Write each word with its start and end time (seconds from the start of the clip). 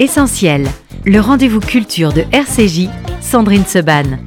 Essentiel, 0.00 0.66
le 1.06 1.20
rendez-vous 1.20 1.60
culture 1.60 2.12
de 2.12 2.24
RCJ, 2.32 2.88
Sandrine 3.20 3.64
Seban. 3.64 4.18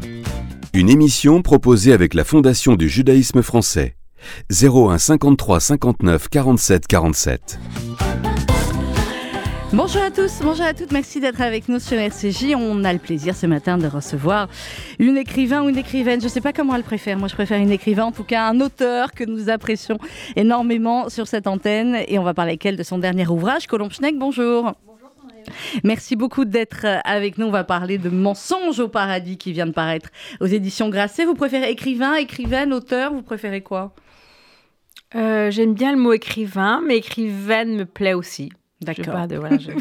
Une 0.74 0.90
émission 0.90 1.42
proposée 1.42 1.92
avec 1.92 2.14
la 2.14 2.24
Fondation 2.24 2.76
du 2.76 2.88
judaïsme 2.88 3.42
français. 3.42 3.98
01 4.50 4.98
53 4.98 5.60
59 5.60 6.30
47 6.30 6.88
47. 6.88 7.60
Bonjour 9.74 10.02
à 10.02 10.10
tous, 10.10 10.40
bonjour 10.42 10.66
à 10.66 10.74
toutes, 10.74 10.94
merci 10.94 11.20
d'être 11.20 11.42
avec 11.42 11.68
nous 11.68 11.80
sur 11.80 11.98
RCJ. 11.98 12.56
On 12.56 12.86
a 12.86 12.94
le 12.94 13.00
plaisir 13.00 13.36
ce 13.36 13.46
matin 13.46 13.78
de 13.78 13.88
recevoir 13.88 14.48
une 15.00 15.18
écrivain 15.18 15.64
ou 15.64 15.70
une 15.70 15.78
écrivaine. 15.78 16.22
Je 16.22 16.28
ne 16.28 16.32
sais 16.32 16.40
pas 16.40 16.54
comment 16.54 16.76
elle 16.76 16.84
préfère. 16.84 17.18
Moi, 17.18 17.28
je 17.28 17.36
préfère 17.36 17.60
une 17.60 17.72
écrivain, 17.72 18.06
en 18.06 18.14
tout 18.14 18.24
cas 18.24 18.48
un 18.48 18.62
auteur 18.62 19.12
que 19.12 19.26
nous 19.26 19.50
apprécions 19.50 19.98
énormément 20.38 21.10
sur 21.10 21.28
cette 21.28 21.46
antenne. 21.46 21.98
Et 22.08 22.18
on 22.18 22.24
va 22.24 22.34
parler 22.34 22.52
avec 22.52 22.66
elle 22.66 22.78
de 22.78 22.84
son 22.84 23.00
dernier 23.00 23.28
ouvrage, 23.28 23.68
Colombe 23.68 23.92
Schneck. 23.92 24.18
Bonjour. 24.18 24.74
Merci 25.84 26.16
beaucoup 26.16 26.46
d'être 26.46 26.86
avec 27.04 27.38
nous. 27.38 27.48
On 27.48 27.52
va 27.52 27.64
parler 27.64 27.98
de 27.98 28.10
Mensonge 28.10 28.80
au 28.80 28.88
paradis 28.88 29.38
qui 29.38 29.52
vient 29.54 29.68
de 29.68 29.72
paraître 29.72 30.10
aux 30.40 30.46
éditions 30.46 30.90
Grasset. 30.90 31.26
Vous 31.26 31.36
préférez 31.36 31.70
écrivain, 31.72 32.16
écrivaine, 32.16 32.74
auteur? 32.74 33.14
Vous 33.14 33.22
préférez 33.22 33.62
quoi? 33.62 33.94
Euh, 35.16 35.52
J'aime 35.52 35.74
bien 35.74 35.92
le 35.92 35.98
mot 35.98 36.14
écrivain, 36.14 36.82
mais 36.86 36.98
écrivaine 36.98 37.76
me 37.76 37.86
plaît 37.86 38.14
aussi. 38.14 38.50
D'accord. 38.80 39.16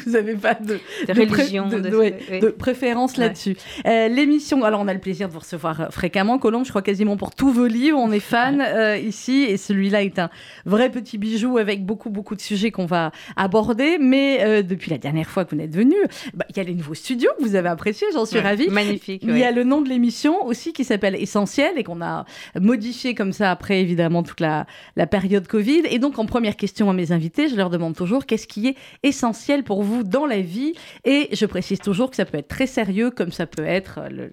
Vous 0.06 0.10
n'avez 0.12 0.36
pas 0.36 0.54
de, 0.54 0.80
religion, 1.08 1.68
de, 1.68 2.48
préférence 2.48 3.18
là-dessus. 3.18 3.54
Euh, 3.84 4.08
l'émission, 4.08 4.64
alors 4.64 4.80
on 4.80 4.88
a 4.88 4.94
le 4.94 5.00
plaisir 5.00 5.28
de 5.28 5.34
vous 5.34 5.40
recevoir 5.40 5.80
euh, 5.82 5.86
fréquemment, 5.90 6.38
Colombe, 6.38 6.64
je 6.64 6.70
crois 6.70 6.80
quasiment 6.80 7.18
pour 7.18 7.34
tous 7.34 7.50
vos 7.50 7.66
livres, 7.66 7.98
on 7.98 8.10
est 8.10 8.20
fan 8.20 8.62
euh, 8.66 8.96
ici, 8.96 9.42
et 9.42 9.58
celui-là 9.58 10.02
est 10.02 10.18
un 10.18 10.30
vrai 10.64 10.90
petit 10.90 11.18
bijou 11.18 11.58
avec 11.58 11.84
beaucoup, 11.84 12.08
beaucoup 12.08 12.34
de 12.34 12.40
sujets 12.40 12.70
qu'on 12.70 12.86
va 12.86 13.12
aborder. 13.36 13.98
Mais 14.00 14.62
depuis 14.62 14.90
la 14.90 14.96
dernière 14.96 15.28
fois 15.28 15.44
que 15.44 15.54
vous 15.54 15.60
êtes 15.60 15.76
venu, 15.76 15.96
bah, 16.32 16.46
il 16.48 16.56
y 16.56 16.60
a 16.60 16.62
les 16.62 16.74
nouveaux 16.74 16.94
studios 16.94 17.30
que 17.38 17.44
vous 17.44 17.54
avez 17.54 17.68
appréciés, 17.68 18.06
j'en 18.14 18.24
suis 18.24 18.40
ravie. 18.40 18.68
Magnifique. 18.68 19.22
Il 19.26 19.36
y 19.36 19.44
a 19.44 19.52
le 19.52 19.64
nom 19.64 19.82
de 19.82 19.90
l'émission 19.90 20.46
aussi 20.46 20.72
qui 20.72 20.84
s'appelle 20.84 21.16
Essentiel 21.16 21.72
et 21.76 21.84
qu'on 21.84 22.00
a 22.00 22.24
modifié 22.58 23.14
comme 23.14 23.34
ça 23.34 23.50
après 23.50 23.82
évidemment 23.82 24.22
toute 24.22 24.40
la, 24.40 24.66
la 24.96 25.06
période 25.06 25.46
Covid. 25.46 25.82
Et 25.90 25.98
donc 25.98 26.18
en 26.18 26.24
première 26.24 26.56
question 26.56 26.88
à 26.88 26.94
mes 26.94 27.12
invités, 27.12 27.48
je 27.48 27.56
leur 27.56 27.68
demande 27.68 27.94
toujours 27.94 28.24
qu'est-ce 28.24 28.46
qui 28.46 28.68
est 28.68 28.74
essentiel 29.02 29.64
pour 29.64 29.82
vous 29.82 30.02
dans 30.02 30.26
la 30.26 30.40
vie. 30.40 30.74
Et 31.04 31.28
je 31.32 31.46
précise 31.46 31.80
toujours 31.80 32.10
que 32.10 32.16
ça 32.16 32.24
peut 32.24 32.38
être 32.38 32.48
très 32.48 32.66
sérieux, 32.66 33.10
comme 33.10 33.32
ça 33.32 33.46
peut 33.46 33.64
être 33.64 34.00
le, 34.10 34.32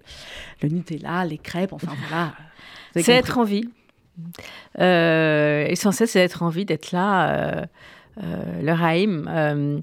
Nutella, 0.62 1.24
les 1.24 1.38
crêpes, 1.38 1.72
enfin 1.72 1.92
voilà. 2.08 2.32
C'est 2.94 3.12
être 3.12 3.38
en 3.38 3.44
vie. 3.44 3.68
Euh, 4.78 5.66
essentiel, 5.66 6.08
c'est 6.08 6.20
d'être 6.20 6.42
en 6.42 6.48
vie, 6.48 6.64
d'être 6.64 6.92
là. 6.92 7.28
Euh, 7.28 7.66
euh, 8.22 8.62
le 8.62 8.72
Raïm. 8.72 9.28
Euh, 9.28 9.80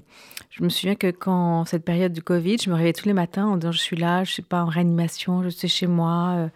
je 0.50 0.64
me 0.64 0.68
souviens 0.68 0.94
que 0.94 1.10
quand 1.10 1.64
cette 1.64 1.84
période 1.84 2.12
du 2.12 2.22
Covid, 2.22 2.56
je 2.62 2.70
me 2.70 2.74
réveillais 2.74 2.92
tous 2.92 3.06
les 3.06 3.14
matins 3.14 3.46
en 3.46 3.56
disant 3.56 3.72
je 3.72 3.78
suis 3.78 3.96
là, 3.96 4.24
je 4.24 4.32
suis 4.32 4.42
pas 4.42 4.62
en 4.62 4.66
réanimation, 4.66 5.42
je 5.42 5.48
suis 5.48 5.68
chez 5.68 5.86
moi, 5.86 6.50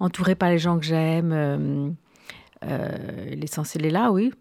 entourée 0.00 0.34
par 0.34 0.50
les 0.50 0.58
gens 0.58 0.78
que 0.78 0.84
j'aime. 0.84 1.96
L'essentiel 2.62 3.86
est 3.86 3.90
là, 3.90 4.10
oui. 4.10 4.32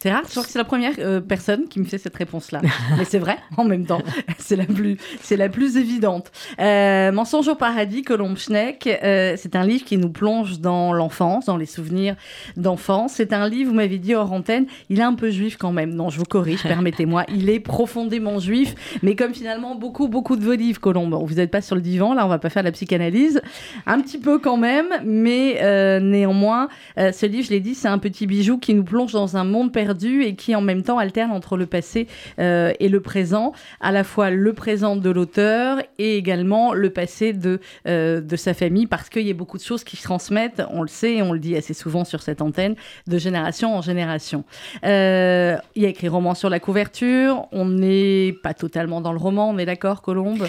C'est 0.00 0.12
rare, 0.12 0.22
je 0.26 0.30
crois 0.30 0.44
que 0.44 0.50
c'est 0.50 0.58
la 0.58 0.64
première 0.64 0.92
euh, 1.00 1.20
personne 1.20 1.66
qui 1.66 1.80
me 1.80 1.84
fait 1.84 1.98
cette 1.98 2.14
réponse-là. 2.14 2.60
Mais 2.96 3.04
c'est 3.04 3.18
vrai, 3.18 3.36
en 3.56 3.64
même 3.64 3.84
temps, 3.84 4.00
c'est 4.38 4.54
la 4.54 4.64
plus, 4.64 4.96
c'est 5.20 5.36
la 5.36 5.48
plus 5.48 5.76
évidente. 5.76 6.30
Euh, 6.60 7.10
Mensonge 7.10 7.48
au 7.48 7.56
paradis, 7.56 8.02
Colombe 8.02 8.36
Schneck, 8.36 8.86
euh, 8.86 9.34
c'est 9.36 9.56
un 9.56 9.66
livre 9.66 9.84
qui 9.84 9.96
nous 9.96 10.10
plonge 10.10 10.60
dans 10.60 10.92
l'enfance, 10.92 11.46
dans 11.46 11.56
les 11.56 11.66
souvenirs 11.66 12.14
d'enfance. 12.56 13.14
C'est 13.16 13.32
un 13.32 13.48
livre, 13.48 13.70
vous 13.70 13.76
m'avez 13.76 13.98
dit 13.98 14.14
hors 14.14 14.32
antenne, 14.32 14.66
il 14.88 15.00
est 15.00 15.02
un 15.04 15.14
peu 15.14 15.30
juif 15.30 15.56
quand 15.56 15.72
même. 15.72 15.92
Non, 15.92 16.10
je 16.10 16.18
vous 16.18 16.24
corrige, 16.24 16.62
permettez-moi. 16.62 17.24
Il 17.34 17.50
est 17.50 17.60
profondément 17.60 18.38
juif, 18.38 18.76
mais 19.02 19.16
comme 19.16 19.34
finalement 19.34 19.74
beaucoup, 19.74 20.06
beaucoup 20.06 20.36
de 20.36 20.44
vos 20.44 20.54
livres, 20.54 20.80
Colombe. 20.80 21.18
Vous 21.26 21.34
n'êtes 21.34 21.50
pas 21.50 21.60
sur 21.60 21.74
le 21.74 21.82
divan, 21.82 22.14
là, 22.14 22.24
on 22.24 22.28
va 22.28 22.38
pas 22.38 22.50
faire 22.50 22.62
la 22.62 22.72
psychanalyse. 22.72 23.40
Un 23.86 24.00
petit 24.00 24.18
peu 24.18 24.38
quand 24.38 24.58
même, 24.58 24.86
mais 25.04 25.58
néanmoins, 26.00 26.68
ce 26.96 27.26
livre, 27.26 27.46
je 27.46 27.50
l'ai 27.50 27.60
dit, 27.60 27.74
c'est 27.74 27.88
un 27.88 27.98
petit 27.98 28.28
bijou 28.28 28.58
qui 28.58 28.74
nous 28.74 28.84
plonge 28.84 29.12
dans 29.12 29.36
un 29.36 29.42
monde 29.42 29.72
perdu 29.72 29.87
et 29.88 30.34
qui 30.34 30.54
en 30.54 30.60
même 30.60 30.82
temps 30.82 30.98
alterne 30.98 31.30
entre 31.30 31.56
le 31.56 31.66
passé 31.66 32.06
euh, 32.38 32.72
et 32.80 32.88
le 32.88 33.00
présent, 33.00 33.52
à 33.80 33.92
la 33.92 34.04
fois 34.04 34.30
le 34.30 34.52
présent 34.52 34.96
de 34.96 35.10
l'auteur 35.10 35.78
et 35.98 36.16
également 36.16 36.72
le 36.72 36.90
passé 36.90 37.32
de, 37.32 37.60
euh, 37.86 38.20
de 38.20 38.36
sa 38.36 38.54
famille, 38.54 38.86
parce 38.86 39.08
qu'il 39.08 39.26
y 39.26 39.30
a 39.30 39.34
beaucoup 39.34 39.58
de 39.58 39.62
choses 39.62 39.84
qui 39.84 39.96
se 39.96 40.02
transmettent, 40.02 40.62
on 40.70 40.82
le 40.82 40.88
sait, 40.88 41.16
et 41.16 41.22
on 41.22 41.32
le 41.32 41.38
dit 41.38 41.56
assez 41.56 41.74
souvent 41.74 42.04
sur 42.04 42.22
cette 42.22 42.42
antenne, 42.42 42.74
de 43.06 43.18
génération 43.18 43.76
en 43.76 43.82
génération. 43.82 44.44
Euh, 44.84 45.56
il 45.74 45.82
y 45.82 45.86
a 45.86 45.88
écrit 45.88 46.08
roman 46.08 46.34
sur 46.34 46.50
la 46.50 46.60
couverture, 46.60 47.46
on 47.52 47.66
n'est 47.66 48.34
pas 48.42 48.54
totalement 48.54 49.00
dans 49.00 49.12
le 49.12 49.18
roman, 49.18 49.50
on 49.50 49.58
est 49.58 49.66
d'accord, 49.66 50.02
Colombe? 50.02 50.46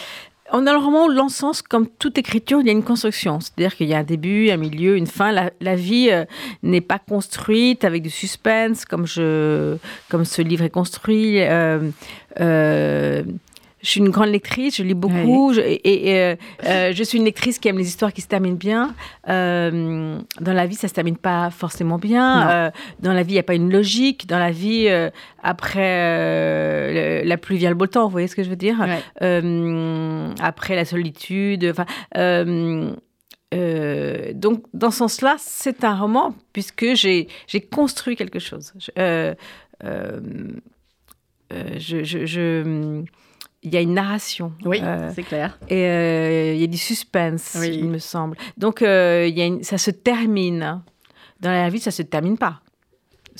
On 0.52 0.66
a 0.68 0.72
le 0.72 0.80
roman 0.80 1.08
l'encens, 1.08 1.62
comme 1.62 1.88
toute 1.88 2.18
écriture, 2.18 2.60
il 2.62 2.68
y 2.68 2.70
a 2.70 2.74
une 2.74 2.84
construction. 2.84 3.40
C'est-à-dire 3.40 3.76
qu'il 3.76 3.88
y 3.88 3.94
a 3.94 4.00
un 4.00 4.04
début, 4.04 4.50
un 4.50 4.58
milieu, 4.58 4.98
une 4.98 5.08
fin. 5.08 5.32
La, 5.32 5.76
vie 5.76 6.10
euh, 6.12 6.26
n'est 6.64 6.82
pas 6.82 7.00
construite 7.00 7.84
avec 7.84 8.02
du 8.02 8.10
suspense, 8.10 8.86
comme, 8.86 9.06
je, 9.06 9.78
comme 10.09 10.26
ce 10.26 10.42
livre 10.42 10.64
est 10.64 10.70
construit. 10.70 11.42
Euh, 11.42 11.90
euh, 12.40 13.24
je 13.81 13.90
suis 13.90 14.00
une 14.00 14.09
grande 14.09 14.29
lectrice, 14.29 14.78
je 14.78 14.84
lis 14.84 14.94
beaucoup, 14.94 15.53
et, 15.53 16.13
euh, 16.17 16.35
euh, 16.66 16.91
je 16.94 17.03
suis 17.03 17.17
une 17.17 17.23
lectrice 17.23 17.59
qui 17.59 17.69
aime 17.69 17.78
les 17.78 17.88
histoires 17.88 18.12
qui 18.12 18.22
se 18.22 18.28
terminent 18.28 18.57
bien. 18.57 18.94
Euh, 19.29 20.19
dans 20.41 20.53
la 20.53 20.66
vie, 20.66 20.75
ça 20.75 20.90
se 20.90 20.94
termine 20.94 21.17
pas 21.17 21.50
forcément 21.50 21.97
bien. 21.97 22.72
dans 23.00 23.13
la 23.13 23.23
vie, 23.23 23.31
il 23.31 23.35
n'y 23.35 23.40
a 23.40 23.44
pas 23.44 23.56
une 23.56 23.72
logique. 23.72 24.28
Dans 24.28 24.40
la 24.40 24.51
vie, 24.51 24.90
après 25.41 27.23
la 27.23 27.38
pluie 27.38 27.57
vient 27.57 27.69
le 27.69 27.75
beau 27.75 27.88
temps, 27.88 28.06
vous 28.06 28.12
voyez 28.12 28.28
ce 28.28 28.35
que 28.35 28.44
je 28.44 28.50
veux 28.50 28.56
dire? 28.57 28.85
Après 30.41 30.75
la 30.75 30.85
solitude, 30.85 31.72
enfin. 31.72 31.85
donc, 34.34 34.63
dans 34.73 34.91
ce 34.91 34.97
sens-là, 34.97 35.35
c'est 35.40 35.85
un 35.85 35.96
roman 35.96 36.35
puisque 36.51 36.96
j'ai 36.96 37.28
construit 37.72 38.17
quelque 38.17 38.40
chose. 38.40 38.73
je, 38.97 39.34
je 42.03 43.03
il 43.64 43.74
y 43.74 43.78
a 43.78 43.81
une 43.81 43.94
narration. 43.94 44.53
Oui, 44.66 44.80
euh, 44.81 45.12
c'est 45.14 45.24
clair. 45.24 45.58
Et 45.68 45.86
euh, 45.86 46.53
il 46.53 46.62
y 46.62 46.64
a 46.64 46.68
du 46.68 46.78
suspense, 46.78 47.58
il 47.62 47.86
me 47.86 48.00
semble. 48.00 48.38
Donc, 48.58 48.81
euh, 48.81 49.28
il 49.28 49.38
y 49.38 49.42
a 49.42 49.64
ça 49.64 49.78
se 49.78 49.92
termine. 49.92 50.81
Dans 51.42 51.52
la 51.52 51.70
vie, 51.70 51.80
ça 51.80 51.92
se 51.92 52.02
termine 52.02 52.38
pas. 52.38 52.62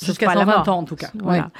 Jusqu'à 0.02 0.32
120 0.32 0.68
ans, 0.68 0.78
en 0.78 0.84
tout 0.84 0.96
cas. 0.96 1.10
Voilà. 1.14 1.50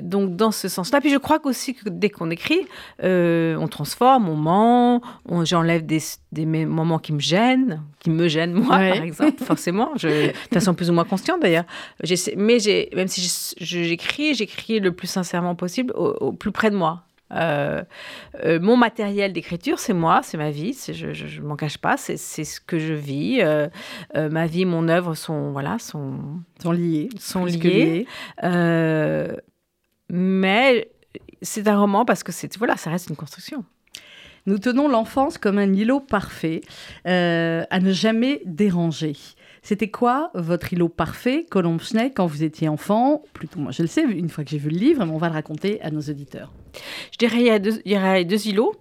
donc, 0.00 0.36
dans 0.36 0.50
ce 0.50 0.68
sens-là. 0.68 1.02
Puis, 1.02 1.10
je 1.10 1.18
crois 1.18 1.38
qu'aussi, 1.38 1.74
que 1.74 1.90
dès 1.90 2.08
qu'on 2.08 2.30
écrit, 2.30 2.66
on 3.02 3.68
transforme, 3.70 4.30
on 4.30 4.36
ment, 4.36 5.02
j'enlève 5.44 5.84
des, 5.84 6.00
des, 6.32 6.46
moments 6.46 6.98
qui 6.98 7.12
me 7.12 7.20
gênent, 7.20 7.82
qui 7.98 8.08
me 8.08 8.28
gênent, 8.28 8.54
moi, 8.54 8.78
par 8.78 9.02
exemple, 9.02 9.44
forcément. 9.44 9.90
Je, 9.96 10.28
de 10.28 10.54
façon 10.54 10.72
plus 10.72 10.88
ou 10.88 10.94
moins 10.94 11.04
consciente, 11.04 11.42
d'ailleurs. 11.42 11.66
Mais 12.38 12.58
même 12.94 13.08
si 13.08 13.54
j'écris, 13.60 14.34
j'écris 14.34 14.80
le 14.80 14.92
plus 14.92 15.08
sincèrement 15.08 15.54
possible, 15.54 15.92
au 15.94 16.32
plus 16.32 16.52
près 16.52 16.70
de 16.70 16.76
moi. 16.76 17.04
Euh, 17.32 17.82
euh, 18.44 18.58
mon 18.60 18.76
matériel 18.76 19.32
d'écriture, 19.32 19.78
c'est 19.78 19.92
moi, 19.92 20.20
c'est 20.22 20.38
ma 20.38 20.50
vie, 20.50 20.76
je 20.92 21.40
ne 21.40 21.46
m'en 21.46 21.56
cache 21.56 21.78
pas, 21.78 21.96
c'est 21.96 22.16
ce 22.16 22.60
que 22.60 22.78
je 22.78 22.94
vis. 22.94 23.40
Euh, 23.42 23.68
ma 24.14 24.46
vie 24.46 24.64
mon 24.64 24.88
œuvre 24.88 25.14
sont, 25.14 25.50
voilà, 25.52 25.78
sont, 25.78 26.18
sont 26.62 26.72
liés. 26.72 27.08
Sont 27.18 27.44
mais 30.10 30.90
c'est 31.42 31.68
un 31.68 31.78
roman 31.78 32.04
parce 32.06 32.22
que 32.22 32.32
voilà, 32.58 32.76
ça 32.76 32.90
reste 32.90 33.10
une 33.10 33.16
construction. 33.16 33.64
Nous 34.46 34.58
tenons 34.58 34.88
l'enfance 34.88 35.36
comme 35.36 35.58
un 35.58 35.70
îlot 35.74 36.00
parfait, 36.00 36.62
à 37.04 37.80
ne 37.80 37.92
jamais 37.92 38.40
déranger. 38.46 39.14
C'était 39.62 39.90
quoi 39.90 40.30
votre 40.34 40.72
îlot 40.72 40.88
parfait, 40.88 41.46
Colombe 41.50 41.80
Schneck, 41.80 42.14
quand 42.16 42.26
vous 42.26 42.42
étiez 42.42 42.68
enfant? 42.68 43.22
Plutôt, 43.32 43.60
moi 43.60 43.72
je 43.72 43.82
le 43.82 43.88
sais, 43.88 44.02
une 44.02 44.28
fois 44.28 44.44
que 44.44 44.50
j'ai 44.50 44.58
vu 44.58 44.70
le 44.70 44.78
livre, 44.78 45.04
mais 45.04 45.12
on 45.12 45.18
va 45.18 45.28
le 45.28 45.34
raconter 45.34 45.80
à 45.82 45.90
nos 45.90 46.00
auditeurs. 46.00 46.52
Je 47.12 47.18
dirais 47.18 47.40
il 47.40 47.46
y 47.46 47.50
a 47.50 47.58
deux, 47.58 47.80
il 47.84 47.92
y 47.92 47.96
a 47.96 48.22
deux 48.24 48.48
îlots. 48.48 48.74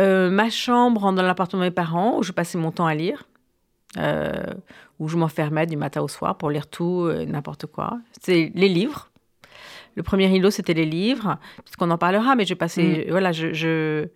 Euh, 0.00 0.30
ma 0.30 0.50
chambre 0.50 1.12
dans 1.12 1.22
l'appartement 1.22 1.62
de 1.62 1.68
mes 1.68 1.74
parents, 1.74 2.18
où 2.18 2.22
je 2.22 2.32
passais 2.32 2.58
mon 2.58 2.70
temps 2.70 2.86
à 2.86 2.94
lire. 2.94 3.24
Euh, 3.98 4.46
où 4.98 5.08
je 5.08 5.18
m'enfermais 5.18 5.66
du 5.66 5.76
matin 5.76 6.00
au 6.00 6.08
soir 6.08 6.38
pour 6.38 6.48
lire 6.50 6.66
tout, 6.66 7.02
euh, 7.02 7.26
n'importe 7.26 7.66
quoi. 7.66 7.98
C'est 8.22 8.50
les 8.54 8.68
livres. 8.68 9.10
Le 9.96 10.02
premier 10.02 10.34
îlot, 10.34 10.50
c'était 10.50 10.72
les 10.72 10.86
livres, 10.86 11.36
puisqu'on 11.64 11.90
en 11.90 11.98
parlera, 11.98 12.34
mais 12.34 12.46
je 12.46 12.54
passais, 12.54 13.04
mm. 13.06 13.10
voilà, 13.10 13.32
je, 13.32 13.52
je, 13.52 14.08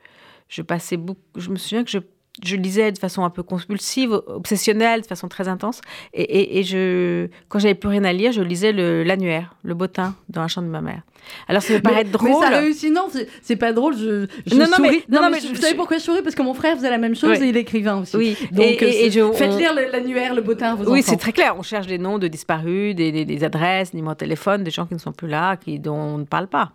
je, 0.48 0.62
passais 0.62 0.96
beaucoup, 0.96 1.20
je 1.34 1.50
me 1.50 1.56
souviens 1.56 1.84
que 1.84 1.90
je 1.90 1.98
je 2.44 2.56
lisais 2.56 2.92
de 2.92 2.98
façon 2.98 3.24
un 3.24 3.30
peu 3.30 3.42
compulsive, 3.42 4.12
obsessionnelle, 4.26 5.02
de 5.02 5.06
façon 5.06 5.28
très 5.28 5.48
intense. 5.48 5.80
Et, 6.14 6.62
je, 6.62 7.28
quand 7.48 7.58
j'avais 7.58 7.74
plus 7.74 7.88
rien 7.88 8.04
à 8.04 8.12
lire, 8.12 8.32
je 8.32 8.42
lisais 8.42 8.72
l'annuaire, 8.72 9.54
le, 9.62 9.74
bottin 9.74 10.14
dans 10.28 10.42
la 10.42 10.48
chambre 10.48 10.66
de 10.66 10.72
ma 10.72 10.80
mère. 10.80 11.02
Alors 11.48 11.62
ça 11.62 11.74
peut 11.74 11.80
paraître 11.80 12.10
drôle. 12.10 12.30
Mais 12.30 12.46
ça 12.46 12.58
réussit, 12.58 12.92
non, 12.92 13.08
c'est 13.42 13.56
pas 13.56 13.72
drôle. 13.72 13.96
Je, 13.96 14.26
non, 14.54 14.66
non, 14.66 14.76
Mais, 14.80 15.02
non, 15.08 15.30
mais, 15.30 15.40
vous 15.40 15.56
savez 15.56 15.74
pourquoi 15.74 15.98
je 15.98 16.02
souris? 16.02 16.22
Parce 16.22 16.34
que 16.34 16.42
mon 16.42 16.54
frère 16.54 16.76
faisait 16.76 16.90
la 16.90 16.98
même 16.98 17.14
chose 17.14 17.40
et 17.40 17.48
il 17.48 17.56
est 17.56 17.60
écrivain 17.60 18.00
aussi. 18.00 18.16
Oui, 18.16 18.36
donc 18.52 18.82
et, 18.82 19.10
je, 19.10 19.32
faites 19.32 19.56
lire 19.56 19.74
l'annuaire, 19.74 20.34
le 20.34 20.42
bottin 20.42 20.72
à 20.72 20.74
vos 20.74 20.90
Oui, 20.90 21.02
c'est 21.02 21.16
très 21.16 21.32
clair. 21.32 21.54
On 21.58 21.62
cherche 21.62 21.86
des 21.86 21.98
noms 21.98 22.18
de 22.18 22.28
disparus, 22.28 22.94
des, 22.94 23.24
des, 23.24 23.44
adresses, 23.44 23.92
des 23.92 23.98
numéros 23.98 24.14
de 24.14 24.18
téléphone, 24.18 24.64
des 24.64 24.70
gens 24.70 24.86
qui 24.86 24.94
ne 24.94 24.98
sont 24.98 25.12
plus 25.12 25.28
là, 25.28 25.56
qui, 25.56 25.78
dont 25.78 25.94
on 25.94 26.18
ne 26.18 26.24
parle 26.24 26.48
pas. 26.48 26.72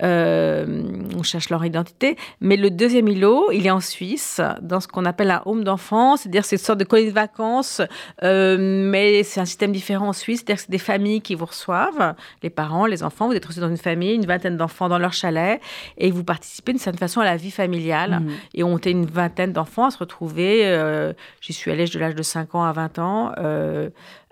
on 0.00 1.22
cherche 1.22 1.50
leur 1.50 1.64
identité. 1.64 2.16
Mais 2.40 2.56
le 2.56 2.70
deuxième 2.70 3.08
îlot, 3.08 3.50
il 3.52 3.66
est 3.66 3.70
en 3.70 3.80
Suisse, 3.80 4.40
dans 4.60 4.80
ce 4.80 4.88
qu'on 4.88 5.04
appelle 5.04 5.30
un 5.30 5.42
home 5.46 5.64
d'enfants, 5.64 6.16
c'est-à-dire 6.16 6.44
c'est 6.44 6.56
une 6.56 6.62
sorte 6.62 6.78
de 6.78 6.84
colonie 6.84 7.08
de 7.08 7.14
vacances, 7.14 7.80
mais 8.22 9.22
c'est 9.22 9.40
un 9.40 9.44
système 9.44 9.72
différent 9.72 10.08
en 10.08 10.12
Suisse, 10.12 10.40
c'est-à-dire 10.40 10.56
que 10.56 10.62
c'est 10.62 10.70
des 10.70 10.78
familles 10.78 11.20
qui 11.20 11.34
vous 11.34 11.46
reçoivent, 11.46 12.14
les 12.42 12.50
parents, 12.50 12.86
les 12.86 13.02
enfants, 13.02 13.28
vous 13.28 13.34
êtes 13.34 13.44
reçus 13.44 13.60
dans 13.60 13.68
une 13.68 13.73
famille, 13.76 14.14
une 14.14 14.26
vingtaine 14.26 14.56
d'enfants 14.56 14.88
dans 14.88 14.98
leur 14.98 15.12
chalet, 15.12 15.60
et 15.98 16.10
vous 16.10 16.24
participez 16.24 16.72
d'une 16.72 16.80
certaine 16.80 16.98
façon 16.98 17.20
à 17.20 17.24
la 17.24 17.36
vie 17.36 17.50
familiale. 17.50 18.20
Mmh. 18.20 18.30
Et 18.54 18.64
on 18.64 18.78
était 18.78 18.90
une 18.90 19.06
vingtaine 19.06 19.52
d'enfants 19.52 19.86
à 19.86 19.90
se 19.90 19.98
retrouver, 19.98 21.14
j'y 21.40 21.52
suis 21.52 21.70
allée 21.70 21.86
de 21.86 21.98
l'âge 21.98 22.14
de 22.14 22.22
5 22.22 22.54
ans 22.54 22.64
à 22.64 22.72
20 22.72 22.98
ans, 22.98 23.32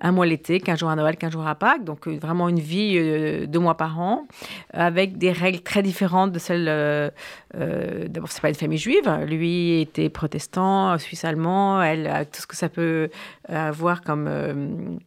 un 0.03 0.13
mois 0.13 0.27
l'été, 0.27 0.61
15 0.61 0.81
jours 0.81 0.91
à 0.91 0.97
Noël, 0.97 1.17
15 1.17 1.33
jours 1.33 1.47
à 1.47 1.55
Pâques, 1.55 1.85
donc 1.85 2.09
euh, 2.09 2.19
vraiment 2.21 2.49
une 2.49 2.59
vie 2.59 2.97
euh, 2.97 3.47
deux 3.47 3.61
mois 3.61 3.77
par 3.77 4.01
an, 4.01 4.27
avec 4.73 5.17
des 5.17 5.31
règles 5.31 5.61
très 5.61 5.83
différentes 5.83 6.33
de 6.33 6.39
celles. 6.39 6.67
Euh, 6.69 7.09
euh 7.55 8.09
D'abord, 8.09 8.31
c'est 8.31 8.43
pas 8.43 8.49
une 8.49 8.55
famille 8.55 8.79
juive. 8.79 9.09
Lui 9.27 9.81
était 9.81 10.09
protestant, 10.09 10.99
suisse-allemand. 10.99 11.83
Elle, 11.83 12.27
tout 12.33 12.41
ce 12.41 12.47
que 12.47 12.57
ça 12.57 12.69
peut 12.69 13.11
avoir 13.49 14.03
comme 14.03 14.99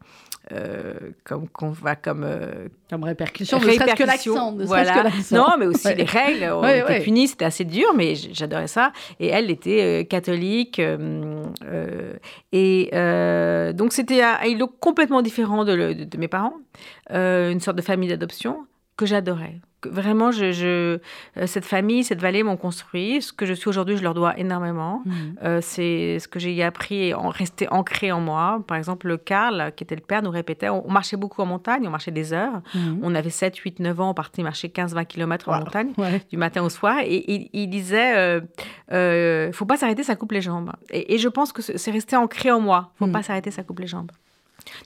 euh, 0.52 0.94
comme 1.24 1.50
qu'on 1.50 1.72
va 1.72 1.96
comme 1.96 2.24
euh, 2.24 2.68
comme 2.90 3.04
répercussion, 3.04 3.60
ne 3.60 3.64
serait-ce 3.64 3.96
que 3.96 4.04
l'accent, 4.04 4.56
voilà. 4.60 5.06
non, 5.32 5.48
mais 5.58 5.66
aussi 5.66 5.92
les 5.96 6.04
règles. 6.04 6.52
On 6.52 6.62
ouais, 6.62 6.82
était 6.82 7.00
punis, 7.00 7.30
c'était 7.30 7.46
assez 7.46 7.66
dur, 7.66 7.94
mais 7.96 8.14
j'adorais 8.14 8.68
ça. 8.68 8.92
Et 9.20 9.28
elle 9.28 9.50
était 9.50 9.82
euh, 9.82 10.04
catholique, 10.04 10.80
et 12.52 12.90
donc 13.74 13.94
c'était 13.94 14.22
un, 14.22 14.44
îlot 14.44 14.68
complètement 14.80 15.24
différent 15.24 15.66
de, 15.66 15.94
de 15.94 16.18
mes 16.18 16.28
parents, 16.28 16.58
une 17.10 17.60
sorte 17.60 17.78
de 17.78 17.82
famille 17.82 18.10
d'adoption 18.10 18.68
que 18.98 19.06
j'adorais 19.06 19.60
vraiment, 19.90 20.32
je, 20.32 20.46
euh, 20.58 21.00
cette 21.48 21.66
famille, 21.66 22.04
cette 22.04 22.22
vallée 22.22 22.44
m'ont 22.44 22.58
construit. 22.58 23.22
Ce 23.22 23.34
que 23.34 23.46
je 23.46 23.54
suis 23.54 23.70
aujourd'hui, 23.70 23.98
je 23.98 24.04
leur 24.04 24.14
dois 24.14 24.38
énormément. 24.38 25.02
Mmh. 25.06 25.12
Euh, 25.44 25.60
c'est 25.62 26.20
ce 26.20 26.28
que 26.28 26.40
j'ai 26.40 26.62
appris 26.64 27.08
et 27.08 27.14
en, 27.14 27.30
resté 27.30 27.68
ancré 27.70 28.12
en 28.12 28.20
moi. 28.20 28.64
Par 28.68 28.78
exemple, 28.78 29.18
Karl, 29.18 29.74
qui 29.76 29.84
était 29.84 29.96
le 29.96 30.02
père, 30.02 30.22
nous 30.22 30.32
répétait 30.32 30.70
on, 30.70 30.90
marchait 30.90 31.18
beaucoup 31.18 31.42
en 31.42 31.46
montagne, 31.46 31.88
on 31.88 31.92
marchait 31.92 32.12
des 32.12 32.34
heures. 32.34 32.62
Mmh. 32.74 33.00
On 33.04 33.16
avait 33.16 33.30
7, 33.30 33.56
8, 33.56 33.80
9 33.80 34.02
ans, 34.02 34.10
on 34.12 34.14
partait 34.14 34.44
marcher 34.44 34.68
15-20 34.68 35.06
km 35.06 35.50
en 35.50 35.60
montagne, 35.60 35.94
du 36.30 36.38
matin 36.38 36.64
au 36.64 36.70
soir. 36.70 37.00
Et 37.04 37.50
il, 37.54 37.68
disait 37.70 38.16
euh, 38.16 38.42
euh, 38.92 39.52
faut 39.52 39.66
pas 39.66 39.78
s'arrêter, 39.78 40.04
ça 40.04 40.16
coupe 40.16 40.32
les 40.32 40.42
jambes. 40.42 40.72
Et, 40.92 41.18
je 41.18 41.30
pense 41.30 41.54
que 41.54 41.62
c'est 41.62 41.92
resté 41.92 42.16
ancré 42.16 42.52
en 42.52 42.60
moi 42.60 42.92
faut 43.00 43.08
mmh. 43.08 43.12
pas 43.12 43.24
s'arrêter, 43.24 43.52
ça 43.52 43.64
coupe 43.64 43.80
les 43.80 43.88
jambes. 43.88 44.12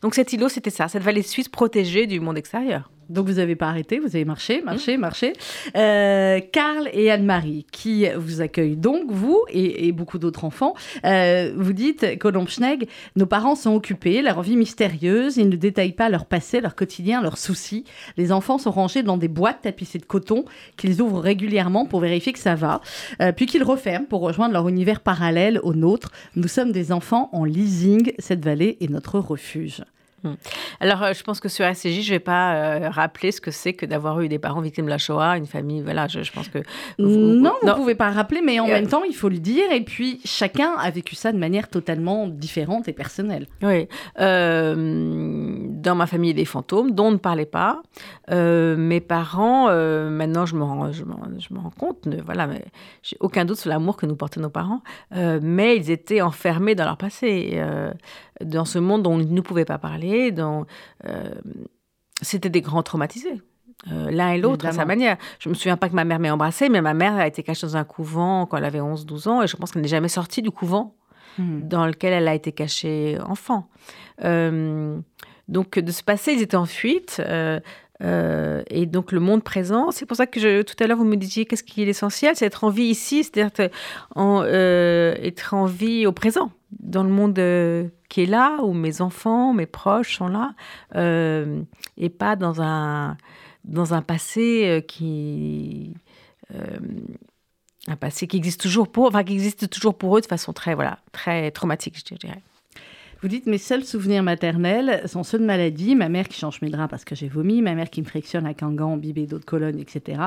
Donc 0.02 0.14
cet 0.14 0.34
îlot, 0.34 0.50
c'était 0.50 0.70
ça, 0.70 0.88
cette 0.88 1.04
vallée 1.04 1.24
suisse 1.24 1.50
protégée 1.50 2.06
du 2.08 2.20
monde 2.20 2.38
extérieur. 2.38 2.90
Donc 3.10 3.28
vous 3.28 3.34
n'avez 3.34 3.56
pas 3.56 3.68
arrêté, 3.68 4.00
vous 4.00 4.16
avez 4.16 4.26
marché, 4.26 4.62
marché, 4.62 4.98
mmh. 4.98 5.00
marché. 5.02 5.34
Euh, 5.76 6.40
Karl 6.52 6.90
et 6.94 7.10
Anne-Marie, 7.10 7.66
qui 7.72 8.08
vous 8.16 8.42
accueillent 8.42 8.78
donc, 8.78 9.12
vous 9.12 9.44
et, 9.50 9.92
beaucoup 9.92 10.20
d'autres 10.20 10.46
enfants, 10.46 10.76
euh, 11.06 11.52
vous 11.58 11.74
dites, 11.74 12.20
Colomb 12.20 12.46
Schnegg, 12.48 12.88
nos 13.16 13.26
parents 13.26 13.56
sont 13.56 13.74
occupés, 13.74 14.22
leur 14.22 14.42
vie 14.42 14.56
mystérieuse, 14.56 15.38
ils 15.38 15.50
ne 15.50 15.56
détaillent 15.56 15.94
pas 15.94 16.10
leur 16.10 16.26
passé, 16.26 16.62
leur 16.62 16.76
quotidien, 16.76 17.22
leurs 17.22 17.38
soucis. 17.38 17.84
Les 18.18 18.32
enfants 18.32 18.58
sont 18.58 18.72
rangés 18.72 19.04
dans 19.04 19.18
des 19.18 19.28
boîtes 19.28 19.62
tapissées 19.64 20.00
de 20.00 20.06
coton 20.06 20.46
qu'ils 20.78 21.02
ouvrent 21.02 21.20
régulièrement 21.20 21.86
pour 21.86 22.00
vérifier 22.00 22.34
que 22.34 22.40
ça 22.40 22.56
va, 22.56 22.82
euh, 23.22 23.32
puis 23.32 23.48
qu'ils 23.48 23.64
referment 23.64 24.06
pour 24.06 24.22
rejoindre 24.22 24.54
leur 24.54 24.68
univers 24.70 25.02
parallèle 25.02 25.60
au 25.64 25.74
nôtre. 25.74 26.12
Nous 26.36 26.48
sommes 26.48 26.72
des 26.72 26.92
enfants 26.92 27.30
en 27.34 27.44
leasing, 27.44 28.14
cette 28.20 28.44
vallée 28.44 28.78
est 28.82 28.90
notre 28.90 29.20
refuge. 29.20 29.82
Hmm. 30.24 30.34
Alors, 30.80 31.04
euh, 31.04 31.14
je 31.14 31.24
pense 31.24 31.40
que 31.40 31.50
sur 31.50 31.66
RCJ, 31.66 32.02
je 32.02 32.10
ne 32.10 32.16
vais 32.16 32.20
pas 32.20 32.56
euh, 32.56 32.90
rappeler 32.90 33.32
ce 33.32 33.40
que 33.42 33.52
c'est 33.52 33.74
que 33.74 33.86
d'avoir 33.86 34.20
eu 34.22 34.28
des 34.28 34.40
parents 34.40 34.62
victimes 34.62 34.86
de 34.86 34.90
la 34.90 34.98
Shoah, 34.98 35.38
une 35.38 35.46
famille. 35.46 35.82
Voilà, 35.82 36.08
je, 36.08 36.20
pense 36.32 36.50
que. 36.50 36.60
non, 36.98 37.54
vous 37.62 37.68
ne 37.68 37.74
pouvez 37.74 37.96
pas 37.96 38.10
rappeler, 38.10 38.42
mais 38.42 38.60
en 38.60 38.66
euh, 38.66 38.70
même 38.70 38.88
temps, 38.88 39.04
il 39.04 39.16
faut 39.16 39.30
le 39.30 39.40
dire. 39.40 39.72
Et 39.72 39.82
puis, 39.82 40.20
chacun 40.26 40.74
a 40.78 40.90
vécu 40.90 41.16
ça 41.16 41.32
de 41.32 41.38
manière 41.38 41.70
totalement 41.70 42.28
différente 42.28 42.88
et 42.88 42.94
personnelle. 42.94 43.48
Oui. 43.62 43.88
dans 44.18 45.96
ma 45.96 46.08
famille, 46.08 46.32
il 46.32 46.38
y 46.38 46.40
a 46.40 46.42
des 46.42 46.46
fantômes 46.46 46.92
dont 46.92 47.08
on 47.08 47.12
ne 47.12 47.18
parlait 47.18 47.46
pas. 47.46 47.82
mes 48.30 49.02
parents, 49.02 49.68
maintenant, 50.10 50.46
je 50.46 50.56
me 50.56 50.64
rends, 50.64 50.92
je 50.92 51.04
je 51.40 51.54
me 51.54 51.60
rends 51.60 51.72
compte, 51.72 52.06
ne, 52.06 52.22
voilà, 52.22 52.48
mais 52.48 52.66
j'ai 53.02 53.18
aucun 53.20 53.46
doute 53.46 53.58
sur 53.58 53.70
l'amour 53.70 53.98
que 53.98 54.06
nous 54.06 54.16
portaient 54.16 54.40
nos 54.40 54.50
parents. 54.50 54.82
mais 55.42 55.78
ils 55.78 55.92
étaient 55.92 56.22
enfermés 56.22 56.76
dans 56.76 56.86
leur 56.86 56.98
passé 56.98 57.60
dans 58.44 58.66
ce 58.66 58.80
monde 58.80 59.04
dont 59.04 59.20
ils 59.20 59.34
ne 59.34 59.42
pouvaient 59.42 59.66
pas 59.66 59.78
parler. 59.78 60.09
Dans, 60.32 60.66
euh, 61.08 61.32
c'était 62.22 62.50
des 62.50 62.62
grands 62.62 62.84
traumatisés. 62.84 63.42
Euh, 63.90 64.12
l'un 64.12 64.32
et 64.32 64.38
l'autre 64.38 64.66
à 64.66 64.74
sa 64.74 64.84
manière. 64.84 65.18
Je 65.40 65.48
me 65.48 65.54
souviens 65.54 65.78
pas 65.78 65.88
que 65.88 65.96
ma 65.96 66.04
mère 66.04 66.20
m'ait 66.20 66.30
embrassée, 66.30 66.68
mais 66.68 66.82
ma 66.82 66.94
mère 66.94 67.16
a 67.16 67.26
été 67.26 67.44
cachée 67.44 67.66
dans 67.66 67.78
un 67.78 67.86
couvent 67.86 68.46
quand 68.46 68.58
elle 68.58 68.66
avait 68.66 68.82
11-12 68.82 69.30
ans, 69.30 69.42
et 69.42 69.48
je 69.48 69.56
pense 69.56 69.72
qu'elle 69.72 69.82
n'est 69.82 69.88
jamais 69.88 70.10
sortie 70.10 70.42
du 70.42 70.52
couvent 70.52 70.96
hmm. 71.38 71.62
dans 71.62 71.86
lequel 71.86 72.12
elle 72.12 72.28
a 72.28 72.36
été 72.36 72.52
cachée 72.52 73.18
enfant. 73.26 73.70
Euh, 74.26 75.00
donc 75.48 75.80
de 75.80 75.92
ce 75.94 76.04
passé, 76.04 76.34
ils 76.34 76.42
étaient 76.42 76.58
en 76.58 76.66
fuite. 76.66 77.22
et 78.02 78.86
donc 78.86 79.14
le 79.14 79.20
monde 79.22 79.44
présent, 79.46 79.92
c'est 79.92 80.06
pour 80.06 80.18
ça 80.18 80.28
que 80.28 80.42
je, 80.42 80.62
tout 80.62 80.76
à 80.84 80.88
l'heure 80.88 80.98
vous 80.98 81.06
me 81.06 81.16
disiez 81.16 81.46
qu'est-ce 81.46 81.64
qui 81.64 81.82
est 81.82 81.86
l'essentiel, 81.86 82.36
c'est 82.36 82.46
être 82.46 82.66
en 82.66 82.70
vie 82.70 82.84
ici, 82.84 83.24
c'est-à-dire 83.24 83.72
être 84.18 85.54
en 85.54 85.66
vie 85.66 86.06
au 86.06 86.12
présent 86.12 86.52
dans 86.72 87.04
le 87.04 87.10
monde 87.10 87.38
euh, 87.40 87.90
qui 88.10 88.24
est 88.24 88.26
là, 88.26 88.58
où 88.64 88.74
mes 88.74 89.02
enfants, 89.02 89.54
mes 89.54 89.66
proches 89.66 90.18
sont 90.18 90.28
là, 90.28 90.54
euh, 90.96 91.62
et 91.98 92.10
pas 92.10 92.36
dans 92.36 92.62
un, 92.62 93.18
dans 93.64 93.94
un 93.94 94.02
passé 94.02 94.66
euh, 94.68 94.82
qui... 94.82 95.94
un 97.88 97.96
passé 97.96 98.28
qui 98.28 98.38
existe 98.38 98.62
toujours 98.62 98.92
pour, 98.92 99.08
enfin, 99.08 99.24
qui 99.24 99.34
existe 99.34 99.70
toujours 99.70 99.98
pour 99.98 100.18
eux 100.18 100.22
de 100.22 100.26
façon 100.28 100.54
très, 100.54 100.76
voilà, 100.76 101.00
très 101.12 101.52
traumatique, 101.52 101.98
je 101.98 102.16
dirais. 102.16 102.42
Vous 103.22 103.28
dites 103.28 103.48
mes 103.48 103.58
seuls 103.58 103.84
souvenirs 103.84 104.24
maternels 104.24 105.02
sont 105.06 105.24
ceux 105.24 105.40
de 105.40 105.46
maladie, 105.46 105.96
ma 105.96 106.08
mère 106.08 106.28
qui 106.28 106.40
change 106.40 106.62
mes 106.62 106.70
draps 106.70 106.90
parce 106.90 107.04
que 107.04 107.16
j'ai 107.16 107.28
vomi, 107.28 107.62
ma 107.62 107.76
mère 107.76 107.90
qui 107.90 108.02
me 108.02 108.06
frictionne 108.06 108.46
à 108.46 108.54
Kangan, 108.54 108.96
bibé 108.96 109.26
d'eau 109.26 109.40
de 109.40 109.46
colonne, 109.46 109.78
etc. 109.78 110.22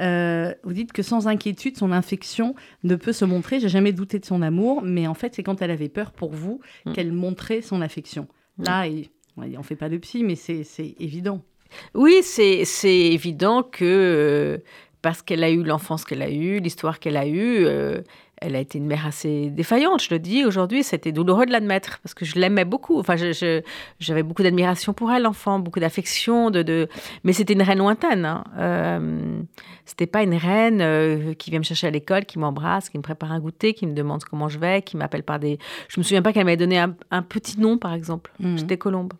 Euh, 0.00 0.52
vous 0.64 0.72
dites 0.72 0.92
que 0.92 1.02
sans 1.02 1.28
inquiétude, 1.28 1.76
son 1.76 1.92
infection 1.92 2.56
ne 2.82 2.96
peut 2.96 3.12
se 3.12 3.24
montrer. 3.24 3.60
J'ai 3.60 3.68
jamais 3.68 3.92
douté 3.92 4.18
de 4.18 4.24
son 4.24 4.42
amour, 4.42 4.82
mais 4.82 5.06
en 5.06 5.14
fait, 5.14 5.34
c'est 5.36 5.44
quand 5.44 5.62
elle 5.62 5.70
avait 5.70 5.88
peur 5.88 6.10
pour 6.10 6.32
vous 6.32 6.60
mm. 6.84 6.92
qu'elle 6.92 7.12
montrait 7.12 7.62
son 7.62 7.80
affection. 7.80 8.26
Mm. 8.58 8.64
Là, 8.64 8.86
on 9.36 9.42
on 9.58 9.62
fait 9.62 9.76
pas 9.76 9.88
de 9.88 9.96
psy, 9.98 10.24
mais 10.24 10.34
c'est 10.34 10.64
évident. 10.98 11.42
Oui, 11.94 12.22
c'est 12.22 12.64
évident 12.84 13.62
que 13.62 13.84
euh, 13.84 14.58
parce 15.00 15.22
qu'elle 15.22 15.44
a 15.44 15.50
eu 15.50 15.62
l'enfance 15.62 16.04
qu'elle 16.04 16.22
a 16.22 16.30
eue, 16.30 16.60
l'histoire 16.60 17.00
qu'elle 17.00 17.16
a 17.16 17.26
eue, 17.26 17.66
euh, 17.66 18.00
elle 18.42 18.56
a 18.56 18.60
été 18.60 18.78
une 18.78 18.86
mère 18.86 19.06
assez 19.06 19.50
défaillante, 19.50 20.02
je 20.02 20.08
le 20.10 20.18
dis 20.18 20.44
aujourd'hui. 20.44 20.82
C'était 20.82 21.12
douloureux 21.12 21.46
de 21.46 21.52
l'admettre 21.52 22.00
parce 22.02 22.14
que 22.14 22.24
je 22.24 22.34
l'aimais 22.36 22.64
beaucoup. 22.64 22.98
Enfin, 22.98 23.14
j'avais 23.16 24.22
beaucoup 24.22 24.42
d'admiration 24.42 24.92
pour 24.92 25.10
elle, 25.12 25.26
enfant, 25.26 25.58
beaucoup 25.58 25.80
d'affection. 25.80 26.50
De, 26.50 26.88
Mais 27.24 27.32
c'était 27.32 27.54
une 27.54 27.62
reine 27.62 27.78
lointaine. 27.78 28.24
Hein. 28.24 28.44
Euh, 28.58 29.40
c'était 29.84 30.06
pas 30.06 30.22
une 30.22 30.34
reine 30.34 30.80
euh, 30.80 31.34
qui 31.34 31.50
vient 31.50 31.60
me 31.60 31.64
chercher 31.64 31.86
à 31.86 31.90
l'école, 31.90 32.24
qui 32.24 32.38
m'embrasse, 32.38 32.88
qui 32.88 32.98
me 32.98 33.02
prépare 33.02 33.32
un 33.32 33.40
goûter, 33.40 33.74
qui 33.74 33.86
me 33.86 33.94
demande 33.94 34.24
comment 34.24 34.48
je 34.48 34.58
vais, 34.58 34.82
qui 34.82 34.96
m'appelle 34.96 35.22
par 35.22 35.38
des. 35.38 35.58
Je 35.88 36.00
me 36.00 36.02
souviens 36.02 36.22
pas 36.22 36.32
qu'elle 36.32 36.46
m'ait 36.46 36.56
donné 36.56 36.78
un, 36.78 37.22
petit 37.22 37.60
nom, 37.60 37.78
par 37.78 37.94
exemple. 37.94 38.32
Mmh. 38.40 38.58
J'étais 38.58 38.76
Colombe. 38.76 39.12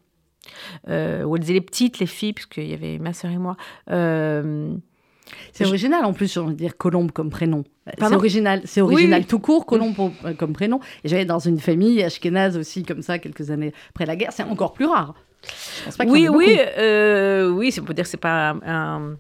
Euh, 0.89 1.23
ou 1.25 1.37
elle 1.37 1.43
disait 1.43 1.55
les 1.55 1.61
petites, 1.61 1.99
les 1.99 2.07
filles, 2.07 2.33
puisqu'il 2.33 2.69
y 2.69 2.75
avait 2.75 2.99
ma 2.99 3.13
sœur 3.13 3.31
et 3.31 3.39
moi. 3.39 3.57
Euh, 3.91 4.75
c'est 5.53 5.67
original 5.67 6.05
en 6.05 6.13
plus, 6.13 6.37
on 6.37 6.47
va 6.47 6.53
dire 6.53 6.77
Colombe 6.77 7.13
comme 7.13 7.31
prénom. 7.31 7.65
C'est 7.99 8.15
original, 8.15 8.63
c'est 8.65 8.81
original 8.81 9.27
tout 9.27 9.39
court, 9.39 9.67
Colombe 9.67 9.95
euh, 10.25 10.35
comme 10.35 10.53
prénom. 10.53 10.81
Et 11.05 11.09
j'avais 11.09 11.25
dans 11.25 11.39
une 11.39 11.59
famille 11.59 12.03
ashkénaze 12.03 12.57
aussi 12.57 12.85
comme 12.85 13.03
ça 13.03 13.19
quelques 13.19 13.51
années 13.51 13.73
après 13.91 14.07
la 14.07 14.17
guerre. 14.17 14.33
C'est 14.33 14.45
encore 14.45 14.73
plus 14.73 14.87
rare. 14.87 15.15
oui, 16.07 16.29
oui, 16.29 16.59
euh, 16.79 17.51
oui. 17.51 17.75
On 17.81 17.85
peut 17.85 17.95
dire 17.95 18.05
que 18.05 18.11
c'est 18.11 18.17
pas 18.17 18.55
un, 18.65 19.17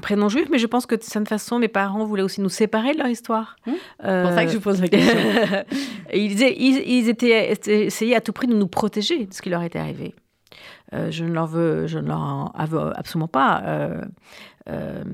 prénom 0.00 0.28
juif, 0.28 0.48
mais 0.50 0.58
je 0.58 0.66
pense 0.66 0.86
que 0.86 0.94
de 0.94 1.02
cette 1.02 1.28
façon, 1.28 1.58
mes 1.58 1.68
parents 1.68 2.04
voulaient 2.04 2.22
aussi 2.22 2.40
nous 2.40 2.48
séparer 2.48 2.92
de 2.92 2.98
leur 2.98 3.08
histoire. 3.08 3.56
Hum 3.66 3.74
c'est 4.00 4.22
pour 4.22 4.32
ça 4.32 4.44
que 4.44 4.50
je 4.50 4.56
vous 4.56 4.62
pose 4.62 4.80
la 4.80 4.88
question. 4.88 5.18
ils, 6.14 6.40
ils, 6.40 7.08
étaient 7.08 7.52
essayés 7.66 8.14
à 8.14 8.20
tout 8.20 8.32
prix 8.32 8.46
de 8.46 8.54
nous 8.54 8.68
protéger 8.68 9.26
de 9.26 9.34
ce 9.34 9.42
qui 9.42 9.50
leur 9.50 9.62
était 9.62 9.78
arrivé. 9.78 10.14
Euh, 10.94 11.10
je 11.10 11.24
ne 11.24 11.32
leur 11.32 11.46
veux, 11.46 11.86
je 11.86 11.98
ne 11.98 12.08
leur 12.08 12.52
veux 12.68 12.98
absolument 12.98 13.28
pas. 13.28 13.62
Euh, 13.64 14.04
euh, 14.68 15.04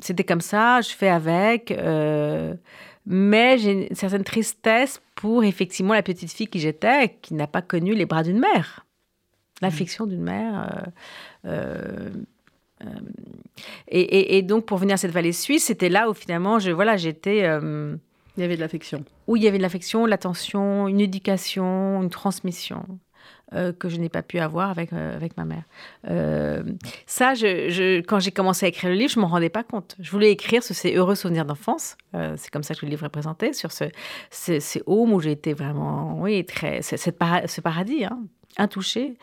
c'était 0.00 0.24
comme 0.24 0.40
ça, 0.40 0.80
je 0.80 0.90
fais 0.90 1.08
avec. 1.08 1.70
mais 3.06 3.58
j'ai 3.58 3.88
une 3.88 3.96
certaine 3.96 4.24
tristesse 4.24 5.00
pour 5.14 5.44
effectivement 5.44 5.94
la 5.94 6.02
petite 6.02 6.32
fille 6.32 6.48
qui 6.48 6.58
j'étais, 6.58 7.16
qui 7.22 7.34
n'a 7.34 7.46
pas 7.46 7.62
connu 7.62 7.94
les 7.94 8.06
bras 8.06 8.22
d'une 8.22 8.38
mère, 8.38 8.86
l'affection 9.62 10.06
d'une 10.06 10.22
mère. 10.22 10.90
Et, 13.88 14.36
et, 14.36 14.42
donc, 14.42 14.66
pour 14.66 14.76
venir 14.76 14.94
à 14.94 14.96
cette 14.98 15.10
vallée 15.10 15.32
suisse, 15.32 15.64
c'était 15.64 15.88
là 15.88 16.10
où 16.10 16.14
finalement, 16.14 16.58
je, 16.58 16.70
voilà, 16.70 16.96
j'étais. 16.98 17.38
il 17.38 18.40
y 18.40 18.42
avait 18.42 18.56
de 18.56 18.60
l'affection. 18.60 19.04
Où 19.26 19.36
il 19.36 19.42
y 19.42 19.48
avait 19.48 19.58
de 19.58 19.62
l'affection, 19.62 20.04
l'attention, 20.04 20.86
une 20.88 21.00
éducation, 21.00 22.02
une 22.02 22.10
transmission. 22.10 22.84
Que 23.78 23.88
je 23.88 23.96
n'ai 23.96 24.08
pas 24.08 24.22
pu 24.22 24.38
avoir 24.38 24.70
avec, 24.70 24.92
avec 24.92 25.36
ma 25.36 25.44
mère. 25.44 25.64
ça, 27.06 27.34
je, 27.34 28.00
quand 28.00 28.20
j'ai 28.20 28.32
commencé 28.32 28.66
à 28.66 28.68
écrire 28.68 28.90
le 28.90 28.96
livre, 28.96 29.10
je 29.10 29.18
ne 29.18 29.22
m'en 29.22 29.28
rendais 29.28 29.48
pas 29.48 29.62
compte. 29.62 29.96
Je 30.00 30.10
voulais 30.10 30.30
écrire 30.30 30.62
sur 30.62 30.74
ces 30.74 30.94
heureux 30.94 31.14
souvenirs 31.14 31.44
d'enfance. 31.44 31.96
c'est 32.12 32.50
comme 32.50 32.62
ça 32.62 32.74
que 32.74 32.84
le 32.84 32.90
livre 32.90 33.06
est 33.06 33.10
présenté, 33.10 33.52
sur 33.52 33.72
ce, 33.72 33.84
ces, 34.30 34.60
ces 34.60 34.82
homes 34.86 35.12
où 35.12 35.20
j'ai 35.20 35.32
été 35.32 35.52
vraiment, 35.54 36.20
oui, 36.20 36.44
très, 36.44 36.82
ce 36.82 37.60
paradis, 37.60 38.04
hein, 38.04 38.18
intouché. 38.56 39.16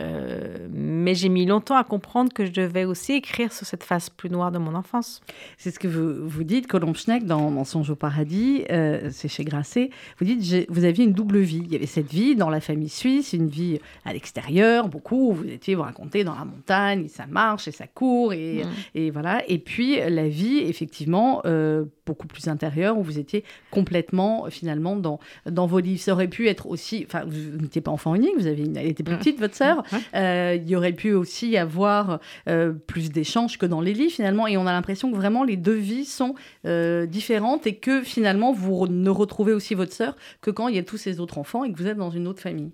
Euh, 0.00 0.68
mais 0.72 1.14
j'ai 1.14 1.28
mis 1.28 1.46
longtemps 1.46 1.76
à 1.76 1.84
comprendre 1.84 2.32
que 2.32 2.46
je 2.46 2.52
devais 2.52 2.84
aussi 2.84 3.12
écrire 3.12 3.52
sur 3.52 3.66
cette 3.66 3.84
face 3.84 4.08
plus 4.10 4.30
noire 4.30 4.50
de 4.50 4.58
mon 4.58 4.74
enfance. 4.74 5.20
C'est 5.58 5.70
ce 5.70 5.78
que 5.78 5.88
vous, 5.88 6.28
vous 6.28 6.44
dites, 6.44 6.66
Colombe 6.66 6.96
Schneck, 6.96 7.26
dans 7.26 7.50
Mensonge 7.50 7.90
au 7.90 7.96
paradis, 7.96 8.64
euh, 8.70 9.10
c'est 9.12 9.28
chez 9.28 9.44
Grasset. 9.44 9.90
Vous 10.18 10.24
dites, 10.24 10.70
vous 10.70 10.84
aviez 10.84 11.04
une 11.04 11.12
double 11.12 11.38
vie. 11.38 11.62
Il 11.64 11.72
y 11.72 11.76
avait 11.76 11.86
cette 11.86 12.10
vie 12.10 12.36
dans 12.36 12.48
la 12.48 12.60
famille 12.60 12.88
suisse, 12.88 13.32
une 13.32 13.48
vie 13.48 13.78
à 14.04 14.12
l'extérieur, 14.12 14.88
beaucoup. 14.88 15.32
Vous 15.32 15.46
étiez, 15.46 15.74
vous 15.74 15.82
racontez, 15.82 16.24
dans 16.24 16.34
la 16.34 16.44
montagne, 16.44 17.04
et 17.04 17.08
ça 17.08 17.26
marche, 17.26 17.68
et 17.68 17.72
ça 17.72 17.86
court, 17.86 18.32
et, 18.32 18.64
mmh. 18.64 18.68
et 18.94 19.10
voilà. 19.10 19.42
Et 19.48 19.58
puis, 19.58 19.98
la 20.08 20.28
vie, 20.28 20.58
effectivement, 20.58 21.42
euh, 21.44 21.84
beaucoup 22.06 22.26
plus 22.26 22.48
intérieure, 22.48 22.96
où 22.98 23.02
vous 23.02 23.18
étiez 23.18 23.44
complètement, 23.70 24.46
finalement, 24.50 24.96
dans, 24.96 25.20
dans 25.46 25.66
vos 25.66 25.80
livres. 25.80 26.00
Ça 26.00 26.12
aurait 26.12 26.28
pu 26.28 26.48
être 26.48 26.66
aussi... 26.66 27.04
Enfin, 27.06 27.24
vous 27.26 27.58
n'étiez 27.60 27.80
pas 27.80 27.90
enfant 27.90 28.14
unique, 28.14 28.32
vous 28.38 28.46
avez 28.46 28.62
une, 28.62 28.76
elle 28.76 28.88
était 28.88 29.02
plus 29.02 29.14
mmh. 29.14 29.18
petite, 29.18 29.40
votre 29.40 29.54
sœur. 29.54 29.82
Euh, 30.14 30.58
il 30.60 30.68
y 30.68 30.76
aurait 30.76 30.92
pu 30.92 31.12
aussi 31.12 31.48
y 31.48 31.56
avoir 31.56 32.20
euh, 32.48 32.72
plus 32.72 33.10
d'échanges 33.10 33.58
que 33.58 33.66
dans 33.66 33.80
les 33.80 33.94
livres 33.94 34.12
finalement, 34.12 34.46
et 34.46 34.56
on 34.56 34.66
a 34.66 34.72
l'impression 34.72 35.10
que 35.10 35.16
vraiment 35.16 35.44
les 35.44 35.56
deux 35.56 35.74
vies 35.74 36.04
sont 36.04 36.34
euh, 36.66 37.06
différentes 37.06 37.66
et 37.66 37.74
que 37.74 38.02
finalement 38.02 38.52
vous 38.52 38.86
ne 38.86 39.10
retrouvez 39.10 39.52
aussi 39.52 39.74
votre 39.74 39.92
sœur 39.92 40.16
que 40.40 40.50
quand 40.50 40.68
il 40.68 40.76
y 40.76 40.78
a 40.78 40.82
tous 40.82 40.96
ces 40.96 41.20
autres 41.20 41.38
enfants 41.38 41.64
et 41.64 41.72
que 41.72 41.78
vous 41.78 41.86
êtes 41.86 41.96
dans 41.96 42.10
une 42.10 42.26
autre 42.26 42.40
famille. 42.40 42.70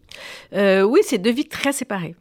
oui, 0.52 1.00
c'est 1.02 1.18
deux 1.18 1.32
vies 1.32 1.48
très 1.48 1.72
séparées. 1.72 2.14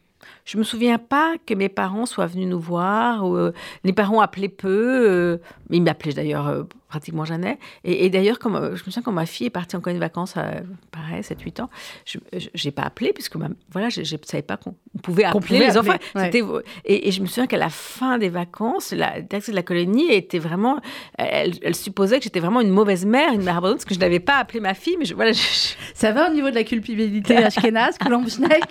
Je 0.44 0.58
me 0.58 0.64
souviens 0.64 0.98
pas 0.98 1.34
que 1.44 1.54
mes 1.54 1.68
parents 1.68 2.06
soient 2.06 2.26
venus 2.26 2.48
nous 2.48 2.58
voir. 2.58 3.24
Ou, 3.24 3.50
les 3.84 3.92
parents 3.92 4.20
appelaient 4.20 4.48
peu, 4.48 5.38
mais 5.68 5.76
ils 5.76 5.82
m'appelaient 5.82 6.12
d'ailleurs 6.12 6.66
pratiquement 6.96 7.26
jamais. 7.26 7.58
Et, 7.84 8.08
d'ailleurs, 8.08 8.38
euh, 8.46 8.68
je 8.74 8.84
me 8.84 8.90
souviens 8.90 9.02
quand 9.02 9.12
ma 9.12 9.26
fille 9.26 9.48
est 9.48 9.50
partie 9.50 9.76
encore 9.76 9.92
une 9.92 9.98
vacances, 9.98 10.34
euh, 10.38 10.60
pareil, 10.90 11.20
7-8 11.20 11.62
ans, 11.62 11.70
je 12.06 12.18
n'ai 12.64 12.70
pas 12.70 12.82
appelé, 12.82 13.12
puisque 13.12 13.36
voilà, 13.70 13.90
je 13.90 14.00
ne 14.00 14.04
savais 14.24 14.42
pas 14.42 14.56
qu'on 14.56 14.74
pouvait 15.02 15.24
appeler 15.24 15.58
les 15.58 15.76
enfants. 15.76 15.92
Et, 16.84 17.10
je 17.10 17.20
me 17.20 17.26
souviens 17.26 17.46
qu'à 17.46 17.58
la 17.58 17.68
fin 17.68 18.16
des 18.18 18.30
vacances, 18.30 18.92
la 18.92 19.20
directrice 19.20 19.50
de 19.50 19.56
la 19.56 19.62
colonie 19.62 20.10
était 20.10 20.38
vraiment. 20.38 20.80
Elle, 21.18 21.74
supposait 21.74 22.18
que 22.18 22.24
j'étais 22.24 22.40
vraiment 22.40 22.62
une 22.62 22.70
mauvaise 22.70 23.04
mère, 23.04 23.32
une 23.32 23.42
mère 23.42 23.58
abandonnée, 23.58 23.76
parce 23.76 23.84
que 23.84 23.94
je 23.94 24.00
n'avais 24.00 24.20
pas 24.20 24.36
appelé 24.36 24.60
ma 24.60 24.72
fille. 24.72 24.96
Mais 24.98 25.04
je, 25.04 25.14
voilà, 25.14 25.32
Ça 25.94 26.12
va 26.12 26.30
au 26.30 26.34
niveau 26.34 26.48
de 26.48 26.54
la 26.54 26.64
culpabilité 26.64 27.36
Ashkenaz, 27.44 27.96
Schneck? 28.00 28.64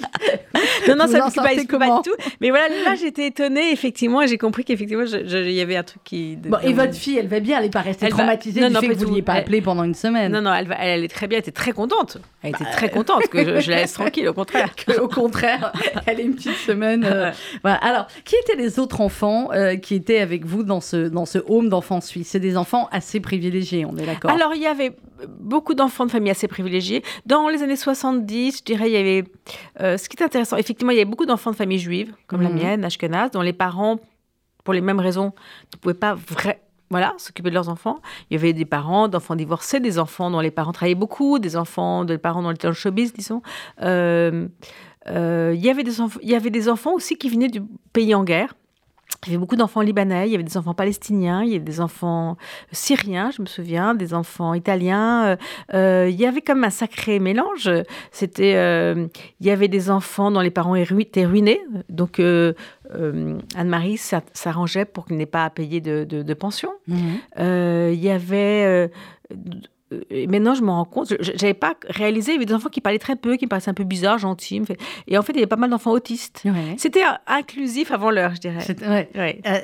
Non, 0.88 0.96
non, 0.96 1.08
ça 1.08 1.28
ne 1.28 1.36
pas 1.36 1.56
du 1.56 1.68
tout. 1.68 2.16
Mais 2.42 2.50
voilà, 2.50 2.70
là, 2.84 2.96
j'étais 2.96 3.28
étonnée, 3.28 3.72
effectivement, 3.72 4.22
et 4.22 4.28
j'ai 4.28 4.38
compris 4.38 4.64
qu'effectivement, 4.64 5.06
il 5.06 5.52
y 5.52 5.62
avait 5.62 5.76
un 5.76 5.84
truc 5.84 6.04
qui. 6.04 6.36
Bon, 6.36 6.58
et 6.64 6.74
votre 6.74 6.96
fille, 6.96 7.18
elle 7.18 7.28
va 7.28 7.40
bien, 7.40 7.58
elle 7.58 7.66
n'est 7.66 7.70
pas 7.70 7.82
restée 7.82 8.08
traumatisée 8.18 8.68
du 8.68 8.76
fait 8.76 8.88
que 8.88 8.94
vous 8.94 9.02
ne 9.02 9.06
vouliez 9.06 9.22
pas 9.22 9.34
appeler 9.34 9.62
pendant 9.62 9.84
une 9.84 9.94
semaine. 9.94 10.32
Non, 10.32 10.42
non, 10.42 10.54
elle, 10.54 10.76
elle, 10.80 11.04
est 11.04 11.08
très 11.08 11.28
bien, 11.28 11.38
elle 11.38 11.44
était 11.44 11.52
très 11.52 11.72
contente. 11.72 12.18
Elle 12.42 12.52
était 12.52 12.66
très 12.66 12.90
contente 12.90 13.28
que 13.28 13.62
je, 13.62 13.70
la 13.72 13.78
laisse 13.78 13.94
tranquille, 13.94 14.28
au 14.28 14.34
contraire. 14.34 14.70
au 15.02 15.08
contraire, 15.08 15.72
elle 16.06 16.20
est 16.20 16.24
une 16.24 16.36
petite 16.36 16.58
semaine. 16.58 17.04
Euh, 17.06 17.32
voilà. 17.62 17.78
Alors, 17.78 18.08
qui 18.24 18.36
étaient 18.36 18.56
les 18.56 18.80
autres 18.80 19.02
enfants 19.02 19.50
euh, 19.52 19.76
qui 19.76 19.96
étaient 19.96 20.20
avec 20.20 20.46
vous 20.46 20.64
dans 20.64 20.82
ce, 20.82 21.08
dans 21.08 21.26
ce 21.26 21.40
home 21.48 21.70
d'enfants 21.70 22.02
suisses? 22.02 22.30
C'est 22.30 22.40
des 22.40 22.58
enfants 22.58 22.88
assez 22.92 23.20
privilégiés, 23.20 23.86
on 23.86 23.98
est 23.98 24.06
d'accord 24.06 24.32
Alors, 24.32 24.54
il 24.56 24.62
y 24.62 24.68
avait 24.68 24.96
beaucoup 25.40 25.74
d'enfants 25.74 26.06
de 26.06 26.12
familles 26.12 26.32
assez 26.32 26.48
privilégiées. 26.48 27.04
Dans 27.26 27.50
les 27.50 27.64
années 27.64 27.76
70, 27.76 28.60
je 28.60 28.64
dirais, 28.64 28.90
il 28.90 28.94
y 28.94 28.98
avait... 28.98 29.24
Euh, 29.82 29.98
ce 29.98 30.10
qui 30.10 30.18
est 30.18 30.24
intéressant, 30.24 30.58
effectivement, 30.58 30.92
il 30.92 30.96
y 30.96 31.02
avait 31.02 31.10
beaucoup 31.10 31.26
d'enfants 31.26 31.52
de 31.52 31.56
familles 31.56 31.80
juives, 31.80 32.14
comme 32.28 32.42
la 32.42 32.50
mhm. 32.50 32.56
mienne, 32.56 32.86
Ashkenaz, 32.86 33.30
dont 33.32 33.42
les 33.42 33.54
parents 33.54 34.00
pour 34.66 34.74
les 34.74 34.82
mêmes 34.82 35.00
raisons, 35.00 35.32
ne 35.74 35.78
pouvaient 35.78 35.94
pas 35.94 36.16
vrai, 36.16 36.60
voilà, 36.90 37.14
s'occuper 37.18 37.50
de 37.50 37.56
leurs 37.56 37.70
enfants. 37.70 38.00
Il 38.30 38.36
y 38.36 38.38
avait 38.38 38.54
des 38.54 38.66
parents 38.66 39.08
d'enfants 39.08 39.36
divorcés, 39.36 39.80
des 39.80 39.98
enfants 39.98 40.30
dont 40.30 40.40
les 40.40 40.52
parents 40.52 40.72
travaillaient 40.72 40.96
beaucoup, 40.96 41.40
des 41.40 41.58
enfants, 41.58 42.06
des 42.06 42.18
parents 42.18 42.42
dans 42.42 42.52
le 42.52 42.74
showbiz, 42.74 43.14
disons. 43.14 43.42
Euh, 43.82 44.48
euh, 45.08 45.54
il, 45.56 45.64
y 45.64 45.70
avait 45.70 45.84
des 45.84 45.98
il 46.22 46.30
y 46.30 46.36
avait 46.36 46.50
des 46.50 46.70
enfants 46.70 46.94
aussi 46.94 47.16
qui 47.16 47.30
venaient 47.30 47.50
du 47.50 47.62
pays 47.94 48.14
en 48.16 48.24
guerre. 48.24 48.56
Il 49.26 49.32
y 49.32 49.36
avait 49.36 49.40
beaucoup 49.40 49.56
d'enfants 49.56 49.82
libanais, 49.82 50.28
il 50.28 50.32
y 50.32 50.36
avait 50.36 50.44
des 50.44 50.58
enfants 50.58 50.74
palestiniens, 50.74 51.44
il 51.44 51.50
y 51.50 51.56
avait 51.56 51.64
des 51.64 51.82
enfants 51.82 52.38
syriens, 52.72 53.32
je 53.32 53.42
me 53.42 53.48
souviens, 53.48 53.96
des 53.96 54.14
enfants 54.14 54.54
italiens. 54.54 55.38
Euh, 55.74 56.08
il 56.10 56.16
y 56.16 56.26
avait 56.26 56.42
comme 56.42 56.64
un 56.64 56.70
sacré 56.70 57.20
mélange. 57.20 57.70
C'était, 58.12 58.52
il 59.40 59.46
y 59.46 59.50
avait 59.50 59.68
des 59.68 59.90
enfants 59.90 60.32
dont 60.32 60.42
les 60.42 60.52
parents 60.52 60.76
étaient 60.76 61.26
ruinés, 61.26 61.62
donc 61.90 62.20
euh, 62.94 63.40
Anne-Marie 63.56 63.98
s'arrangeait 63.98 64.86
pour 64.86 65.06
qu'il 65.06 65.18
n'ait 65.18 65.26
pas 65.26 65.46
à 65.46 65.50
payer 65.50 65.82
de, 65.82 66.34
pension. 66.34 66.72
Mhm. 66.88 66.98
Euh, 67.40 67.92
il 67.94 68.04
y 68.04 68.10
avait 68.10 68.66
euh, 68.66 68.88
et 70.10 70.26
maintenant, 70.26 70.56
je 70.56 70.64
me 70.64 70.72
rends 70.72 70.86
compte, 70.86 71.14
je 71.20 71.32
n'avais 71.32 71.54
pas 71.54 71.76
réalisé, 71.88 72.32
il 72.32 72.36
y 72.36 72.38
avait 72.38 72.46
des 72.46 72.56
enfants 72.56 72.70
qui 72.70 72.82
parlaient 72.82 72.98
très 72.98 73.16
peu, 73.16 73.36
qui 73.36 73.46
me 73.46 73.50
paraissaient 73.50 73.70
un 73.70 73.76
peu 73.76 73.84
bizarres, 73.84 74.18
gentils. 74.18 74.62
Et 75.08 75.16
en 75.16 75.22
fait, 75.22 75.34
il 75.34 75.36
y 75.36 75.40
avait 75.40 75.48
pas 75.48 75.58
mal 75.58 75.70
d'enfants 75.70 75.92
autistes. 75.92 76.44
C'était 76.78 77.04
inclusif 77.28 77.92
avant 77.92 78.10
l'heure, 78.10 78.34
je 78.34 78.42
dirais. 78.42 79.10
Euh, 79.16 79.60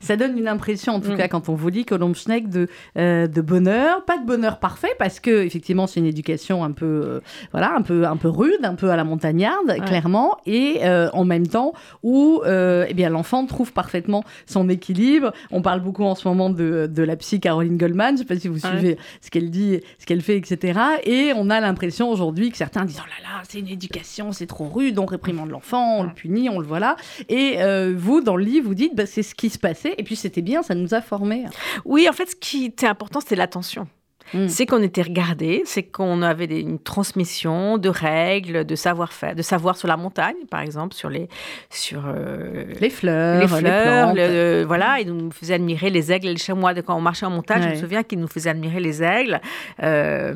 ça 0.00 0.16
donne 0.16 0.36
une 0.36 0.48
impression, 0.48 0.94
en 0.94 1.00
tout 1.00 1.12
mm. 1.12 1.16
cas, 1.16 1.28
quand 1.28 1.48
on 1.48 1.54
vous 1.54 1.70
dit 1.70 1.86
Colombe 1.86 2.14
Schneck, 2.14 2.50
de, 2.50 2.68
euh, 2.98 3.26
de 3.26 3.40
bonheur. 3.40 4.04
Pas 4.04 4.18
de 4.18 4.26
bonheur 4.26 4.58
parfait, 4.58 4.94
parce 4.98 5.18
que 5.18 5.44
effectivement, 5.44 5.86
c'est 5.86 6.00
une 6.00 6.06
éducation 6.06 6.62
un 6.62 6.72
peu, 6.72 6.84
euh, 6.84 7.20
voilà, 7.52 7.74
un 7.74 7.82
peu, 7.82 8.06
un 8.06 8.16
peu 8.16 8.28
rude, 8.28 8.64
un 8.64 8.74
peu 8.74 8.90
à 8.90 8.96
la 8.96 9.04
montagnarde, 9.04 9.76
clairement. 9.86 10.36
Et 10.44 10.80
en 10.84 11.24
même 11.24 11.46
temps, 11.46 11.72
où 12.02 12.42
eh 12.44 12.94
bien, 12.94 13.08
l'enfant 13.08 13.46
trouve 13.46 13.72
parfaitement 13.72 14.24
son 14.44 14.68
équilibre. 14.68 15.32
On 15.50 15.62
parle 15.62 15.80
beaucoup 15.80 16.04
en 16.04 16.14
ce 16.14 16.28
moment 16.28 16.50
de, 16.50 16.86
de 16.92 17.02
la 17.02 17.16
psy 17.16 17.40
Caroline 17.40 17.78
Goldman. 17.78 18.08
Je 18.08 18.12
ne 18.12 18.18
sais 18.18 18.24
pas 18.34 18.38
si 18.38 18.48
vous 18.48 18.58
suivez 18.58 18.98
ce 19.22 19.30
qu'elle 19.30 19.50
dit 19.54 19.80
ce 19.98 20.06
qu'elle 20.06 20.20
fait, 20.20 20.36
etc. 20.36 20.80
Et 21.04 21.32
on 21.36 21.50
a 21.50 21.60
l'impression 21.60 22.10
aujourd'hui 22.10 22.50
que 22.50 22.56
certains 22.56 22.84
disent 22.84 23.00
oh 23.02 23.08
là 23.08 23.28
là, 23.28 23.42
c'est 23.48 23.58
une 23.58 23.68
éducation, 23.68 24.32
c'est 24.32 24.46
trop 24.46 24.68
rude, 24.68 24.98
on 24.98 25.06
réprimande 25.06 25.50
l'enfant, 25.50 25.98
on 25.98 26.02
le 26.02 26.12
punit, 26.12 26.48
on 26.48 26.58
le 26.58 26.66
voilà. 26.66 26.96
Et 27.28 27.56
euh, 27.58 27.94
vous, 27.96 28.20
dans 28.20 28.36
le 28.36 28.44
livre, 28.44 28.66
vous 28.66 28.74
dites 28.74 28.94
bah, 28.94 29.06
c'est 29.06 29.22
ce 29.22 29.34
qui 29.34 29.50
se 29.50 29.58
passait, 29.58 29.94
et 29.98 30.02
puis 30.02 30.16
c'était 30.16 30.42
bien, 30.42 30.62
ça 30.62 30.74
nous 30.74 30.94
a 30.94 31.00
formés. 31.00 31.44
Oui, 31.84 32.08
en 32.08 32.12
fait, 32.12 32.30
ce 32.30 32.36
qui 32.36 32.66
était 32.66 32.86
important, 32.86 33.20
c'était 33.20 33.36
l'attention. 33.36 33.86
Mm. 34.32 34.48
C'est 34.48 34.66
qu'on 34.66 34.82
était 34.82 35.02
regardé, 35.02 35.62
c'est 35.66 35.82
qu'on 35.82 36.22
avait 36.22 36.46
une 36.60 36.78
transmission 36.78 37.78
de 37.78 37.88
règles, 37.88 38.64
de 38.64 38.74
savoir-faire, 38.74 39.34
de 39.34 39.42
savoir 39.42 39.76
sur 39.76 39.88
la 39.88 39.96
montagne, 39.96 40.36
par 40.50 40.60
exemple, 40.60 40.94
sur 40.94 41.10
les, 41.10 41.28
sur, 41.70 42.04
euh, 42.06 42.64
les 42.80 42.90
fleurs, 42.90 43.40
les, 43.40 43.48
fleurs, 43.48 44.14
euh, 44.16 44.64
voilà, 44.66 45.00
ils 45.00 45.12
nous 45.12 45.30
faisaient 45.30 45.54
admirer 45.54 45.90
les 45.90 46.12
aigles 46.12 46.28
et 46.28 46.32
les 46.32 46.38
chamois. 46.38 46.74
Quand 46.74 46.96
on 46.96 47.00
marchait 47.00 47.26
en 47.26 47.30
montagne, 47.30 47.62
je 47.62 47.68
me 47.68 47.74
souviens 47.74 48.02
qu'ils 48.02 48.20
nous 48.20 48.28
faisaient 48.28 48.50
admirer 48.50 48.80
les 48.80 49.02
aigles. 49.02 49.40
Euh, 49.82 50.34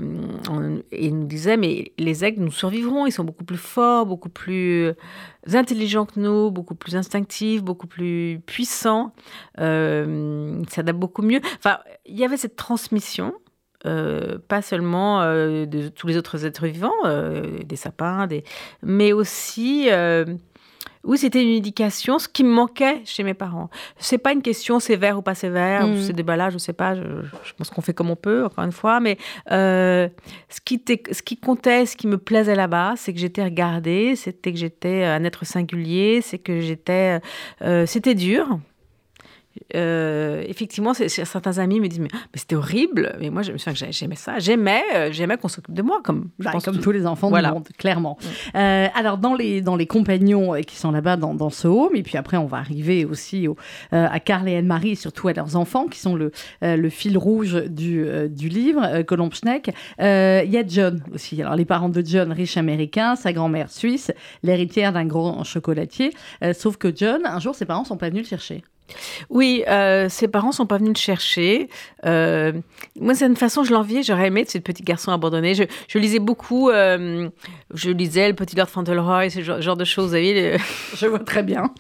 et 0.93 1.07
ils 1.07 1.19
nous 1.19 1.27
disaient, 1.27 1.57
mais 1.57 1.93
les 1.99 2.25
aigles, 2.25 2.43
nous 2.43 2.53
survivrons, 2.53 3.07
ils 3.07 3.13
sont 3.13 3.25
beaucoup 3.25 3.45
plus 3.45 3.57
forts, 3.57 4.07
beaucoup 4.07 4.29
plus 4.29 4.93
intelligents 5.55 6.07
que 6.07 6.21
nous, 6.21 6.51
beaucoup 6.51 6.75
plus 6.75 6.97
instinctifs, 6.97 7.63
beaucoup 7.63 7.87
plus 7.87 8.41
puissants. 8.47 9.13
Euh, 9.61 10.63
ça 10.69 10.77
s'adaptent 10.77 10.99
beaucoup 10.99 11.23
mieux. 11.23 11.41
Enfin, 11.59 11.79
il 12.07 12.17
y 12.17 12.25
avait 12.25 12.37
cette 12.37 12.57
transmission. 12.57 13.35
Euh, 13.87 14.39
pas 14.49 14.61
seulement 14.61 15.23
euh, 15.23 15.65
de 15.65 15.87
tous 15.87 16.09
les 16.09 16.17
autres 16.17 16.45
êtres 16.45 16.67
vivants, 16.67 16.91
euh, 17.05 17.63
des 17.65 17.77
sapins, 17.77 18.27
des... 18.27 18.43
mais 18.83 19.13
aussi 19.13 19.89
oui, 21.05 21.17
c'était 21.17 21.43
une 21.43 21.51
éducation, 21.51 22.19
ce 22.19 22.29
qui 22.29 22.43
me 22.43 22.51
manquait 22.51 23.01
chez 23.05 23.23
mes 23.23 23.33
parents. 23.33 23.71
C'est 23.99 24.19
pas 24.19 24.33
une 24.33 24.43
question 24.43 24.81
sévère 24.81 25.17
ou 25.17 25.23
pas 25.23 25.37
sévère, 25.37 25.87
mmh. 25.87 26.09
des 26.09 26.23
balades, 26.25 26.53
je 26.53 26.59
sais 26.59 26.73
pas, 26.73 26.97
je, 26.97 27.53
pense 27.57 27.71
qu'on 27.71 27.81
fait 27.81 27.95
comme 27.95 28.11
on 28.11 28.17
peut, 28.17 28.45
encore 28.45 28.65
une 28.65 28.73
fois, 28.73 28.99
mais 28.99 29.17
ce, 29.49 30.11
qui 30.65 30.83
ce 31.13 31.23
qui 31.23 31.37
comptait, 31.37 31.87
ce 31.87 31.97
qui 31.97 32.09
me 32.09 32.19
plaisait 32.19 32.57
là-bas, 32.57 32.95
c'est 32.97 33.15
que 33.15 33.21
j'étais 33.21 33.45
regardée, 33.45 34.17
c'était 34.17 34.53
que 34.53 34.59
j'étais 34.59 35.05
un 35.05 35.23
être 35.23 35.47
singulier, 35.47 36.21
c'est 36.21 36.39
que 36.39 36.61
j'étais. 36.61 37.21
c'était 37.87 38.17
dur, 38.17 38.59
euh, 39.75 40.43
effectivement, 40.47 40.95
certains 40.95 41.59
amis 41.59 41.81
me 41.81 41.89
disent 41.89 42.01
mais, 42.01 42.09
c'était 42.35 42.57
horrible. 42.57 43.17
Mais 43.21 43.31
moi, 43.31 43.43
je 43.43 43.53
me 43.53 43.59
souviens 43.59 43.73
que 43.75 43.93
j'aimais 43.93 44.17
ça. 44.17 44.39
J'aimais, 44.39 44.83
euh, 44.95 45.09
j'aimais 45.13 45.37
qu'on 45.37 45.49
s'occupe 45.49 45.75
de 45.75 45.83
moi, 45.83 46.01
comme 46.03 46.31
je 46.39 46.45
bah, 46.45 46.53
pense 46.53 46.65
comme 46.65 46.79
tous 46.79 46.91
les 46.91 47.07
enfants 47.07 47.31
du 47.31 47.43
monde, 47.43 47.69
clairement. 47.77 48.19
Euh, 48.55 48.87
alors 48.95 49.19
dans 49.19 49.35
les 49.35 49.61
dans 49.61 49.77
les 49.77 49.87
compagnons 49.87 50.55
qui 50.67 50.77
sont 50.77 50.91
là-bas 50.91 51.17
dans, 51.17 51.35
dans, 51.35 51.51
ce 51.51 51.69
home, 51.69 51.95
et 51.95 52.03
puis 52.03 52.17
après 52.17 52.37
on 52.37 52.47
va 52.47 52.59
arriver 52.59 53.05
aussi 53.05 53.49
au, 53.49 53.57
à 53.93 54.21
Carl 54.21 54.49
et 54.49 54.57
Anne-Marie, 54.57 54.97
surtout 54.97 55.29
à 55.29 55.33
leurs 55.33 55.57
enfants 55.57 55.87
qui 55.87 55.99
sont 55.99 56.15
le 56.15 56.33
le 56.63 56.89
fil 56.89 57.19
rouge 57.19 57.55
du 57.69 58.07
du 58.29 58.49
livre 58.49 59.03
Colomb 59.03 59.31
Schneck. 59.31 59.71
Il 59.99 60.05
y 60.51 60.57
a 60.57 60.67
John 60.67 61.03
aussi. 61.15 61.41
Alors 61.43 61.57
les 61.57 61.65
parents 61.65 61.89
de 61.89 62.03
John, 62.05 62.33
riche 62.33 62.57
américain, 62.57 63.17
sa 63.17 63.33
grand-mère 63.33 63.71
suisse, 63.71 64.13
l'héritière 64.43 64.93
d'un 64.93 65.07
grand 65.07 65.45
chocolatier. 65.45 66.13
sauf 66.55 66.77
que 66.77 66.93
John, 66.95 67.23
un 67.25 67.39
jour, 67.39 67.55
ses 67.55 67.67
parents 67.67 67.85
sont 67.85 67.97
pas 67.97 68.09
venus 68.09 68.25
le 68.25 68.29
chercher. 68.29 68.63
Oui, 69.31 69.65
euh, 69.69 70.09
ses 70.09 70.29
parents 70.29 70.53
sont 70.53 70.67
pas 70.67 70.79
venus 70.79 70.95
le 70.95 70.99
chercher. 70.99 71.69
Euh, 72.05 72.53
moi, 73.01 73.15
c'est 73.15 73.27
une 73.27 73.37
façon, 73.37 73.65
je 73.65 73.73
l'enviais, 73.73 74.03
j'aurais 74.03 74.29
aimé 74.29 74.45
ce 74.49 74.59
petit 74.59 74.83
garçon 74.83 75.13
abandonné. 75.13 75.55
Je, 75.55 75.99
lisais 75.99 76.19
beaucoup, 76.19 76.71
euh, 76.71 77.29
je 77.75 77.91
lisais 77.91 78.29
Le 78.29 78.35
Petit 78.35 78.57
Lord 78.57 78.69
Fauntleroy, 78.69 79.31
ce 79.31 79.43
genre, 79.61 79.77
de 79.77 79.85
choses, 79.85 80.07
vous 80.07 80.13
savez. 80.13 80.53
le- 80.53 80.59
Je 80.97 81.07
vois 81.07 81.19
très 81.21 81.43
bien. 81.43 81.73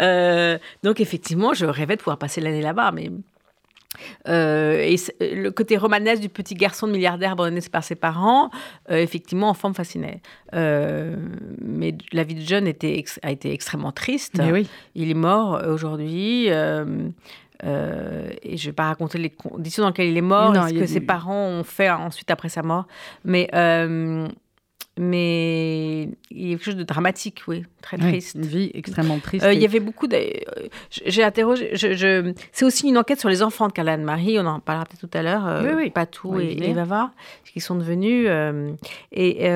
Euh, 0.00 0.58
donc, 0.82 1.00
effectivement, 1.00 1.52
je 1.54 1.66
rêvais 1.66 1.96
de 1.96 2.00
pouvoir 2.00 2.18
passer 2.18 2.40
l'année 2.40 2.62
là-bas, 2.62 2.92
mais. 2.92 3.10
Euh, 4.28 4.80
et 4.80 4.96
c'est- 4.96 5.16
le 5.20 5.50
côté 5.50 5.76
romanesque 5.76 6.22
du 6.22 6.28
petit 6.28 6.54
garçon 6.54 6.86
de 6.86 6.92
milliardaire 6.92 7.32
abandonné 7.32 7.60
par 7.70 7.84
ses 7.84 7.94
parents, 7.94 8.50
euh, 8.90 8.96
effectivement, 8.96 9.48
enfant 9.50 9.68
me 9.70 9.74
fascinait. 9.74 10.20
Euh, 10.54 11.16
mais 11.60 11.94
la 12.12 12.24
vie 12.24 12.34
de 12.34 12.40
John 12.42 12.66
était 12.66 13.04
a 13.22 13.30
été 13.30 13.52
extrêmement 13.52 13.92
triste. 13.92 14.40
Oui. 14.52 14.68
Il 14.94 15.10
est 15.10 15.14
mort 15.14 15.56
euh, 15.56 15.72
aujourd'hui. 15.74 16.50
euh, 16.50 17.08
euh, 17.64 18.30
et 18.42 18.56
je 18.56 18.66
ne 18.66 18.70
vais 18.70 18.74
pas 18.74 18.84
raconter 18.86 19.18
les 19.18 19.30
conditions 19.30 19.82
dans 19.82 19.88
lesquelles 19.88 20.08
il 20.08 20.16
est 20.16 20.20
mort, 20.20 20.52
Non, 20.52 20.68
ce 20.68 20.74
a 20.76 20.78
que 20.78 20.86
ses 20.86 21.00
parents 21.00 21.46
ont 21.48 21.64
fait 21.64 21.90
ensuite 21.90 22.30
après 22.30 22.48
sa 22.48 22.62
mort. 22.62 22.86
Mais, 23.24 23.48
euh, 23.52 24.28
mais 24.98 26.02
il 26.30 26.48
y 26.48 26.52
a 26.52 26.56
quelque 26.56 26.64
chose 26.64 26.76
de 26.76 26.82
dramatique, 26.82 27.42
oui, 27.48 27.64
très 27.82 27.96
Oui, 27.96 28.08
triste. 28.08 28.34
Une 28.36 28.42
vie 28.46 28.70
extrêmement 28.74 29.18
triste. 29.18 29.44
Euh, 29.44 29.52
il 29.52 29.60
y 29.60 29.64
avait 29.64 29.80
beaucoup 29.80 30.06
de... 30.06 30.16
euh, 30.16 30.68
J'ai 30.90 31.22
interrogé... 31.24 31.70
Je, 31.74 31.94
je- 31.94 32.32
C'est 32.52 32.64
aussi 32.64 32.88
une 32.88 32.98
enquête 32.98 33.20
sur 33.20 33.28
les 33.28 33.42
enfants 33.42 33.68
de 33.68 33.72
Carla 33.72 33.96
Marie, 33.96 34.38
on 34.38 34.46
en 34.46 34.60
parlera 34.60 34.84
peut-être 34.86 35.08
tout 35.08 35.18
à 35.18 35.22
l'heure, 35.22 35.46
euh, 35.46 35.62
Oui, 35.66 35.84
oui. 35.84 35.90
Patou 35.90 36.38
y 36.40 36.44
et, 36.44 36.70
et 36.70 36.72
Vava, 36.72 37.12
qui 37.52 37.60
sont 37.60 37.74
devenus... 37.76 38.26
euh, 38.28 38.72
et 39.12 39.48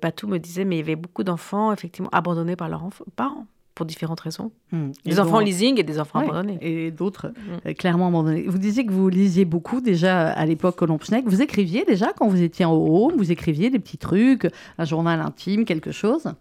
Patou 0.00 0.28
me 0.28 0.38
disait, 0.38 0.64
mais 0.64 0.76
il 0.76 0.78
y 0.80 0.82
avait 0.82 0.96
beaucoup 0.96 1.24
d'enfants, 1.24 1.72
effectivement, 1.72 2.10
abandonnés 2.12 2.56
par 2.56 2.68
leurs 2.68 2.88
parents, 3.16 3.46
pour 3.74 3.86
différentes 3.86 4.20
raisons. 4.20 4.52
Hmm. 4.70 4.90
Des 5.04 5.18
enfants 5.18 5.38
donc- 5.38 5.46
leasing 5.46 5.78
et 5.80 5.82
des 5.82 5.98
enfants 5.98 6.18
Ouais, 6.20 6.26
abandonnés. 6.26 6.58
Et 6.60 6.90
d'autres 6.90 7.32
euh, 7.66 7.72
clairement 7.74 8.08
abandonnés. 8.08 8.44
Vous 8.46 8.58
disiez 8.58 8.84
que 8.84 8.92
vous 8.92 9.08
lisiez 9.08 9.44
beaucoup 9.44 9.80
déjà 9.80 10.28
à 10.28 10.44
l'époque 10.44 10.76
Colompschneck. 10.76 11.24
Vous 11.26 11.40
écriviez 11.42 11.84
déjà 11.84 12.12
quand 12.12 12.28
vous 12.28 12.42
étiez 12.42 12.64
en 12.64 12.74
home? 12.74 13.14
Vous 13.16 13.32
écriviez 13.32 13.70
des 13.70 13.78
petits 13.78 13.98
trucs, 13.98 14.46
un 14.78 14.84
journal 14.84 15.20
intime, 15.20 15.64
quelque 15.64 15.90
chose? 15.92 16.32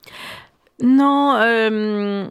Non, 0.81 1.35
euh, 1.35 2.27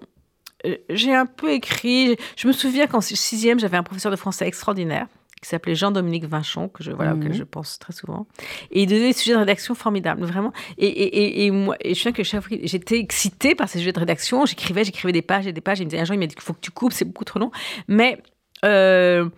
euh, 0.67 0.77
j'ai 0.91 1.15
un 1.15 1.27
peu 1.27 1.51
écrit. 1.53 2.17
Je 2.37 2.47
me 2.49 2.53
souviens 2.53 2.87
qu'en 2.87 3.01
sixième, 3.01 3.59
j'avais 3.59 3.77
un 3.77 3.83
professeur 3.83 4.13
de 4.13 4.17
français 4.17 4.47
extraordinaire 4.47 5.07
qui 5.43 5.49
s'appelait 5.49 5.75
Jean-Dominique 5.75 6.27
Vinchon, 6.27 6.69
que 6.69 6.83
je, 6.85 6.91
voilà, 6.93 7.15
Mhm. 7.15 7.21
auquel 7.21 7.33
je 7.35 7.45
pense 7.45 7.79
très 7.79 7.93
souvent. 7.95 8.27
Et 8.71 8.83
il 8.83 8.87
donnait 8.87 9.09
des 9.09 9.13
sujets 9.15 9.33
de 9.33 9.39
rédaction 9.39 9.75
formidables, 9.75 10.23
vraiment. 10.25 10.53
Et, 10.77 10.87
et, 10.87 11.17
et, 11.43 11.47
et 11.47 11.51
moi, 11.51 11.77
et 11.81 11.95
je 11.95 11.99
souviens 11.99 12.13
que 12.13 12.23
chaque 12.23 12.43
fois, 12.43 12.57
j'étais 12.63 12.99
excitée 12.99 13.55
par 13.55 13.69
ces 13.69 13.79
sujets 13.79 13.93
de 13.93 13.99
rédaction. 14.01 14.45
J'écrivais, 14.45 14.85
j'écrivais 14.85 15.13
des 15.13 15.23
pages 15.23 15.47
et 15.47 15.53
des 15.53 15.61
pages. 15.63 15.81
Et 15.81 15.83
il 15.83 15.87
me 15.87 15.91
disait 15.91 16.03
un 16.03 16.05
jour, 16.05 16.15
il 16.15 16.19
m'a 16.19 16.27
dit 16.27 16.35
qu'il 16.35 16.43
faut 16.45 16.53
que 16.53 16.61
tu 16.61 16.71
coupes, 16.71 16.93
c'est 16.93 17.07
beaucoup 17.07 17.25
trop 17.25 17.39
long. 17.39 17.51
Mais 17.89 18.19
euh, 18.67 19.29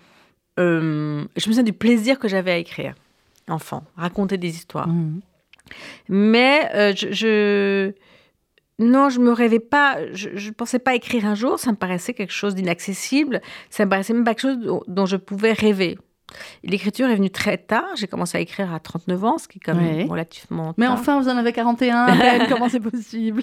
euh, 0.58 1.24
je 1.36 1.48
me 1.48 1.52
souviens 1.52 1.62
du 1.62 1.72
plaisir 1.72 2.18
que 2.18 2.26
j'avais 2.26 2.50
à 2.52 2.56
écrire, 2.58 2.94
enfant, 3.48 3.84
raconter 3.96 4.38
des 4.38 4.48
histoires. 4.48 4.88
Mhm. 4.88 5.20
Mais 6.08 6.68
euh, 6.74 6.92
je, 6.96 7.12
je- 7.12 7.92
Non, 8.82 9.08
je 9.08 9.20
me 9.20 9.32
rêvais 9.32 9.60
pas. 9.60 9.98
Je 10.12 10.28
ne 10.30 10.52
pensais 10.52 10.78
pas 10.78 10.94
écrire 10.94 11.24
un 11.26 11.34
jour. 11.34 11.58
Ça 11.58 11.70
me 11.70 11.76
paraissait 11.76 12.14
quelque 12.14 12.32
chose 12.32 12.54
d'inaccessible. 12.54 13.40
Ça 13.70 13.84
me 13.84 13.90
paraissait 13.90 14.12
même 14.14 14.24
pas 14.24 14.34
quelque 14.34 14.42
chose 14.52 14.58
dont, 14.58 14.82
dont 14.86 15.06
je 15.06 15.16
pouvais 15.16 15.52
rêver. 15.52 15.98
L'écriture 16.64 17.08
est 17.10 17.16
venue 17.16 17.28
très 17.30 17.58
tard. 17.58 17.84
J'ai 17.94 18.06
commencé 18.06 18.38
à 18.38 18.40
écrire 18.40 18.72
à 18.72 18.80
39 18.80 19.24
ans, 19.24 19.36
ce 19.36 19.46
qui 19.48 19.58
est 19.58 19.60
quand 19.60 19.74
même 19.74 20.08
relativement 20.08 20.72
Mais 20.78 20.86
enfin, 20.94 21.20
vous 21.20 21.28
en 21.28 21.36
avez 21.36 21.52
41 21.52 21.94
à 22.06 22.16
peine, 22.16 22.46
comment 22.48 22.70
c'est 22.70 22.80
possible? 22.80 23.42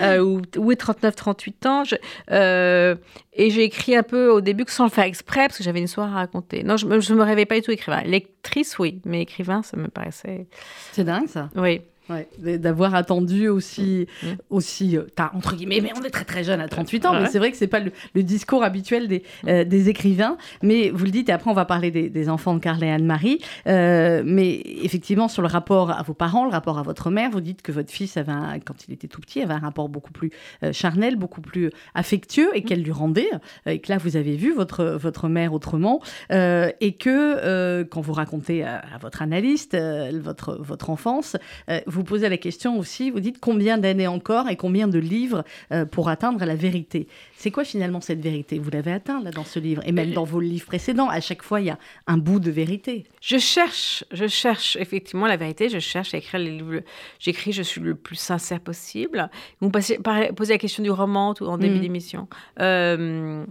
Euh, 0.00 0.20
ou, 0.24 0.40
ou 0.56 0.74
39, 0.74 1.14
38 1.14 1.66
ans. 1.66 1.84
Je- 1.84 1.96
euh, 2.30 2.94
et 3.34 3.50
j'ai 3.50 3.64
écrit 3.64 3.94
un 3.94 4.02
peu 4.02 4.30
au 4.30 4.40
début 4.40 4.64
sans 4.68 4.84
le 4.84 4.90
faire 4.90 5.04
exprès, 5.04 5.48
parce 5.48 5.58
que 5.58 5.64
j'avais 5.64 5.80
une 5.80 5.84
histoire 5.84 6.08
à 6.08 6.20
raconter. 6.20 6.62
Non, 6.62 6.78
je 6.78 6.86
je 7.00 7.12
me 7.12 7.22
rêvais 7.22 7.44
pas 7.44 7.56
du 7.56 7.60
tout 7.62 7.72
écrivain. 7.72 8.00
Lectrice, 8.04 8.78
oui, 8.78 9.02
mais 9.04 9.20
écrivain, 9.20 9.62
ça 9.62 9.76
me 9.76 9.88
paraissait. 9.88 10.46
C'est 10.92 11.04
dingue 11.04 11.28
ça. 11.28 11.50
Oui. 11.56 11.82
Ouais, 12.10 12.28
d'avoir 12.58 12.94
attendu 12.96 13.46
aussi, 13.48 14.06
Mm. 14.22 14.26
aussi 14.50 14.96
euh, 14.96 15.02
tard, 15.14 15.30
entre 15.34 15.54
guillemets, 15.54 15.80
mais 15.80 15.92
on 15.96 16.02
est 16.02 16.10
très 16.10 16.24
très 16.24 16.42
jeune 16.42 16.60
à 16.60 16.66
38 16.66 17.06
ans, 17.06 17.12
mais 17.12 17.26
c'est 17.28 17.38
vrai 17.38 17.50
que 17.52 17.56
c'est 17.56 17.68
pas 17.68 17.78
le, 17.78 17.92
le 18.14 18.22
discours 18.24 18.64
habituel 18.64 19.06
des, 19.06 19.22
euh, 19.46 19.62
des 19.64 19.88
écrivains, 19.88 20.36
mais 20.62 20.90
vous 20.90 21.04
le 21.04 21.12
dites, 21.12 21.28
et 21.28 21.32
après 21.32 21.50
on 21.50 21.54
va 21.54 21.64
parler 21.64 21.90
des, 21.92 22.10
des 22.10 22.28
enfants 22.28 22.54
de 22.54 22.58
Carl 22.58 22.82
et 22.82 22.90
Anne-Marie, 22.90 23.38
euh, 23.68 24.22
mais 24.24 24.60
effectivement 24.82 25.28
sur 25.28 25.40
le 25.42 25.48
rapport 25.48 25.90
à 25.92 26.02
vos 26.02 26.14
parents, 26.14 26.44
le 26.46 26.50
rapport 26.50 26.78
à 26.78 26.82
votre 26.82 27.10
mère, 27.10 27.30
vous 27.30 27.40
dites 27.40 27.62
que 27.62 27.70
votre 27.70 27.92
fils, 27.92 28.16
avait 28.16 28.32
un- 28.32 28.58
quand 28.58 28.88
il 28.88 28.92
était 28.94 29.06
tout 29.08 29.20
petit, 29.20 29.40
avait 29.40 29.54
un 29.54 29.58
rapport 29.58 29.88
beaucoup 29.88 30.12
plus 30.12 30.30
euh, 30.64 30.72
charnel, 30.72 31.14
beaucoup 31.16 31.40
plus 31.42 31.70
affectueux, 31.94 32.50
et 32.54 32.62
qu'elle 32.62 32.82
lui 32.82 32.92
rendait, 32.92 33.30
et 33.66 33.78
que 33.78 33.92
là 33.92 33.98
vous 33.98 34.16
avez 34.16 34.34
vu 34.36 34.52
votre, 34.52 34.84
votre 34.84 35.28
mère 35.28 35.52
autrement, 35.52 36.00
et 36.30 36.92
que 36.98 37.82
quand 37.84 38.00
vous 38.00 38.12
racontez 38.14 38.64
à, 38.64 38.78
à 38.94 38.98
votre 38.98 39.22
analyste 39.22 39.76
votre, 39.76 40.56
votre 40.60 40.90
enfance, 40.90 41.36
euh, 41.68 41.80
vous 42.00 42.04
posez 42.04 42.28
la 42.30 42.38
question 42.38 42.78
aussi, 42.78 43.10
vous 43.10 43.20
dites 43.20 43.38
combien 43.40 43.76
d'années 43.76 44.06
encore 44.06 44.48
et 44.48 44.56
combien 44.56 44.88
de 44.88 44.98
livres 44.98 45.44
euh, 45.70 45.84
pour 45.84 46.08
atteindre 46.08 46.42
la 46.44 46.54
vérité. 46.54 47.06
C'est 47.36 47.50
quoi 47.50 47.62
finalement 47.64 48.00
cette 48.00 48.20
vérité? 48.22 48.58
Vous 48.58 48.70
l'avez 48.70 48.92
atteint 48.92 49.22
là 49.22 49.30
dans 49.30 49.44
ce 49.44 49.58
livre 49.58 49.82
et 49.86 49.92
même 49.92 50.12
dans 50.12 50.24
vos 50.24 50.40
livres 50.40 50.64
précédents. 50.66 51.08
À 51.10 51.20
chaque 51.20 51.42
fois, 51.42 51.60
il 51.60 51.66
y 51.66 51.70
a 51.70 51.78
un 52.06 52.16
bout 52.16 52.40
de 52.40 52.50
vérité. 52.50 53.04
Je 53.20 53.36
cherche, 53.36 54.02
je 54.12 54.26
cherche 54.26 54.76
effectivement 54.80 55.26
la 55.26 55.36
vérité, 55.36 55.68
je 55.68 55.78
cherche 55.78 56.14
à 56.14 56.18
écrire 56.18 56.40
les 56.40 56.50
livres. 56.52 56.80
J'écris, 57.18 57.52
je 57.52 57.62
suis 57.62 57.80
le 57.82 57.94
plus 57.94 58.16
sincère 58.16 58.60
possible. 58.60 59.28
Vous 59.60 59.68
me 59.68 60.32
posez 60.32 60.52
la 60.54 60.58
question 60.58 60.82
du 60.82 60.90
roman 60.90 61.34
tout 61.34 61.44
en 61.46 61.58
début 61.58 61.74
Mhm. 61.74 61.80
d'émission. 61.82 62.28
Euh, 62.60 63.44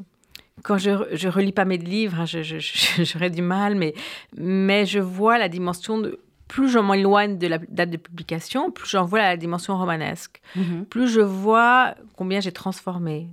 quand 0.63 0.77
je, 0.77 0.91
je 1.13 1.27
relis 1.29 1.53
pas 1.53 1.65
mes 1.65 1.77
livres, 1.77 2.19
hein, 2.19 2.25
j'aurais 3.03 3.29
du 3.29 3.41
mal, 3.41 3.75
mais, 3.75 3.93
mais 4.35 4.85
je 4.85 4.99
vois 4.99 5.37
la 5.37 5.49
dimension 5.49 5.99
de. 5.99 6.19
Plus 6.49 6.67
je 6.67 6.79
m'éloigne 6.79 7.37
de 7.37 7.47
la 7.47 7.59
date 7.59 7.91
de 7.91 7.97
publication, 7.97 8.71
plus 8.71 8.89
j'en 8.89 9.05
vois 9.05 9.19
la 9.19 9.37
dimension 9.37 9.77
romanesque. 9.77 10.41
Plus 10.89 11.07
je 11.07 11.21
vois 11.21 11.93
combien 12.17 12.41
j'ai 12.41 12.51
transformé, 12.51 13.29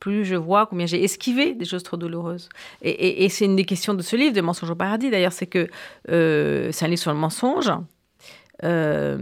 plus 0.00 0.24
je 0.24 0.34
vois 0.34 0.66
combien 0.66 0.86
j'ai 0.86 1.04
esquivé 1.04 1.54
des 1.54 1.64
choses 1.66 1.82
trop 1.84 1.96
douloureuses. 1.96 2.48
Et, 2.82 2.90
et- 2.90 3.24
et 3.24 3.28
c'est 3.28 3.44
une 3.44 3.54
des 3.56 3.64
questions 3.66 3.94
de 3.94 4.02
ce 4.02 4.16
livre, 4.16 4.34
de 4.34 4.40
Mensonge 4.40 4.70
au 4.70 4.74
paradis, 4.74 5.10
d'ailleurs, 5.10 5.32
c'est 5.32 5.46
que 5.46 5.68
euh, 6.10 6.70
c'est 6.72 6.84
un 6.86 6.88
livre 6.88 7.00
sur 7.02 7.12
le 7.12 7.18
mensonge. 7.18 7.70
Euh, 8.62 9.18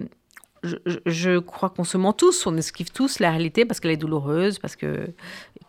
je, 0.63 0.77
je- 0.87 0.99
je 1.07 1.39
crois 1.41 1.71
qu'on 1.71 1.83
se 1.85 1.97
ment 1.99 2.13
tous, 2.13 2.47
on 2.47 2.57
esquive 2.57 2.91
tous 2.93 3.19
la 3.19 3.31
réalité 3.31 3.65
parce 3.65 3.81
qu'elle 3.81 3.91
est 3.91 3.97
douloureuse, 3.97 4.61
parce 4.61 4.77
que, 4.77 5.09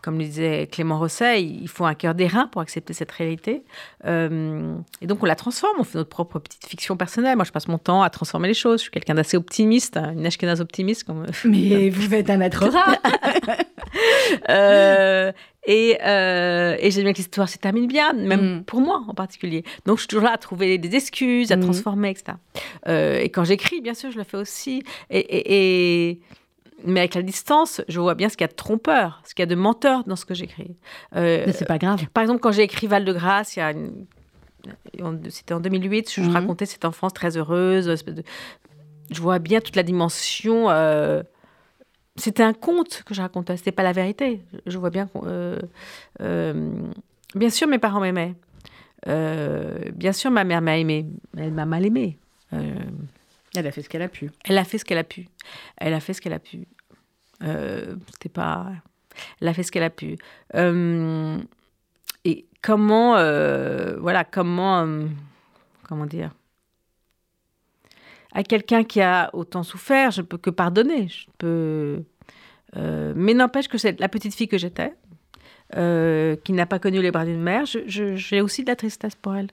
comme 0.03 0.19
le 0.19 0.25
disait 0.25 0.67
Clément 0.71 0.99
Rosset, 0.99 1.41
il 1.43 1.67
faut 1.67 1.85
un 1.85 1.95
cœur 1.95 2.13
d'airain 2.13 2.47
pour 2.47 2.61
accepter 2.61 2.93
cette 2.93 3.11
réalité. 3.11 3.63
Euh, 4.05 4.75
et 5.01 5.07
donc 5.07 5.23
on 5.23 5.25
la 5.25 5.35
transforme, 5.35 5.77
on 5.79 5.83
fait 5.83 5.97
notre 5.97 6.09
propre 6.09 6.37
petite 6.39 6.65
fiction 6.67 6.97
personnelle. 6.97 7.35
Moi, 7.37 7.45
je 7.45 7.51
passe 7.51 7.67
mon 7.69 7.77
temps 7.77 8.03
à 8.03 8.09
transformer 8.09 8.49
les 8.49 8.53
choses. 8.53 8.79
Je 8.79 8.83
suis 8.83 8.91
quelqu'un 8.91 9.15
d'assez 9.15 9.37
optimiste, 9.37 9.97
hein, 9.97 10.11
une 10.15 10.25
ashkénaze 10.25 10.61
optimiste. 10.61 11.05
Comme... 11.05 11.25
Mais 11.45 11.89
vous 11.97 12.13
êtes 12.13 12.29
un 12.29 12.41
être 12.41 12.67
rare. 12.69 12.97
Euh, 14.49 15.31
et 15.65 15.97
euh, 16.03 16.75
et 16.79 16.91
j'aime 16.91 17.03
bien 17.03 17.13
que 17.13 17.17
l'histoire 17.17 17.47
se 17.47 17.57
termine 17.57 17.87
bien, 17.87 18.11
même 18.13 18.57
Mm. 18.59 18.63
pour 18.63 18.81
moi 18.81 19.03
en 19.07 19.13
particulier. 19.13 19.63
Donc 19.85 19.97
je 19.97 20.01
suis 20.01 20.07
toujours 20.07 20.25
là 20.25 20.31
à 20.33 20.37
trouver 20.37 20.77
des 20.77 20.95
excuses, 20.95 21.51
à 21.51 21.57
Mm. 21.57 21.61
transformer, 21.61 22.09
etc. 22.09 22.37
Euh, 22.87 23.19
et 23.19 23.29
quand 23.29 23.43
j'écris, 23.43 23.81
bien 23.81 23.93
sûr, 23.93 24.11
je 24.11 24.17
le 24.17 24.23
fais 24.23 24.37
aussi. 24.37 24.83
Et, 25.09 25.19
et- 25.19 26.09
et- 26.09 26.19
Mais 26.85 26.99
avec 27.01 27.15
la 27.15 27.21
distance, 27.21 27.81
je 27.87 27.99
vois 27.99 28.15
bien 28.15 28.29
ce 28.29 28.35
qu'il 28.37 28.43
y 28.43 28.49
a 28.49 28.51
de 28.51 28.55
trompeur, 28.55 29.21
ce 29.25 29.33
qu'il 29.33 29.43
y 29.43 29.47
a 29.47 29.47
de 29.47 29.55
menteur 29.55 30.03
dans 30.05 30.15
ce 30.15 30.25
que 30.25 30.33
j'écris. 30.33 30.75
Euh, 31.15 31.43
Mais 31.45 31.53
c'est 31.53 31.65
pas 31.65 31.77
grave. 31.77 32.05
par 32.13 32.21
exemple, 32.23 32.39
quand 32.41 32.51
j'ai 32.51 32.63
écrit 32.63 32.87
Val 32.87 33.05
de 33.05 33.13
Grâce, 33.13 33.55
il 33.55 33.59
y 33.59 33.61
a 33.61 33.71
une- 33.71 34.05
en- 35.01 35.17
c'était 35.29 35.53
en 35.53 35.59
2008, 35.59 36.11
je 36.13 36.21
Mhm. 36.21 36.29
racontais 36.31 36.65
cette 36.65 36.85
enfance 36.85 37.13
très 37.13 37.37
heureuse. 37.37 37.85
de- 37.85 38.23
Je 39.11 39.21
vois 39.21 39.39
bien 39.39 39.59
toute 39.61 39.75
la 39.75 39.83
dimension. 39.83 40.69
euh, 40.69 41.23
C'était 42.15 42.43
un 42.43 42.53
conte 42.53 43.01
que 43.07 43.13
je 43.15 43.21
racontais, 43.21 43.57
c'était 43.57 43.71
pas 43.71 43.81
la 43.81 43.91
vérité. 43.91 44.41
Je 44.67 44.77
vois 44.77 44.91
bien. 44.91 45.09
euh, 45.25 45.57
euh, 46.21 46.69
Bien 47.33 47.49
sûr, 47.49 47.67
mes 47.67 47.79
parents 47.79 47.99
m'aimaient. 47.99 48.35
Euh, 49.07 49.89
bien 49.95 50.13
sûr, 50.13 50.29
ma 50.29 50.43
mère 50.43 50.61
m'a 50.61 50.77
aimé. 50.77 51.07
Elle 51.35 51.51
m'a 51.51 51.65
mal 51.65 51.83
aimé. 51.85 52.17
Elle 53.55 53.67
a 53.67 53.71
fait 53.71 53.81
ce 53.81 53.89
qu'elle 53.89 54.01
a 54.01 54.09
pu. 54.09 54.31
elle 54.45 54.57
a 54.57 54.63
fait 54.63 54.77
ce 54.77 54.85
qu'elle 54.85 54.97
a 54.97 55.03
pu. 55.03 55.27
Elle 55.77 55.93
a 55.93 55.99
fait 55.99 56.13
ce 56.13 56.21
qu'elle 56.21 56.33
a 56.33 56.39
pu. 56.39 56.67
Euh, 57.43 57.95
C'était 58.11 58.29
pas. 58.29 58.71
Elle 59.41 59.47
a 59.47 59.53
fait 59.53 59.63
ce 59.63 59.71
qu'elle 59.71 59.83
a 59.83 59.89
pu. 59.89 60.17
Euh, 60.55 61.37
et 62.25 62.45
comment, 62.61 63.17
euh, 63.17 63.97
voilà, 63.99 64.23
comment, 64.23 64.87
comment 65.87 66.05
dire, 66.07 66.31
à 68.31 68.43
quelqu'un 68.43 68.83
qui 68.83 69.01
a 69.01 69.29
autant 69.33 69.61
souffert, 69.61 70.09
je 70.09 70.23
peux 70.23 70.37
que 70.37 70.49
pardonner. 70.49 71.09
Je 71.09 71.27
peux, 71.37 72.03
mais 72.75 73.35
n'empêche 73.35 73.67
que 73.67 73.77
c'est 73.77 73.99
la 73.99 74.09
petite 74.09 74.33
fille 74.33 74.47
que 74.47 74.57
j'étais, 74.57 74.95
qui 75.71 76.53
n'a 76.53 76.65
pas 76.65 76.79
connu 76.79 77.01
les 77.03 77.11
bras 77.11 77.25
d'une 77.25 77.43
mère, 77.43 77.65
j'ai 77.65 78.41
aussi 78.41 78.63
de 78.63 78.69
la 78.69 78.75
tristesse 78.75 79.15
pour 79.15 79.35
elle. 79.35 79.49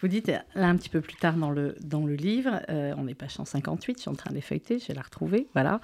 Vous 0.00 0.06
dites, 0.06 0.30
là 0.54 0.68
un 0.68 0.76
petit 0.76 0.90
peu 0.90 1.00
plus 1.00 1.16
tard 1.16 1.34
dans 1.34 1.50
le, 1.50 1.74
dans 1.84 2.06
le 2.06 2.14
livre, 2.14 2.60
euh, 2.70 2.94
on 2.98 3.08
est 3.08 3.14
page 3.14 3.32
158, 3.32 3.96
je 3.96 4.02
suis 4.02 4.08
en 4.08 4.14
train 4.14 4.30
de 4.30 4.36
l'effeuilleter, 4.36 4.78
je 4.78 4.86
vais 4.86 4.94
la 4.94 5.02
retrouver, 5.02 5.48
voilà. 5.54 5.80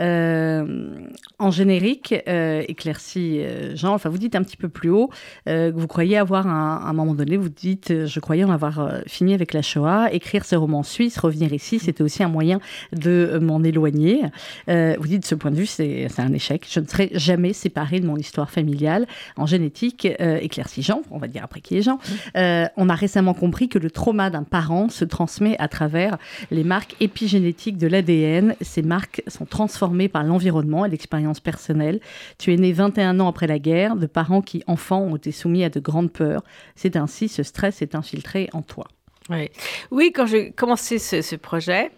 Euh, 0.00 0.98
en 1.38 1.50
générique, 1.50 2.14
euh, 2.28 2.62
éclairci 2.66 3.42
Jean, 3.74 3.92
enfin 3.92 4.08
vous 4.08 4.16
dites 4.16 4.36
un 4.36 4.42
petit 4.42 4.56
peu 4.56 4.70
plus 4.70 4.88
haut, 4.88 5.10
que 5.44 5.70
vous 5.70 5.86
croyez 5.86 6.16
avoir, 6.16 6.46
à 6.46 6.88
un 6.88 6.92
moment 6.94 7.14
donné, 7.14 7.36
vous 7.36 7.50
dites, 7.50 8.06
je 8.06 8.20
croyais 8.20 8.44
en 8.44 8.50
avoir 8.50 9.02
fini 9.06 9.34
avec 9.34 9.52
la 9.52 9.60
Shoah, 9.60 10.08
écrire 10.12 10.46
ces 10.46 10.56
romans 10.56 10.82
suisses, 10.82 11.18
revenir 11.18 11.52
ici, 11.52 11.78
c'était 11.78 12.02
aussi 12.02 12.22
un 12.22 12.28
moyen 12.28 12.60
de 12.92 13.38
m'en 13.42 13.62
éloigner. 13.62 14.22
vous 14.66 15.06
dites, 15.06 15.22
de 15.22 15.26
ce 15.26 15.34
point 15.34 15.50
de 15.50 15.56
vue, 15.56 15.66
c'est 15.66 16.08
un 16.18 16.32
échec, 16.32 16.66
je 16.70 16.80
ne 16.80 16.86
serai 16.86 17.10
jamais 17.12 17.52
séparée 17.52 18.00
de 18.00 18.06
mon 18.06 18.16
histoire 18.16 18.50
familiale. 18.50 19.06
En 19.36 19.44
génétique, 19.44 20.06
éclairci 20.06 20.80
Jean, 20.80 21.02
on 21.10 21.18
va 21.18 21.28
dire 21.28 21.44
après 21.44 21.60
qui 21.60 21.76
est 21.76 21.82
Jean, 21.82 21.98
on 22.34 22.88
a 22.88 22.94
récemment 22.94 23.34
compris 23.34 23.57
que 23.66 23.80
le 23.80 23.90
trauma 23.90 24.30
d'un 24.30 24.44
parent 24.44 24.88
se 24.88 25.04
transmet 25.04 25.56
à 25.58 25.66
travers 25.66 26.18
les 26.52 26.62
marques 26.62 26.94
épigénétiques 27.00 27.78
de 27.78 27.88
l'ADN. 27.88 28.54
Ces 28.60 28.82
marques 28.82 29.22
sont 29.26 29.46
transformées 29.46 30.08
par 30.08 30.22
l'environnement 30.22 30.84
et 30.84 30.88
l'expérience 30.88 31.40
personnelle. 31.40 31.98
Tu 32.38 32.54
es 32.54 32.56
né 32.56 32.72
21 32.72 33.18
ans 33.18 33.28
après 33.28 33.48
la 33.48 33.58
guerre, 33.58 33.96
de 33.96 34.06
parents 34.06 34.42
qui, 34.42 34.62
enfants, 34.68 35.02
ont 35.02 35.16
été 35.16 35.32
soumis 35.32 35.64
à 35.64 35.70
de 35.70 35.80
grandes 35.80 36.12
peurs. 36.12 36.44
C'est 36.76 36.94
ainsi, 36.94 37.28
ce 37.28 37.42
stress 37.42 37.82
est 37.82 37.96
infiltré 37.96 38.48
en 38.52 38.62
toi. 38.62 38.86
Oui, 39.30 39.50
oui 39.90 40.12
quand 40.14 40.26
j'ai 40.26 40.52
commencé 40.52 40.98
ce 40.98 41.36
projet, 41.36 41.90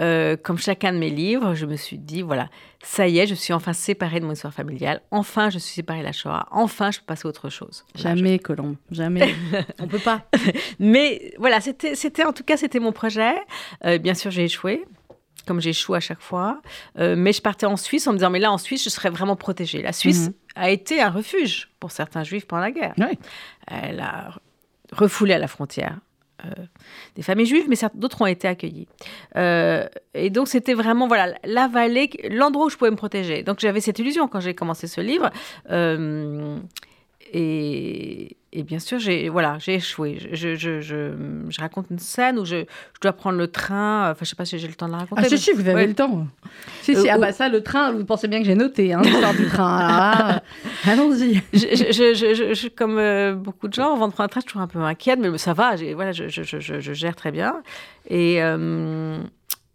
euh, 0.00 0.36
comme 0.36 0.58
chacun 0.58 0.92
de 0.92 0.98
mes 0.98 1.10
livres, 1.10 1.54
je 1.54 1.66
me 1.66 1.76
suis 1.76 1.98
dit, 1.98 2.22
voilà, 2.22 2.48
ça 2.82 3.08
y 3.08 3.18
est, 3.18 3.26
je 3.26 3.34
suis 3.34 3.52
enfin 3.52 3.72
séparée 3.72 4.20
de 4.20 4.26
mon 4.26 4.32
histoire 4.32 4.52
familiale. 4.52 5.00
Enfin, 5.10 5.50
je 5.50 5.58
suis 5.58 5.74
séparée 5.74 6.00
de 6.00 6.04
la 6.04 6.12
Shoah. 6.12 6.46
Enfin, 6.50 6.90
je 6.90 6.98
peux 7.00 7.06
passer 7.06 7.26
à 7.26 7.28
autre 7.28 7.48
chose. 7.48 7.84
Jamais, 7.94 8.38
Colombe, 8.38 8.76
jamais. 8.90 9.34
On 9.80 9.88
peut 9.88 9.98
pas. 9.98 10.22
Mais 10.78 11.34
voilà, 11.38 11.60
c'était, 11.60 12.24
en 12.24 12.32
tout 12.32 12.44
cas, 12.44 12.56
c'était 12.56 12.80
mon 12.80 12.92
projet. 12.92 13.34
Euh, 13.84 13.98
bien 13.98 14.14
sûr, 14.14 14.30
j'ai 14.30 14.44
échoué 14.44 14.84
comme 15.46 15.60
j'échoue 15.60 15.94
à 15.94 16.00
chaque 16.00 16.22
fois. 16.22 16.60
Euh, 16.98 17.14
mais 17.16 17.32
je 17.32 17.40
partais 17.40 17.66
en 17.66 17.76
Suisse 17.76 18.08
en 18.08 18.12
me 18.12 18.18
disant, 18.18 18.30
mais 18.30 18.40
là, 18.40 18.50
en 18.50 18.58
Suisse, 18.58 18.82
je 18.82 18.90
serais 18.90 19.10
vraiment 19.10 19.36
protégée. 19.36 19.80
La 19.80 19.92
Suisse 19.92 20.26
mhm. 20.26 20.34
a 20.56 20.70
été 20.70 21.00
un 21.00 21.08
refuge 21.08 21.70
pour 21.78 21.92
certains 21.92 22.24
juifs 22.24 22.48
pendant 22.48 22.62
la 22.62 22.72
guerre. 22.72 22.94
Elle 23.68 24.00
a 24.00 24.30
refoulé 24.90 25.34
à 25.34 25.38
la 25.38 25.46
frontière 25.46 25.98
euh, 26.44 26.48
des 27.14 27.22
familles 27.22 27.46
juives, 27.46 27.66
mais 27.68 27.76
d'autres 27.94 28.20
ont 28.20 28.26
été 28.26 28.46
accueillis. 28.46 28.88
Euh, 29.36 29.86
et 30.14 30.30
donc 30.30 30.48
c'était 30.48 30.74
vraiment 30.74 31.08
voilà 31.08 31.34
la 31.44 31.66
vallée, 31.68 32.10
l'endroit 32.30 32.66
où 32.66 32.70
je 32.70 32.76
pouvais 32.76 32.90
me 32.90 32.96
protéger. 32.96 33.42
Donc 33.42 33.60
j'avais 33.60 33.80
cette 33.80 33.98
illusion 33.98 34.28
quand 34.28 34.40
j'ai 34.40 34.54
commencé 34.54 34.86
ce 34.86 35.00
livre. 35.00 35.30
Euh, 35.70 36.58
et, 37.32 38.36
et 38.52 38.62
bien 38.62 38.78
sûr, 38.78 38.98
j'ai 38.98 39.28
voilà, 39.28 39.58
j'ai 39.58 39.74
échoué. 39.74 40.18
Je, 40.32 40.54
je, 40.54 40.80
je, 40.80 41.12
je, 41.48 41.60
raconte 41.60 41.86
une 41.90 41.98
scène 41.98 42.38
où 42.38 42.44
je, 42.44 42.64
dois 43.02 43.12
prendre 43.12 43.36
le 43.36 43.48
train. 43.48 44.10
Enfin, 44.10 44.20
je 44.24 44.30
sais 44.30 44.36
pas 44.36 44.44
si 44.44 44.58
j'ai 44.58 44.68
le 44.68 44.74
temps 44.74 44.86
de 44.86 44.92
la 44.92 44.98
raconter. 44.98 45.22
Ah, 45.24 45.28
si, 45.28 45.38
si, 45.38 45.52
vous 45.52 45.68
avez 45.68 45.86
le 45.86 45.94
temps. 45.94 46.26
Si, 46.80 46.96
si, 46.96 47.08
ah, 47.08 47.18
bah 47.18 47.32
ça, 47.32 47.48
le 47.48 47.62
train, 47.62 47.92
vous 47.92 48.04
pensez 48.04 48.28
bien 48.28 48.38
que 48.38 48.46
j'ai 48.46 48.54
noté 48.54 48.92
hein, 48.92 49.02
l'histoire 49.02 49.34
du 49.34 49.46
train. 49.46 49.78
Ah, 49.80 50.42
allons-y. 50.86 51.42
Je, 51.52 52.68
comme 52.68 52.98
euh, 52.98 53.34
beaucoup 53.34 53.68
de 53.68 53.74
gens, 53.74 53.94
avant 53.94 54.08
de 54.08 54.12
prendre 54.12 54.26
un 54.26 54.28
train, 54.28 54.40
je 54.40 54.44
suis 54.44 54.52
toujours 54.52 54.62
un 54.62 54.68
peu 54.68 54.78
inquiète, 54.80 55.18
mais 55.20 55.36
ça 55.38 55.52
va, 55.52 55.74
voilà, 55.94 56.12
je, 56.12 56.92
gère 56.94 57.16
très 57.16 57.32
bien. 57.32 57.62
Et. 58.08 58.42
Euh, 58.42 59.18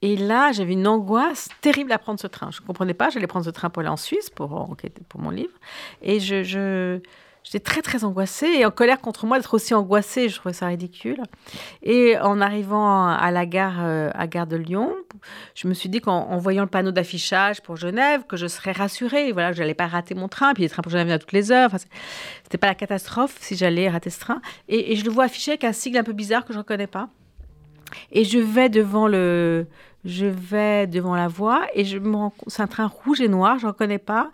et 0.03 0.17
là, 0.17 0.51
j'avais 0.51 0.73
une 0.73 0.87
angoisse 0.87 1.47
terrible 1.61 1.91
à 1.91 1.99
prendre 1.99 2.19
ce 2.19 2.25
train. 2.25 2.49
Je 2.49 2.59
ne 2.59 2.65
comprenais 2.65 2.95
pas, 2.95 3.11
j'allais 3.11 3.27
prendre 3.27 3.45
ce 3.45 3.51
train 3.51 3.69
pour 3.69 3.81
aller 3.81 3.89
en 3.89 3.97
Suisse, 3.97 4.31
pour, 4.31 4.75
pour 5.09 5.21
mon 5.21 5.29
livre. 5.29 5.53
Et 6.01 6.19
je, 6.19 6.99
J'étais 7.43 7.59
très 7.59 7.81
très 7.81 8.03
angoissée 8.03 8.47
et 8.47 8.65
en 8.65 8.71
colère 8.71 9.01
contre 9.01 9.25
moi 9.25 9.37
d'être 9.37 9.53
aussi 9.55 9.73
angoissée. 9.73 10.29
Je 10.29 10.35
trouvais 10.35 10.53
ça 10.53 10.67
ridicule. 10.67 11.23
Et 11.81 12.17
en 12.19 12.39
arrivant 12.39 13.07
à 13.07 13.31
la 13.31 13.47
gare, 13.47 13.79
euh, 13.81 14.11
à 14.13 14.27
gare 14.27 14.45
de 14.45 14.55
Lyon, 14.55 14.95
je 15.55 15.67
me 15.67 15.73
suis 15.73 15.89
dit 15.89 16.01
qu'en 16.01 16.37
voyant 16.37 16.61
le 16.61 16.69
panneau 16.69 16.91
d'affichage 16.91 17.61
pour 17.61 17.77
Genève, 17.77 18.23
que 18.27 18.37
je 18.37 18.45
serais 18.45 18.71
rassurée. 18.71 19.31
Voilà, 19.31 19.51
que 19.51 19.57
j'allais 19.57 19.73
pas 19.73 19.87
rater 19.87 20.13
mon 20.13 20.27
train. 20.27 20.53
Puis 20.53 20.63
les 20.63 20.69
trains 20.69 20.83
pour 20.83 20.91
Genève 20.91 21.07
viennent 21.07 21.15
à 21.15 21.19
toutes 21.19 21.31
les 21.31 21.51
heures. 21.51 21.71
Enfin, 21.73 21.83
c'était 22.43 22.59
pas 22.59 22.67
la 22.67 22.75
catastrophe 22.75 23.35
si 23.41 23.55
j'allais 23.55 23.89
rater 23.89 24.11
ce 24.11 24.19
train. 24.19 24.39
Et, 24.67 24.95
je 24.95 25.03
le 25.03 25.09
vois 25.09 25.23
affiché 25.23 25.51
avec 25.51 25.63
un 25.63 25.73
sigle 25.73 25.97
un 25.97 26.03
peu 26.03 26.13
bizarre 26.13 26.45
que 26.45 26.53
je 26.53 26.57
ne 26.57 26.63
reconnais 26.63 26.87
pas. 26.87 27.09
Et 28.11 28.23
je 28.23 28.37
vais 28.37 28.69
devant 28.69 29.07
le, 29.07 29.65
je 30.05 30.27
vais 30.27 30.85
devant 30.85 31.15
la 31.15 31.27
voie 31.27 31.65
et 31.73 31.85
je 31.85 31.97
me 31.97 32.15
rends 32.15 32.33
c'est 32.47 32.61
un 32.61 32.67
train 32.67 32.87
rouge 32.87 33.19
et 33.19 33.27
noir, 33.27 33.59
je 33.59 33.65
ne 33.65 33.71
reconnais 33.71 33.97
pas 33.97 34.31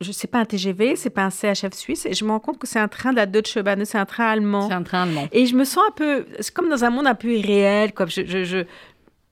je 0.00 0.12
sais 0.12 0.26
pas 0.26 0.38
un 0.40 0.44
TGV, 0.44 0.96
c'est 0.96 1.10
pas 1.10 1.24
un 1.24 1.30
CHF 1.30 1.72
suisse, 1.72 2.06
et 2.06 2.12
je 2.12 2.24
me 2.24 2.30
rends 2.30 2.40
compte 2.40 2.58
que 2.58 2.66
c'est 2.66 2.78
un 2.78 2.88
train 2.88 3.12
de 3.12 3.16
la 3.16 3.26
Deutsche 3.26 3.58
Bahn, 3.58 3.84
c'est 3.84 3.98
un 3.98 4.04
train 4.04 4.26
allemand. 4.26 4.68
C'est 4.68 4.74
un 4.74 4.82
train 4.82 5.02
allemand. 5.04 5.28
Et 5.32 5.46
je 5.46 5.56
me 5.56 5.64
sens 5.64 5.84
un 5.88 5.92
peu, 5.92 6.26
c'est 6.40 6.52
comme 6.52 6.68
dans 6.68 6.84
un 6.84 6.90
monde 6.90 7.06
un 7.06 7.14
peu 7.14 7.32
irréel, 7.34 7.94
quoi. 7.94 8.06
Je, 8.06 8.26
je, 8.26 8.44
je, 8.44 8.64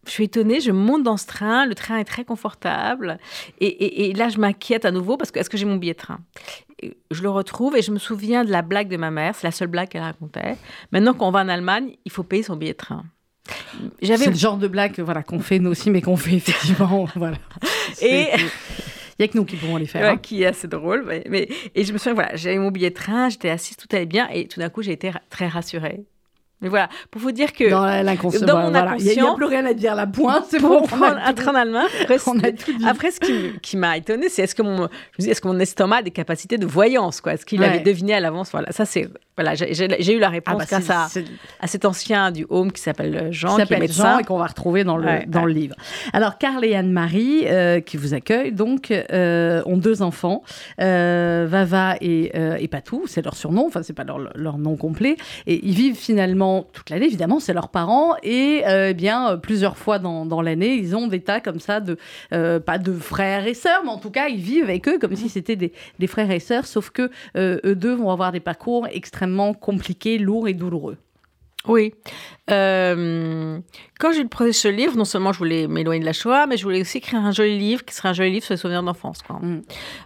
je 0.06 0.10
suis 0.10 0.24
étonnée, 0.24 0.60
je 0.60 0.70
monte 0.70 1.02
dans 1.02 1.16
ce 1.16 1.26
train, 1.26 1.66
le 1.66 1.74
train 1.74 1.98
est 1.98 2.04
très 2.04 2.24
confortable, 2.24 3.18
et, 3.60 3.66
et, 3.66 4.10
et 4.10 4.12
là 4.14 4.28
je 4.28 4.38
m'inquiète 4.38 4.84
à 4.84 4.90
nouveau 4.90 5.16
parce 5.16 5.30
que 5.30 5.38
est-ce 5.38 5.50
que 5.50 5.56
j'ai 5.56 5.66
mon 5.66 5.76
billet 5.76 5.94
de 5.94 5.98
train? 5.98 6.20
Je 7.10 7.22
le 7.22 7.30
retrouve 7.30 7.76
et 7.76 7.82
je 7.82 7.90
me 7.90 7.98
souviens 7.98 8.44
de 8.44 8.50
la 8.50 8.62
blague 8.62 8.88
de 8.88 8.96
ma 8.96 9.10
mère, 9.10 9.34
c'est 9.34 9.46
la 9.46 9.52
seule 9.52 9.68
blague 9.68 9.88
qu'elle 9.88 10.02
racontait. 10.02 10.56
Maintenant 10.92 11.14
qu'on 11.14 11.30
va 11.30 11.40
en 11.40 11.48
Allemagne, 11.48 11.96
il 12.04 12.12
faut 12.12 12.22
payer 12.22 12.42
son 12.42 12.56
billet 12.56 12.72
de 12.72 12.78
train. 12.78 13.04
C'est 14.02 14.26
le 14.26 14.34
genre 14.34 14.56
de 14.56 14.68
blague 14.68 14.98
voilà, 15.00 15.22
qu'on 15.22 15.40
fait 15.40 15.58
nous 15.58 15.70
aussi, 15.70 15.90
mais 15.90 16.00
qu'on 16.00 16.16
fait 16.16 16.34
effectivement. 16.34 17.06
voilà. 17.16 17.36
Et 18.02 18.28
il 19.18 19.22
n'y 19.22 19.24
a 19.24 19.28
que 19.32 19.38
nous 19.38 19.44
qui 19.44 19.56
pouvons 19.56 19.76
les 19.76 19.86
faire. 19.86 20.08
Hein. 20.08 20.16
Qui 20.16 20.42
est 20.42 20.46
assez 20.46 20.68
drôle. 20.68 21.04
Mais, 21.28 21.48
et 21.74 21.84
je 21.84 21.92
me 21.92 21.98
souviens, 21.98 22.14
voilà, 22.14 22.36
j'avais 22.36 22.58
mon 22.58 22.70
billet 22.70 22.90
de 22.90 22.94
train, 22.94 23.28
j'étais 23.28 23.50
assise, 23.50 23.76
tout 23.76 23.88
allait 23.92 24.06
bien. 24.06 24.28
Et 24.32 24.46
tout 24.46 24.60
d'un 24.60 24.68
coup, 24.68 24.82
j'ai 24.82 24.92
été 24.92 25.10
très 25.30 25.48
rassurée. 25.48 26.04
Mais 26.60 26.70
voilà, 26.70 26.88
pour 27.10 27.20
vous 27.20 27.32
dire 27.32 27.52
que 27.52 27.68
dans, 27.68 27.82
dans 28.46 28.62
mon 28.62 28.74
inconscient, 28.74 29.12
il 29.12 29.22
n'y 29.22 29.28
a, 29.28 29.34
plus 29.34 29.44
rien 29.44 29.66
à 29.66 29.74
dire. 29.74 29.94
La 29.94 30.06
pointe, 30.06 30.46
c'est 30.48 30.60
bon. 30.60 30.80
Prendre 30.82 31.18
un 31.22 31.34
train 31.34 31.54
allemand. 31.54 31.84
Après, 32.02 32.16
après, 32.86 33.10
ce 33.10 33.20
qui, 33.60 33.76
m'a 33.76 33.98
étonné, 33.98 34.30
c'est 34.30 34.42
est-ce 34.42 34.54
que 34.54 34.62
mon, 34.62 34.88
est-ce 35.18 35.42
que 35.42 35.48
mon 35.48 35.58
estomac 35.58 35.96
a 35.96 36.02
des 36.02 36.10
capacités 36.10 36.56
de 36.56 36.64
voyance, 36.64 37.20
quoi? 37.20 37.34
Est-ce 37.34 37.44
qu'il 37.44 37.62
avait 37.62 37.80
deviné 37.80 38.14
à 38.14 38.20
l'avance? 38.20 38.50
Voilà, 38.50 38.72
ça 38.72 38.86
c'est 38.86 39.08
voilà, 39.36 39.54
j'ai 39.56 40.12
eu 40.12 40.20
la 40.20 40.28
réponse 40.28 40.54
ah 40.54 40.58
bah 40.58 40.80
grâce 40.80 40.90
à, 40.90 41.08
à, 41.60 41.66
cet 41.66 41.84
ancien 41.84 42.30
du 42.30 42.46
Home 42.50 42.70
qui 42.70 42.80
s'appelle 42.80 43.16
euh, 43.16 43.32
Jean, 43.32 43.56
qui, 43.56 43.74
est 43.74 43.80
médecin. 43.80 44.12
Jean 44.12 44.18
et 44.20 44.24
qu'on 44.24 44.38
va 44.38 44.46
retrouver 44.46 44.84
dans 44.84 44.96
le, 44.96 45.26
dans 45.26 45.44
le 45.44 45.52
livre. 45.52 45.74
Alors, 46.12 46.38
Carl 46.38 46.64
et 46.64 46.76
Anne-Marie, 46.76 47.42
euh, 47.46 47.80
qui 47.80 47.96
vous 47.96 48.14
accueillent, 48.14 48.52
donc, 48.52 48.92
euh, 48.92 49.60
ont 49.66 49.76
deux 49.76 50.02
enfants, 50.02 50.44
Vava 50.78 51.96
et, 52.00 52.30
et 52.60 52.68
Patou, 52.68 53.04
c'est 53.06 53.24
leur 53.24 53.34
surnom, 53.34 53.66
enfin, 53.66 53.82
c'est 53.82 53.92
pas 53.92 54.04
leur, 54.04 54.18
leur, 54.36 54.58
nom 54.58 54.76
complet. 54.76 55.16
Et 55.48 55.66
ils 55.66 55.74
vivent 55.74 55.96
finalement 55.96 56.64
toute 56.72 56.90
l'année, 56.90 57.06
évidemment, 57.06 57.40
c'est 57.40 57.54
leurs 57.54 57.70
parents. 57.70 58.14
Et 58.22 58.62
eh 58.64 58.94
bien, 58.94 59.36
plusieurs 59.36 59.76
fois 59.76 59.98
dans, 59.98 60.26
dans 60.26 60.42
l'année, 60.42 60.74
ils 60.74 60.94
ont 60.94 61.08
des 61.08 61.20
tas 61.20 61.40
comme 61.40 61.58
ça 61.58 61.80
de, 61.80 61.98
pas 62.30 62.78
de 62.78 62.92
frères 62.92 63.48
et 63.48 63.54
sœurs, 63.54 63.82
mais 63.82 63.90
en 63.90 63.98
tout 63.98 64.10
cas, 64.10 64.28
ils 64.28 64.40
vivent 64.40 64.64
avec 64.64 64.86
eux 64.88 64.98
comme 65.00 65.16
si 65.16 65.28
c'était 65.28 65.56
des, 65.56 65.72
des, 65.98 66.06
frères 66.06 66.30
et 66.30 66.38
sœurs, 66.38 66.66
sauf 66.66 66.90
que 66.90 67.10
eux 67.36 67.74
deux 67.74 67.94
vont 67.94 68.10
avoir 68.10 68.30
des 68.30 68.40
parcours 68.40 68.86
extrêmement 68.92 69.23
compliqué, 69.54 70.18
lourd 70.18 70.48
et 70.48 70.54
douloureux. 70.54 70.98
Oui. 71.66 71.94
Euh, 72.50 73.58
quand 74.04 74.12
j'ai 74.12 74.20
eu 74.20 74.24
le 74.24 74.28
projet 74.28 74.50
de 74.50 74.54
ce 74.54 74.68
livre, 74.68 74.98
non 74.98 75.06
seulement 75.06 75.32
je 75.32 75.38
voulais 75.38 75.66
m'éloigner 75.66 76.00
de 76.00 76.04
la 76.04 76.12
Shoah, 76.12 76.46
mais 76.46 76.58
je 76.58 76.64
voulais 76.64 76.82
aussi 76.82 76.98
écrire 76.98 77.20
un 77.20 77.32
joli 77.32 77.58
livre 77.58 77.82
qui 77.86 77.94
serait 77.94 78.10
un 78.10 78.12
joli 78.12 78.32
livre 78.32 78.44
sur 78.44 78.52
les 78.52 78.58
souvenirs 78.58 78.82
d'enfance. 78.82 79.20
Mm. 79.30 79.60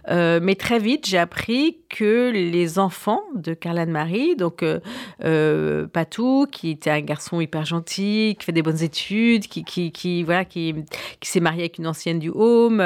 Euh, 0.07 0.39
mais 0.41 0.55
très 0.55 0.79
vite, 0.79 1.05
j'ai 1.05 1.17
appris 1.17 1.79
que 1.89 2.31
les 2.31 2.79
enfants 2.79 3.23
de 3.35 3.53
Carla 3.53 3.85
Marie, 3.85 4.37
donc 4.37 4.63
euh, 4.63 4.79
euh, 5.25 5.85
Patou, 5.87 6.45
qui 6.49 6.69
était 6.69 6.91
un 6.91 7.01
garçon 7.01 7.41
hyper 7.41 7.65
gentil, 7.65 8.37
qui 8.39 8.45
fait 8.45 8.53
des 8.53 8.61
bonnes 8.61 8.81
études, 8.81 9.47
qui, 9.47 9.65
qui, 9.65 9.91
qui 9.91 10.23
voilà, 10.23 10.45
qui, 10.45 10.75
qui 11.19 11.29
s'est 11.29 11.41
marié 11.41 11.63
avec 11.63 11.77
une 11.77 11.87
ancienne 11.87 12.19
du 12.19 12.31
Home 12.33 12.79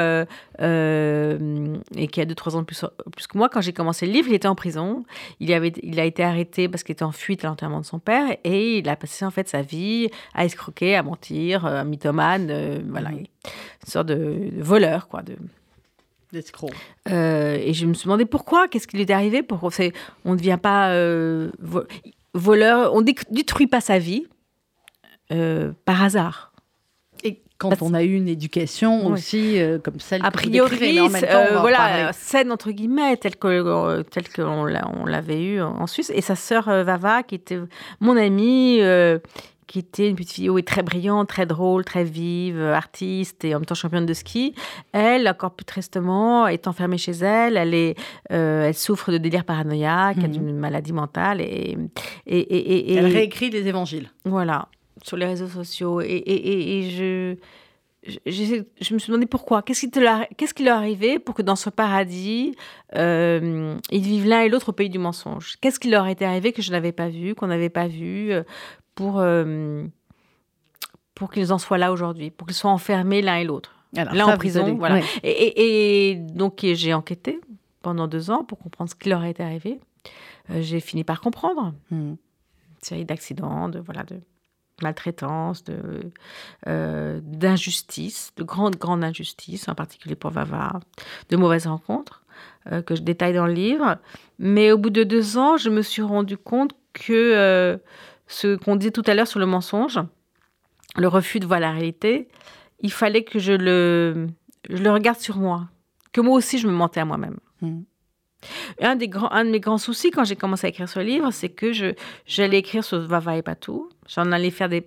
et 0.58 2.08
qui 2.08 2.20
a 2.20 2.24
deux 2.24 2.34
trois 2.34 2.56
ans 2.56 2.64
plus, 2.64 2.84
plus 3.12 3.28
que 3.28 3.38
moi, 3.38 3.48
quand 3.48 3.60
j'ai 3.60 3.72
commencé 3.72 4.04
le 4.06 4.12
livre, 4.12 4.26
il 4.30 4.34
était 4.34 4.48
en 4.48 4.56
prison. 4.56 5.04
Il, 5.38 5.52
avait, 5.52 5.74
il 5.84 6.00
a 6.00 6.04
été 6.06 6.24
arrêté 6.24 6.68
parce 6.68 6.82
qu'il 6.82 6.94
était 6.94 7.04
en 7.04 7.12
fuite 7.12 7.44
à 7.44 7.48
l'enterrement 7.48 7.80
de 7.80 7.86
son 7.86 8.00
père 8.00 8.36
et 8.42 8.78
il 8.78 8.88
a 8.88 8.96
passé 8.96 9.24
en 9.24 9.30
fait 9.30 9.48
sa 9.48 9.62
vie 9.62 10.08
à 10.34 10.44
escroquer 10.44 10.96
à 10.96 11.03
mentir, 11.04 11.66
euh, 11.66 11.80
un 11.80 11.84
mythomane, 11.84 12.48
euh, 12.50 12.80
voilà, 12.88 13.10
mhm. 13.10 13.18
une 13.18 13.26
sorte 13.86 14.08
de, 14.08 14.50
voleur, 14.58 15.08
quoi, 15.08 15.22
de 15.22 15.36
d'escroc. 16.32 16.72
Euh, 17.08 17.56
et 17.60 17.72
je 17.74 17.86
me 17.86 17.94
suis 17.94 18.06
demandé 18.06 18.24
pourquoi, 18.24 18.66
qu'est-ce 18.66 18.88
qui 18.88 18.96
lui 18.96 19.04
est 19.04 19.12
arrivé, 19.12 19.44
pourquoi 19.44 19.70
on 20.24 20.32
ne 20.32 20.36
devient 20.36 20.58
pas 20.60 20.92
voleur, 22.32 22.92
on 22.92 23.02
détruit 23.02 23.68
pas 23.68 23.80
sa 23.80 24.00
vie 24.00 24.26
par 25.28 26.02
hasard. 26.02 26.52
Et 27.22 27.40
quand 27.58 27.80
on 27.82 27.94
a 27.94 28.02
eu 28.02 28.14
une 28.14 28.26
éducation 28.26 29.06
aussi 29.06 29.60
comme 29.84 30.00
celle 30.00 30.24
a 30.24 30.32
priori, 30.32 30.98
euh, 30.98 31.60
voilà, 31.60 32.12
saine 32.12 32.50
entre 32.50 32.72
guillemets, 32.72 33.16
telle 33.16 33.36
que 33.36 34.02
telle 34.02 34.28
qu'on 34.28 34.64
l'avait 35.06 35.42
eu 35.42 35.62
en 35.62 35.86
Suisse. 35.86 36.10
Et 36.12 36.20
sa 36.20 36.34
sœur 36.34 36.64
Vava, 36.64 37.22
qui 37.22 37.36
était 37.36 37.60
mon 38.00 38.16
amie, 38.16 38.80
qui 39.66 39.78
était 39.78 40.08
une 40.08 40.16
petite 40.16 40.32
fille 40.32 40.50
oui, 40.50 40.62
très 40.64 40.82
brillante, 40.82 41.28
très 41.28 41.46
drôle, 41.46 41.84
très 41.84 42.04
vive, 42.04 42.58
euh, 42.58 42.74
artiste 42.74 43.44
et 43.44 43.54
en 43.54 43.58
même 43.58 43.66
temps 43.66 43.74
championne 43.74 44.06
de 44.06 44.12
ski. 44.14 44.54
Elle, 44.92 45.26
encore 45.28 45.52
plus 45.54 45.64
tristement, 45.64 46.46
est 46.46 46.66
enfermée 46.68 46.98
chez 46.98 47.12
elle. 47.12 47.56
Elle, 47.56 47.74
est, 47.74 47.94
euh, 48.32 48.66
elle 48.68 48.74
souffre 48.74 49.10
de 49.12 49.18
délire 49.18 49.44
paranoïaque, 49.44 50.16
Mhm. 50.18 50.28
d'une 50.28 50.56
maladie 50.56 50.92
mentale. 50.92 51.40
Et, 51.40 51.76
et, 52.26 52.38
et, 52.38 52.92
et- 52.92 52.94
Elle 52.96 53.06
réécrit 53.06 53.50
des 53.50 53.66
évangiles. 53.66 54.10
voilà, 54.24 54.68
sur 55.02 55.16
les 55.16 55.26
réseaux 55.26 55.48
sociaux. 55.48 56.00
Et, 56.00 56.06
et, 56.06 56.34
et, 56.34 56.78
et 56.78 56.90
je, 56.90 57.36
je, 58.26 58.62
je 58.80 58.94
me 58.94 58.98
suis 58.98 59.10
demandé 59.10 59.26
pourquoi. 59.26 59.62
Qu'est-ce 59.62 59.86
qui, 59.86 60.00
leur, 60.00 60.26
qu'est-ce 60.36 60.52
qui 60.54 60.62
leur 60.64 60.76
arrivait 60.76 61.18
pour 61.18 61.34
que 61.34 61.40
dans 61.42 61.56
ce 61.56 61.70
paradis, 61.70 62.54
euh, 62.96 63.74
ils 63.90 64.02
vivent 64.02 64.26
l'un 64.28 64.42
et 64.42 64.48
l'autre 64.50 64.68
au 64.68 64.72
pays 64.72 64.90
du 64.90 64.98
mensonge? 64.98 65.54
Qu'est-ce 65.60 65.80
qui 65.80 65.88
leur 65.90 66.06
était 66.06 66.24
arrivé 66.26 66.52
que 66.52 66.60
je 66.62 66.70
n'avais 66.70 66.92
pas 66.92 67.08
vu, 67.08 67.34
qu'on 67.34 67.46
n'avait 67.46 67.70
pas 67.70 67.86
vu, 67.88 68.30
pour, 68.94 69.18
euh, 69.18 69.86
pour 71.14 71.30
qu'ils 71.30 71.52
en 71.52 71.58
soient 71.58 71.78
là 71.78 71.92
aujourd'hui, 71.92 72.30
pour 72.30 72.46
qu'ils 72.46 72.56
soient 72.56 72.70
enfermés 72.70 73.22
l'un 73.22 73.36
et 73.36 73.44
l'autre 73.44 73.72
ça, 73.94 74.26
en 74.26 74.36
prison, 74.36 74.64
allez- 74.64 74.72
voilà. 74.72 74.94
ouais. 74.96 75.04
et, 75.22 75.30
et- 75.30 76.10
et 76.10 76.14
donc, 76.16 76.60
j'ai 76.62 76.92
enquêté 76.94 77.40
pendant 77.82 78.08
deux 78.08 78.30
ans 78.30 78.42
pour 78.44 78.58
comprendre 78.58 78.90
ce 78.90 78.96
qui 78.96 79.08
leur 79.08 79.22
était 79.24 79.42
arrivé. 79.44 79.78
Euh, 80.50 80.60
j'ai 80.62 80.80
fini 80.80 81.04
par 81.04 81.20
comprendre 81.20 81.72
Mhm. 81.90 81.98
une 82.10 82.16
série 82.82 83.04
d'accidents, 83.04 83.68
de 83.68 83.78
voilà, 83.78 84.02
de 84.02 84.20
maltraitance, 84.82 85.62
de 85.62 86.10
euh, 86.66 87.20
d'injustice, 87.22 88.32
de 88.36 88.42
grandes 88.42 88.76
grandes 88.76 89.04
injustices, 89.04 89.68
en 89.68 89.74
particulier 89.76 90.16
pour 90.16 90.30
Vava, 90.32 90.80
de 91.28 91.36
mauvaises 91.36 91.68
rencontres 91.68 92.22
euh, 92.72 92.82
que 92.82 92.96
je 92.96 93.02
détaille 93.02 93.34
dans 93.34 93.46
le 93.46 93.52
livre. 93.52 93.98
Mais 94.40 94.72
au 94.72 94.78
bout 94.78 94.90
de 94.90 95.04
deux 95.04 95.38
ans, 95.38 95.56
je 95.56 95.70
me 95.70 95.82
suis 95.82 96.02
rendu 96.02 96.36
compte 96.36 96.72
que 96.92 97.78
ce 98.26 98.56
qu'on 98.56 98.76
disait 98.76 98.90
tout 98.90 99.02
à 99.06 99.14
l'heure 99.14 99.26
sur 99.28 99.40
le 99.40 99.46
mensonge, 99.46 99.98
le 100.96 101.08
refus 101.08 101.40
de 101.40 101.46
voir 101.46 101.60
la 101.60 101.72
réalité, 101.72 102.28
il 102.80 102.92
fallait 102.92 103.24
que 103.24 103.38
je 103.38 103.52
le 103.52 104.28
je 104.70 104.82
le 104.82 104.90
regarde 104.90 105.18
sur 105.18 105.36
moi, 105.36 105.68
que 106.12 106.20
moi 106.20 106.34
aussi 106.36 106.58
je 106.58 106.66
me 106.66 106.72
mentais 106.72 107.00
à 107.00 107.04
moi-même. 107.04 107.38
Mhm. 107.60 107.84
Un, 108.82 108.96
des 108.96 109.08
grands, 109.08 109.30
un 109.32 109.44
de 109.46 109.50
mes 109.50 109.60
grands 109.60 109.78
soucis 109.78 110.10
quand 110.10 110.24
j'ai 110.24 110.36
commencé 110.36 110.66
à 110.66 110.70
écrire 110.70 110.88
ce 110.88 111.00
livre, 111.00 111.30
c'est 111.30 111.48
que 111.48 111.72
je, 111.72 111.94
j'allais 112.26 112.58
écrire 112.58 112.84
sur 112.84 112.98
Vava 113.00 113.36
et 113.38 113.42
Patou. 113.42 113.88
J'en 114.06 114.30
allais 114.32 114.50
faire 114.50 114.68
des, 114.68 114.86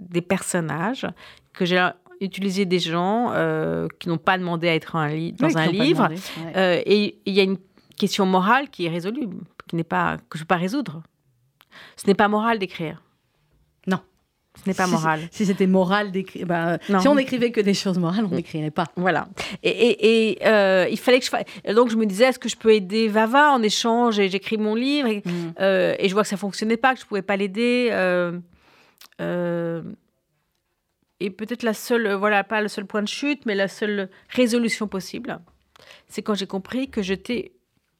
des 0.00 0.20
personnages, 0.22 1.06
que 1.52 1.64
j'ai 1.64 1.88
utilisé 2.20 2.64
des 2.66 2.80
gens 2.80 3.30
euh, 3.32 3.86
qui 4.00 4.08
n'ont 4.08 4.18
pas 4.18 4.36
demandé 4.38 4.68
à 4.68 4.74
être 4.74 4.96
un 4.96 5.06
li- 5.08 5.32
dans 5.32 5.46
Oui, 5.46 5.52
un 5.56 5.66
livre. 5.68 6.08
demandé, 6.08 6.20
ouais. 6.46 6.52
Euh, 6.56 6.82
et 6.84 7.20
il 7.26 7.32
y 7.32 7.38
a 7.38 7.44
une 7.44 7.58
question 7.96 8.26
morale 8.26 8.68
qui 8.70 8.86
est 8.86 8.90
résolue, 8.90 9.28
qui 9.68 9.76
n'est 9.76 9.84
pas, 9.84 10.16
que 10.28 10.36
je 10.36 10.42
ne 10.42 10.44
peux 10.44 10.48
pas 10.48 10.56
résoudre. 10.56 11.02
Ce 11.96 12.06
n'est 12.06 12.14
pas 12.14 12.28
moral 12.28 12.58
d'écrire. 12.58 13.02
Non. 13.86 14.00
Ce 14.62 14.68
n'est 14.68 14.74
pas 14.74 14.86
moral. 14.88 15.20
Si 15.30 15.46
c'était 15.46 15.66
moral 15.68 16.10
d'écrire, 16.10 16.44
bah, 16.46 16.78
Non. 16.88 16.98
si 17.00 17.08
on 17.08 17.14
n'écrivait 17.14 17.50
que 17.52 17.60
des 17.60 17.72
choses 17.74 17.98
morales, 17.98 18.24
on 18.26 18.34
n'écrirait 18.34 18.70
pas. 18.72 18.86
Voilà. 18.96 19.28
Et, 19.62 19.70
et- 19.70 20.30
et, 20.32 20.46
euh, 20.46 20.86
il 20.90 20.98
fallait 20.98 21.20
que 21.20 21.24
je 21.24 21.30
fasse. 21.30 21.44
Donc 21.74 21.88
je 21.90 21.96
me 21.96 22.04
disais, 22.04 22.24
est-ce 22.24 22.38
que 22.38 22.48
je 22.48 22.56
peux 22.56 22.74
aider 22.74 23.08
Vava 23.08 23.52
en 23.52 23.62
échange 23.62 24.18
Et 24.18 24.28
j'écris 24.28 24.58
mon 24.58 24.74
livre. 24.74 25.08
Et, 25.08 25.22
Mhm. 25.24 25.54
euh, 25.60 25.94
et 25.98 26.08
je 26.08 26.14
vois 26.14 26.22
que 26.24 26.28
ça 26.28 26.36
fonctionnait 26.36 26.76
pas, 26.76 26.94
que 26.94 27.00
je 27.00 27.06
pouvais 27.06 27.22
pas 27.22 27.36
l'aider. 27.36 27.88
euh, 27.92 28.38
euh, 29.20 29.82
et 31.20 31.30
peut-être 31.30 31.62
la 31.62 31.74
seule, 31.74 32.06
euh, 32.06 32.16
voilà, 32.16 32.44
pas 32.44 32.60
le 32.62 32.68
seul 32.68 32.86
point 32.86 33.02
de 33.02 33.08
chute, 33.08 33.44
mais 33.46 33.54
la 33.54 33.68
seule 33.68 34.08
résolution 34.30 34.88
possible, 34.88 35.38
c'est 36.08 36.22
quand 36.22 36.34
j'ai 36.34 36.46
compris 36.46 36.88
que 36.88 37.02
j'étais, 37.02 37.52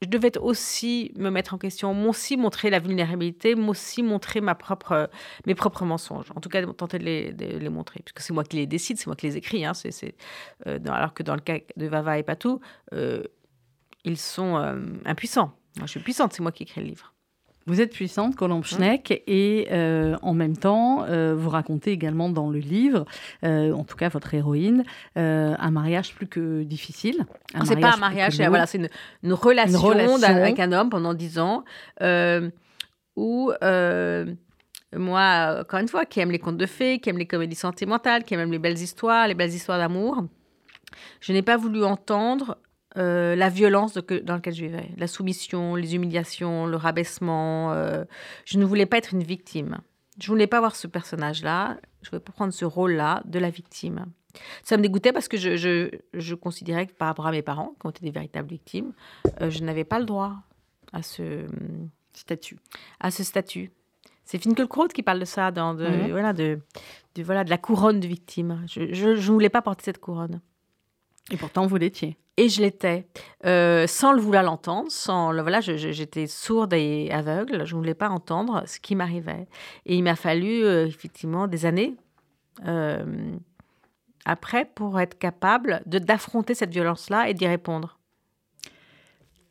je 0.03 0.09
devais 0.09 0.39
aussi 0.39 1.13
me 1.17 1.31
mettre 1.31 1.55
en 1.55 1.59
question, 1.59 1.93
moi 1.93 2.11
aussi 2.11 2.37
montrer 2.37 2.71
la 2.71 2.79
vulnérabilité, 2.79 3.55
moi 3.55 3.71
aussi 3.71 4.03
montrer 4.03 4.41
ma 4.41 4.55
propre, 4.55 5.11
mes 5.47 5.55
propres 5.55 5.85
mensonges. 5.85 6.31
En 6.35 6.41
tout 6.41 6.49
cas, 6.49 6.65
tenter 6.73 6.99
de 6.99 7.05
les, 7.05 7.33
de 7.33 7.59
les 7.59 7.69
montrer, 7.69 8.01
puisque 8.05 8.21
c'est 8.21 8.33
moi 8.33 8.45
qui 8.45 8.57
les 8.57 8.67
décide, 8.67 8.99
c'est 8.99 9.07
moi 9.07 9.17
qui 9.17 9.27
les 9.27 9.37
écris. 9.37 9.65
Hein, 9.65 9.75
c'est, 9.75 10.15
euh, 10.67 10.79
alors 10.87 11.13
que 11.13 11.23
dans 11.23 11.35
le 11.35 11.41
cas 11.41 11.59
de 11.77 11.87
Vava 11.87 12.19
et 12.19 12.23
Patou, 12.23 12.61
euh, 12.95 13.23
ils 14.05 14.17
sont 14.17 14.57
euh, 14.57 14.81
impuissants. 15.05 15.53
Moi, 15.77 15.87
je 15.87 15.91
suis 15.91 16.01
puissante, 16.01 16.33
c'est 16.33 16.43
moi 16.43 16.53
qui 16.53 16.63
écris 16.63 16.81
le 16.81 16.87
livre. 16.87 17.10
Vous 17.67 17.81
êtes 17.81 17.93
puissante, 17.93 18.37
Colombe 18.37 18.65
Schneck, 18.65 19.23
et 19.27 19.69
euh, 19.71 20.17
en 20.23 20.35
même 20.35 20.57
temps, 20.57 21.05
euh, 21.05 21.35
vous 21.37 21.51
racontez 21.51 21.93
également 21.93 22.31
dans 22.31 22.51
le 22.51 22.59
livre, 22.59 23.05
euh, 23.45 23.73
en 23.73 23.85
tout 23.85 23.97
cas 23.97 24.09
votre 24.09 24.33
héroïne, 24.35 24.85
un 25.15 25.71
mariage 25.71 26.15
plus 26.15 26.27
que 26.27 26.63
difficile. 26.63 27.27
Ah, 27.55 27.61
c'est 27.65 27.77
pas 27.77 27.95
un 27.95 27.99
mariage, 27.99 28.37
c'est 28.37 28.49
voilà, 28.49 28.67
une, 28.75 28.89
une 29.23 29.33
relation, 29.33 29.79
Une 29.79 29.85
relation. 29.85 30.27
avec 30.27 30.59
un 30.59 30.73
homme 30.73 30.91
pendant 30.91 31.15
dix 31.15 31.39
ans, 31.39 31.65
où 33.17 33.53
moi, 34.97 35.59
encore 35.61 35.79
une 35.79 35.89
fois, 35.89 36.05
qui 36.05 36.19
aime 36.21 36.33
les 36.33 36.41
contes 36.41 36.57
de 36.57 36.67
fées, 36.67 36.99
qui 36.99 37.11
aime 37.11 37.19
les 37.19 37.27
comédies 37.27 37.55
sentimentales, 37.55 38.25
qui 38.25 38.35
aime 38.35 38.51
les 38.51 38.59
belles 38.59 38.79
histoires, 38.79 39.29
les 39.29 39.35
belles 39.35 39.55
histoires 39.55 39.79
d'amour, 39.79 40.25
je 41.21 41.33
n'ai 41.33 41.43
pas 41.43 41.57
voulu 41.57 41.85
entendre 41.85 42.59
euh, 42.97 43.37
la 43.37 43.49
violence 43.49 43.95
de 43.95 44.01
que- 44.01 44.19
dans 44.21 44.35
laquelle 44.35 44.55
je 44.55 44.63
vivais, 44.65 44.91
la 44.97 45.07
soumission, 45.07 45.75
les 45.77 45.95
humiliations, 45.95 46.67
le 46.67 46.77
rabaissement. 46.77 47.73
euh, 47.73 48.05
je 48.45 48.59
ne 48.59 48.65
voulais 48.65 48.87
pas 48.87 48.99
être 48.99 49.13
une 49.15 49.23
victime. 49.23 49.79
Je 50.21 50.27
voulais 50.29 50.47
pas 50.49 50.61
voir 50.61 50.75
ce 50.77 50.87
personnage-là. 50.87 51.79
Je 52.03 52.11
voulais 52.11 52.21
pas 52.21 52.33
prendre 52.33 52.53
ce 52.53 52.65
rôle-là 52.65 53.23
de 53.25 53.39
la 53.39 53.51
victime. 53.51 54.07
Ça 54.63 54.77
me 54.77 54.83
dégoûtait 54.83 55.13
parce 55.13 55.29
que 55.29 55.37
je, 55.37 55.57
je, 55.57 55.89
je 56.15 56.35
considérais 56.35 56.87
que 56.87 56.93
par 56.93 57.09
rapport 57.09 57.27
à 57.27 57.31
mes 57.33 57.43
parents, 57.43 57.75
qui 57.81 57.87
ont 57.87 57.91
été 57.91 58.05
des 58.05 58.11
véritables 58.11 58.49
victimes, 58.49 58.93
euh, 59.41 59.51
je 59.51 59.63
n'avais 59.65 59.85
pas 59.85 59.99
le 59.99 60.05
droit 60.05 60.35
à 60.93 61.03
ce, 61.03 61.47
Statut. 62.13 62.59
à 63.01 63.11
ce 63.11 63.23
statut. 63.25 63.71
C'est 64.25 64.39
Finkielkraut 64.39 64.89
qui 64.89 65.03
parle 65.03 65.19
de 65.21 65.25
ça, 65.25 65.51
dans 65.51 65.75
de, 65.75 65.87
Mhm. 65.87 66.11
voilà, 66.11 66.33
de, 66.33 66.61
de, 67.17 67.23
voilà, 67.23 67.43
de 67.45 67.51
la 67.51 67.59
couronne 67.59 67.99
de 68.01 68.07
victime. 68.07 68.63
Je 68.67 69.09
ne 69.09 69.15
voulais 69.17 69.49
pas 69.49 69.63
porter 69.63 69.85
cette 69.85 69.99
couronne. 69.99 70.41
Et 71.33 71.37
pourtant, 71.37 71.67
vous 71.67 71.77
l'étiez. 71.77 72.17
Et 72.41 72.49
je 72.49 72.63
l'étais, 72.63 73.07
euh, 73.45 73.87
sans 73.87 74.15
le 74.15 74.21
vouloir 74.23 74.43
l'entendre, 74.43 74.91
sans 74.91 75.31
le, 75.31 75.43
voilà, 75.43 75.61
j'étais 75.61 76.27
sourde 76.27 76.73
et 76.73 77.11
aveugle, 77.13 77.67
je 77.67 77.75
ne 77.75 77.79
voulais 77.79 77.93
pas 77.93 78.09
entendre 78.09 78.63
ce 78.67 78.81
qui 78.81 78.97
m'arrivait. 78.97 79.47
Et 79.85 79.97
il 79.97 80.03
m'a 80.03 80.17
fallu 80.17 80.65
euh, 80.65 80.87
effectivement 80.87 81.49
des 81.49 81.67
années 81.67 81.97
euh, 82.67 83.37
après 84.25 84.65
pour 84.65 84.99
être 85.01 85.19
capable 85.19 85.83
de 85.85 85.99
d'affronter 85.99 86.55
cette 86.55 86.71
violence-là 86.71 87.29
et 87.29 87.35
d'y 87.35 87.47
répondre. 87.47 88.00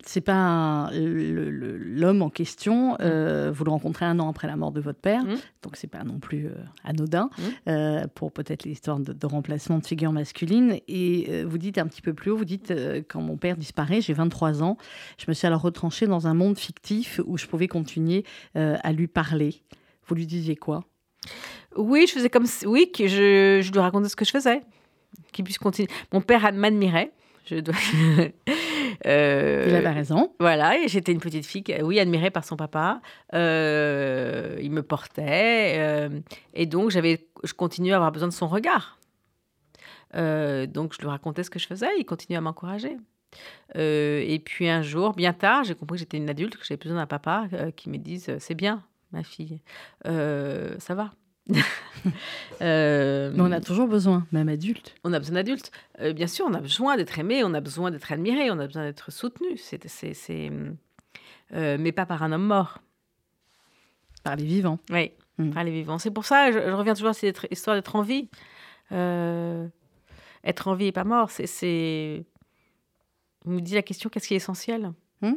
C'est 0.05 0.21
pas 0.21 0.33
un- 0.33 0.91
l'homme 0.91 2.21
en 2.21 2.29
question. 2.29 2.95
euh, 3.01 3.51
vous 3.53 3.65
le 3.65 3.71
rencontrez 3.71 4.05
un 4.05 4.17
an 4.19 4.29
après 4.29 4.47
la 4.47 4.55
mort 4.55 4.71
de 4.71 4.79
votre 4.79 4.99
père, 4.99 5.23
Mm. 5.23 5.35
donc 5.61 5.75
c'est 5.75 5.87
pas 5.89 6.03
non 6.03 6.19
plus 6.19 6.47
euh, 6.47 6.53
anodin 6.85 7.29
Mm. 7.37 7.41
euh, 7.69 8.07
pour 8.15 8.31
peut-être 8.31 8.63
l'histoire 8.63 8.99
de, 8.99 9.11
de 9.11 9.25
remplacement 9.25 9.77
de 9.79 9.85
figure 9.85 10.11
masculine. 10.13 10.77
Et 10.87 11.43
vous 11.43 11.57
dites 11.57 11.77
un 11.77 11.85
petit 11.87 12.01
peu 12.01 12.13
plus 12.13 12.31
haut, 12.31 12.37
vous 12.37 12.45
dites 12.45 12.73
quand 13.09 13.21
mon 13.21 13.35
père 13.37 13.57
disparaît, 13.57 13.99
j'ai 14.01 14.13
23 14.13 14.63
ans, 14.63 14.77
je 15.17 15.25
me 15.27 15.33
suis 15.33 15.45
alors 15.47 15.61
retranchée 15.61 16.07
dans 16.07 16.27
un 16.27 16.33
monde 16.33 16.57
fictif 16.57 17.19
où 17.25 17.37
je 17.37 17.45
pouvais 17.45 17.67
continuer 17.67 18.23
à 18.55 18.91
lui 18.93 19.07
parler. 19.07 19.61
Vous 20.07 20.15
lui 20.15 20.25
disiez 20.25 20.55
quoi? 20.55 20.85
Oui, 21.75 22.05
je 22.07 22.13
faisais 22.13 22.29
comme 22.29 22.45
oui 22.65 22.89
que 22.91 23.07
je, 23.07 23.59
je 23.61 23.71
lui 23.71 23.79
racontais 23.79 24.09
ce 24.09 24.15
que 24.15 24.25
je 24.25 24.31
faisais, 24.31 24.61
qu'il 25.33 25.43
puisse 25.43 25.57
continuer. 25.59 25.89
Mon 26.13 26.21
père 26.21 26.51
m'admirait. 26.53 27.11
Je 27.45 27.55
dois. 27.59 27.75
Euh, 29.05 29.65
Il 29.69 29.75
avait 29.75 29.89
raison. 29.91 30.33
Voilà, 30.39 30.77
et 30.77 30.87
j'étais 30.87 31.11
une 31.11 31.19
petite 31.19 31.45
fille, 31.45 31.63
qui- 31.63 31.81
oui, 31.81 31.99
admirée 31.99 32.31
par 32.31 32.43
son 32.43 32.55
papa. 32.57 33.01
Euh, 33.33 34.57
il 34.61 34.71
me 34.71 34.83
portait, 34.83 35.75
euh, 35.77 36.09
et 36.53 36.65
donc 36.65 36.91
j'avais, 36.91 37.27
je 37.43 37.53
continuais 37.53 37.93
à 37.93 37.95
avoir 37.95 38.11
besoin 38.11 38.27
de 38.27 38.33
son 38.33 38.47
regard. 38.47 38.97
Euh, 40.15 40.65
donc 40.65 40.93
je 40.95 40.99
lui 41.01 41.07
racontais 41.07 41.43
ce 41.43 41.49
que 41.49 41.59
je 41.59 41.67
faisais, 41.67 41.89
il 41.99 42.05
continuait 42.05 42.37
à 42.37 42.41
m'encourager. 42.41 42.97
Euh, 43.77 44.23
et 44.25 44.39
puis 44.39 44.67
un 44.67 44.81
jour, 44.81 45.13
bien 45.13 45.33
tard, 45.33 45.63
j'ai 45.63 45.75
compris 45.75 45.97
que 45.97 45.99
j'étais 45.99 46.17
une 46.17 46.29
adulte, 46.29 46.57
que 46.57 46.65
j'avais 46.65 46.79
besoin 46.79 46.97
d'un 46.97 47.05
papa 47.07 47.45
euh, 47.53 47.71
qui 47.71 47.89
me 47.89 47.97
dise 47.97 48.27
euh, 48.29 48.37
c'est 48.39 48.55
bien, 48.55 48.83
ma 49.11 49.23
fille, 49.23 49.61
Euh, 50.07 50.75
ça 50.79 50.95
va. 50.95 51.11
Euh, 52.61 53.31
Mais 53.35 53.41
on 53.41 53.51
a 53.51 53.59
toujours 53.61 53.87
besoin, 53.87 54.25
même 54.31 54.47
adulte. 54.49 54.95
on 55.03 55.11
a 55.13 55.19
besoin 55.19 55.35
d'adultes. 55.35 55.71
Euh, 56.01 56.11
bien 56.13 56.27
sûr, 56.27 56.45
on 56.45 56.53
a 56.53 56.59
besoin 56.59 56.95
d'être 56.97 57.17
aimé, 57.19 57.41
on 57.43 57.53
a 57.53 57.61
besoin 57.61 57.89
d'être 57.91 58.11
admiré, 58.11 58.51
on 58.51 58.59
a 58.59 58.67
besoin 58.67 58.83
d'être 58.83 59.11
soutenu. 59.11 59.57
C'est, 59.57 59.85
c'est, 59.87 60.13
c'est, 60.13 60.49
euh, 61.53 61.77
mais 61.79 61.91
pas 61.93 62.05
par 62.05 62.21
un 62.23 62.31
homme 62.33 62.45
mort. 62.45 62.79
Par 64.23 64.35
les 64.35 64.43
vivants. 64.45 64.79
Oui, 64.89 65.11
Mm. 65.37 65.51
par 65.51 65.63
les 65.63 65.71
vivants. 65.71 65.97
C'est 65.99 66.11
pour 66.11 66.25
ça, 66.25 66.51
je, 66.51 66.59
je 66.59 66.71
reviens 66.73 66.93
toujours 66.93 67.09
à 67.09 67.13
cette 67.13 67.47
histoire 67.49 67.75
d'être 67.77 67.95
en 67.95 68.01
vie. 68.01 68.29
Être 68.91 70.67
en 70.67 70.75
vie 70.75 70.87
et 70.87 70.91
pas 70.91 71.05
mort, 71.05 71.31
c'est, 71.31 71.47
c'est... 71.47 72.25
On 73.45 73.51
me 73.51 73.61
dit 73.61 73.75
la 73.75 73.81
question, 73.83 74.09
qu'est-ce 74.09 74.27
qui 74.27 74.33
est 74.33 74.37
essentiel? 74.37 74.91
Mm. 75.21 75.33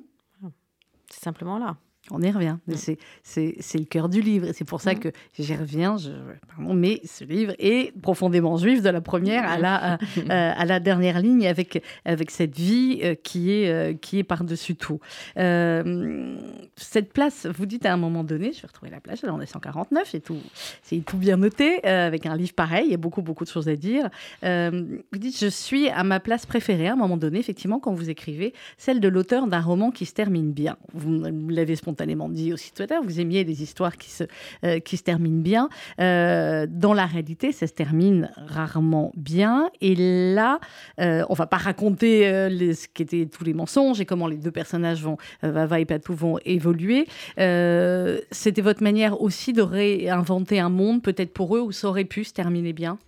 C'est 1.08 1.22
simplement 1.22 1.58
là. 1.58 1.76
On 2.10 2.20
y 2.20 2.30
revient. 2.30 2.56
Mm. 2.66 2.72
C'est, 2.74 2.98
c'est, 3.22 3.54
c'est 3.60 3.78
le 3.78 3.84
cœur 3.84 4.08
du 4.08 4.20
livre. 4.20 4.48
Et 4.48 4.52
c'est 4.52 4.64
pour 4.64 4.80
ça 4.80 4.92
Mm. 4.94 4.98
que 4.98 5.08
j'y 5.38 5.54
reviens. 5.54 5.96
Je, 5.96 6.10
pardon, 6.54 6.74
mais 6.74 7.00
ce 7.04 7.24
livre 7.24 7.54
est 7.60 7.96
profondément 8.00 8.56
juif 8.56 8.82
de 8.82 8.88
la 8.90 9.00
première 9.00 9.48
à 9.48 9.56
la, 9.56 9.92
euh, 9.94 9.96
euh, 10.18 10.52
à 10.56 10.64
la 10.64 10.80
dernière 10.80 11.20
ligne 11.20 11.46
avec, 11.46 11.82
avec 12.04 12.30
cette 12.32 12.56
vie 12.56 12.98
euh, 13.04 13.14
qui, 13.14 13.52
est, 13.52 13.68
euh, 13.70 13.94
qui 13.94 14.18
est 14.18 14.24
par-dessus 14.24 14.74
tout. 14.74 14.98
Euh, 15.38 16.36
cette 16.76 17.12
place, 17.12 17.46
vous 17.46 17.66
dites 17.66 17.86
à 17.86 17.92
un 17.92 17.96
moment 17.96 18.24
donné, 18.24 18.52
je 18.52 18.62
vais 18.62 18.66
retrouver 18.66 18.90
la 18.90 19.00
place, 19.00 19.22
là 19.22 19.32
on 19.32 19.40
est 19.40 19.46
149, 19.46 20.14
et 20.14 20.20
tout, 20.20 20.36
c'est 20.82 20.98
tout 20.98 21.16
bien 21.16 21.36
noté, 21.36 21.86
euh, 21.86 22.06
avec 22.08 22.26
un 22.26 22.36
livre 22.36 22.52
pareil, 22.54 22.86
il 22.86 22.90
y 22.90 22.94
a 22.94 22.98
beaucoup, 22.98 23.22
beaucoup 23.22 23.44
de 23.44 23.50
choses 23.50 23.68
à 23.68 23.76
dire. 23.76 24.10
Euh, 24.44 24.98
vous 25.12 25.18
dites, 25.18 25.38
je 25.38 25.46
suis 25.46 25.88
à 25.88 26.02
ma 26.02 26.18
place 26.20 26.46
préférée 26.46 26.88
à 26.88 26.94
un 26.94 26.96
moment 26.96 27.16
donné, 27.16 27.38
effectivement, 27.38 27.78
quand 27.78 27.92
vous 27.92 28.10
écrivez, 28.10 28.52
celle 28.76 28.98
de 28.98 29.08
l'auteur 29.08 29.46
d'un 29.46 29.60
roman 29.60 29.92
qui 29.92 30.04
se 30.04 30.14
termine 30.14 30.52
bien. 30.52 30.76
Vous 30.92 31.22
l'avez 31.48 31.76
spontanément 31.76 31.91
dit 32.28 32.52
aussi 32.52 32.72
tout 32.72 32.82
à 32.82 32.86
l'heure, 32.86 33.02
vous 33.02 33.20
aimiez 33.20 33.44
les 33.44 33.62
histoires 33.62 33.96
qui 33.96 34.10
se, 34.10 34.24
euh, 34.64 34.78
qui 34.80 34.96
se 34.96 35.02
terminent 35.02 35.42
bien. 35.42 35.68
Euh, 36.00 36.66
dans 36.68 36.94
la 36.94 37.06
réalité, 37.06 37.52
ça 37.52 37.66
se 37.66 37.72
termine 37.72 38.30
rarement 38.36 39.12
bien. 39.16 39.70
Et 39.80 39.94
là, 40.34 40.60
euh, 41.00 41.24
on 41.28 41.34
va 41.34 41.46
pas 41.46 41.56
raconter 41.56 42.26
euh, 42.26 42.48
les, 42.48 42.74
ce 42.74 42.88
qu'étaient 42.88 43.26
tous 43.26 43.44
les 43.44 43.54
mensonges 43.54 44.00
et 44.00 44.04
comment 44.04 44.28
les 44.28 44.36
deux 44.36 44.50
personnages 44.50 45.02
vont, 45.02 45.16
euh, 45.44 45.50
Vava 45.50 45.80
et 45.80 45.84
Patou, 45.84 46.14
vont 46.14 46.38
évoluer. 46.44 47.06
Euh, 47.38 48.20
C'était 48.30 48.62
votre 48.62 48.82
manière 48.82 49.20
aussi 49.20 49.52
de 49.52 49.62
réinventer 49.62 50.60
un 50.60 50.70
monde, 50.70 51.02
peut-être 51.02 51.32
pour 51.32 51.56
eux, 51.56 51.60
où 51.60 51.72
ça 51.72 51.88
aurait 51.88 52.04
pu 52.04 52.24
se 52.24 52.32
terminer 52.32 52.72
bien? 52.72 52.98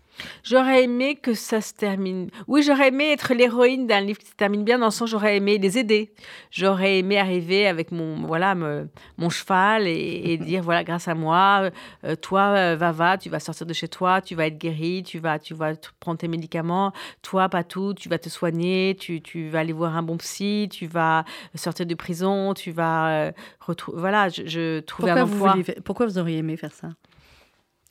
J'aurais 0.42 0.84
aimé 0.84 1.16
que 1.16 1.34
ça 1.34 1.60
se 1.60 1.72
termine. 1.72 2.30
Oui, 2.46 2.62
j'aurais 2.62 2.88
aimé 2.88 3.12
être 3.12 3.34
l'héroïne 3.34 3.86
d'un 3.86 4.00
livre 4.00 4.18
qui 4.18 4.26
se 4.26 4.34
termine 4.34 4.62
bien, 4.64 4.78
dans 4.78 4.86
le 4.86 4.90
sens 4.90 5.10
j'aurais 5.10 5.36
aimé 5.36 5.58
les 5.58 5.78
aider. 5.78 6.12
J'aurais 6.50 6.98
aimé 6.98 7.18
arriver 7.18 7.66
avec 7.66 7.90
mon 7.92 8.26
voilà 8.26 8.54
me- 8.54 8.88
mon 9.18 9.30
cheval 9.30 9.86
et, 9.86 10.22
et 10.24 10.36
dire 10.38 10.62
voilà 10.62 10.84
grâce 10.84 11.08
à 11.08 11.14
moi, 11.14 11.70
euh, 12.04 12.14
toi 12.16 12.54
euh, 12.56 12.76
Vava, 12.76 13.18
tu 13.18 13.28
vas 13.30 13.40
sortir 13.40 13.66
de 13.66 13.72
chez 13.72 13.88
toi, 13.88 14.20
tu 14.20 14.34
vas 14.34 14.46
être 14.46 14.58
guérie, 14.58 15.02
tu 15.02 15.18
vas 15.18 15.38
tu 15.38 15.54
vas 15.54 15.72
prendre 16.00 16.18
tes 16.18 16.28
médicaments. 16.28 16.92
Toi 17.22 17.48
Patou, 17.48 17.94
tu 17.94 18.08
vas 18.08 18.18
te 18.18 18.28
soigner, 18.28 18.96
tu, 18.98 19.20
tu 19.20 19.48
vas 19.48 19.60
aller 19.60 19.72
voir 19.72 19.96
un 19.96 20.02
bon 20.02 20.16
psy, 20.18 20.68
tu 20.70 20.86
vas 20.86 21.24
sortir 21.54 21.86
de 21.86 21.94
prison, 21.94 22.54
tu 22.54 22.70
vas 22.70 23.08
euh, 23.28 23.32
retrou- 23.66 23.94
voilà 23.96 24.28
je, 24.28 24.42
je 24.46 24.80
trouvais 24.80 25.10
Pourquoi 25.12 25.22
un 25.22 25.54
emploi. 25.54 25.82
pourquoi 25.84 26.06
vous 26.06 26.18
auriez 26.18 26.38
aimé 26.38 26.56
faire 26.56 26.72
ça? 26.72 26.88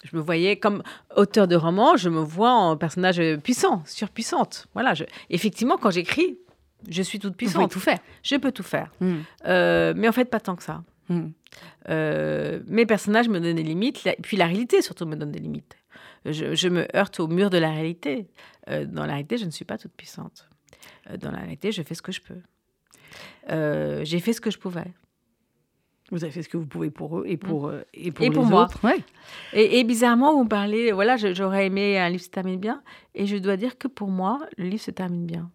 Je 0.04 0.16
me 0.18 0.22
voyais 0.22 0.58
comme 0.58 0.84
auteur 1.16 1.48
de 1.48 1.56
roman, 1.56 1.96
je 1.98 2.10
me 2.10 2.20
vois 2.20 2.52
en 2.52 2.76
personnage 2.78 3.22
puissant, 3.44 3.82
surpuissante. 3.86 4.68
Voilà, 4.74 4.94
je... 4.94 5.06
effectivement, 5.30 5.78
quand 5.78 5.92
j'écris, 5.92 6.38
je 6.90 7.02
suis 7.02 7.20
toute 7.20 7.32
Vous 7.34 7.38
pouvez 7.38 7.46
puissante. 7.52 7.72
tout 7.72 7.80
faire. 7.80 8.00
Je 8.24 8.36
peux 8.36 8.52
tout 8.52 8.64
faire. 8.64 8.92
Hmm. 9.00 9.20
Euh, 9.46 9.94
mais 9.96 10.08
en 10.10 10.12
fait, 10.12 10.26
pas 10.26 10.40
tant 10.42 10.56
que 10.58 10.64
ça. 10.64 10.84
Hmm. 11.10 11.30
Euh, 11.90 12.60
mes 12.68 12.86
personnages 12.86 13.30
me 13.30 13.40
donnent 13.40 13.56
des 13.56 13.64
limites, 13.64 14.04
la- 14.04 14.16
puis 14.22 14.36
la 14.38 14.46
réalité 14.48 14.82
surtout 14.82 15.06
me 15.06 15.16
donne 15.16 15.32
des 15.32 15.40
limites. 15.40 15.78
Je, 16.26 16.54
je 16.56 16.68
me 16.70 16.86
heurte 16.96 17.20
au 17.20 17.28
mur 17.28 17.50
de 17.50 17.58
la 17.58 17.70
réalité. 17.72 18.28
Euh, 18.70 18.86
dans 18.86 19.06
la 19.06 19.14
réalité, 19.14 19.38
je 19.38 19.46
ne 19.46 19.52
suis 19.52 19.66
pas 19.66 19.78
toute 19.78 19.94
puissante. 19.94 20.48
Dans 21.20 21.32
la 21.32 21.40
réalité, 21.40 21.72
je 21.74 21.82
fais 21.84 21.96
ce 21.96 22.02
que 22.02 22.12
je 22.14 22.22
peux. 22.22 22.40
J'ai 24.06 24.20
fait 24.20 24.34
ce 24.34 24.42
que 24.42 24.52
je 24.52 24.58
pouvais. 24.58 24.86
Vous 26.12 26.24
avez 26.24 26.32
fait 26.32 26.44
ce 26.44 26.50
que 26.50 26.58
vous 26.58 26.66
pouvez 26.68 26.92
pour 26.92 27.20
eux 27.20 27.24
et 27.26 27.38
pour, 27.38 27.68
euh, 27.68 27.82
et 27.94 28.12
pour, 28.12 28.26
Et 28.26 28.30
les 28.30 28.36
moi. 28.38 28.64
autres. 28.66 28.80
Ouais. 28.84 28.98
Et, 29.54 29.80
et 29.80 29.84
bizarrement, 29.84 30.36
vous 30.36 30.46
parlez, 30.48 30.92
voilà, 30.92 31.16
j'aurais 31.18 31.66
aimé 31.68 31.98
un 31.98 32.10
livre 32.10 32.24
se 32.24 32.30
termine 32.30 32.60
bien, 32.60 32.82
et 33.16 33.26
je 33.26 33.38
dois 33.38 33.58
dire 33.58 33.78
que 33.78 33.88
pour 33.88 34.10
moi, 34.10 34.40
le 34.58 34.66
livre 34.66 34.82
se 34.84 34.92
termine 34.92 35.26
bien. 35.26 35.50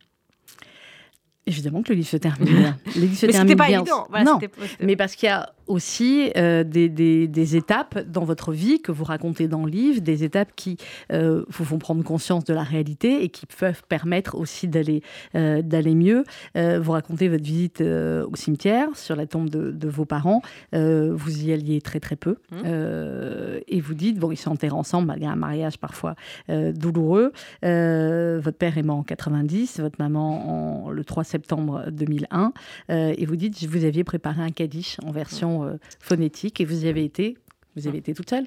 Évidemment 1.47 1.83
que 1.83 1.91
le 1.91 1.97
livre 1.97 2.09
se 2.09 2.17
termine 2.17 2.59
bien. 2.59 2.79
Le 2.95 3.01
livre 3.03 3.15
se 3.17 3.27
Mais 3.27 3.33
termine 3.33 3.49
c'était 3.51 3.57
pas 3.57 3.67
bien. 3.69 3.81
évident. 3.81 4.07
Voilà, 4.11 4.25
non, 4.25 4.39
mais 4.81 4.97
parce 4.97 5.15
qu'il 5.15 5.29
y 5.29 5.33
a 5.33 5.53
aussi 5.69 6.31
euh, 6.37 6.65
des, 6.65 6.89
des- 6.89 7.29
des 7.29 7.57
étapes 7.57 7.99
dans 8.09 8.25
votre 8.25 8.53
vie 8.53 8.81
que 8.81 8.91
vous 8.93 9.05
racontez 9.05 9.49
dans 9.49 9.65
le 9.65 9.71
livre, 9.71 10.01
des 10.01 10.25
étapes 10.25 10.51
qui 10.57 10.77
euh, 11.13 11.45
vous 11.49 11.65
font 11.65 11.79
prendre 11.79 12.03
conscience 12.03 12.45
de 12.45 12.55
la 12.55 12.63
réalité 12.63 13.23
et 13.23 13.29
qui 13.29 13.47
peuvent 13.47 13.83
permettre 13.89 14.35
aussi 14.37 14.67
d'aller 14.69 15.03
euh, 15.35 15.63
d'aller 15.63 15.95
mieux. 15.95 16.25
Vous 16.55 16.93
racontez 16.93 17.29
votre 17.29 17.45
visite 17.45 17.81
au 17.81 18.35
cimetière 18.35 18.89
sur 18.97 19.15
la 19.17 19.27
tombe 19.27 19.49
de, 19.51 19.71
de 19.71 19.89
vos 19.89 20.05
parents. 20.05 20.43
Vous 20.73 21.45
y 21.45 21.53
alliez 21.53 21.81
très 21.81 22.01
très 22.01 22.17
peu. 22.17 22.37
Euh, 22.65 23.61
et 23.69 23.81
vous 23.81 23.95
dites, 23.95 24.19
bon, 24.19 24.31
ils 24.33 24.37
sont 24.37 24.51
enterrés 24.51 24.75
ensemble 24.75 25.07
malgré 25.09 25.29
un 25.29 25.37
mariage 25.37 25.79
parfois 25.79 26.15
douloureux. 26.49 27.33
Votre 27.63 28.57
père 28.59 28.79
est 28.79 28.83
mort 28.83 28.97
en 28.99 29.03
90, 29.03 29.81
votre 29.81 29.97
maman 29.99 30.85
en, 30.87 30.91
le 30.91 31.05
3 31.05 31.25
septembre 31.25 31.85
2001. 31.91 32.53
Euh, 32.91 33.15
et 33.17 33.27
vous 33.27 33.37
dites, 33.37 33.63
vous 33.67 33.85
aviez 33.85 34.05
préparé 34.05 34.43
un 34.43 34.51
kadish 34.51 34.97
en 35.05 35.11
version 35.13 35.58
euh, 35.65 35.79
phonétique 36.01 36.61
et 36.61 36.65
vous 36.65 36.85
y 36.85 36.89
avez 36.89 37.05
été. 37.05 37.37
Vous 37.77 37.87
avez 37.87 37.99
été 37.99 38.15
toute 38.15 38.31
seule. 38.31 38.47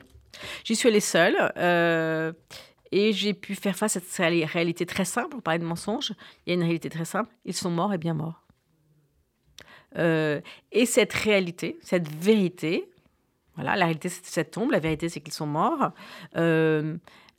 J'y 0.63 0.75
suis 0.75 0.89
allée 0.89 0.99
seule. 0.99 1.35
euh, 1.57 2.31
et 2.91 3.13
j'ai 3.13 3.33
pu 3.33 3.55
faire 3.55 3.75
face 3.77 3.95
à 3.95 3.99
cette 4.01 4.09
réali- 4.11 4.45
réalité 4.45 4.85
très 4.85 5.05
simple. 5.05 5.35
On 5.37 5.39
parlait 5.41 5.59
de 5.59 5.65
mensonges. 5.65 6.11
Il 6.45 6.49
y 6.49 6.51
a 6.51 6.55
une 6.55 6.63
réalité 6.63 6.89
très 6.89 7.05
simple. 7.05 7.33
Ils 7.45 7.53
sont 7.53 7.69
morts 7.71 7.93
et 7.93 7.97
bien 7.97 8.13
morts. 8.13 8.45
Euh, 9.97 10.41
et 10.71 10.85
cette 10.85 11.13
réalité, 11.13 11.77
cette 11.81 12.07
vérité, 12.13 12.89
voilà, 13.55 13.75
la 13.75 13.85
réalité, 13.85 14.09
c'est 14.09 14.25
cette 14.25 14.51
tombe. 14.51 14.71
La 14.71 14.79
vérité, 14.79 15.09
c'est 15.09 15.19
qu'ils 15.21 15.33
sont 15.33 15.47
morts. 15.47 15.91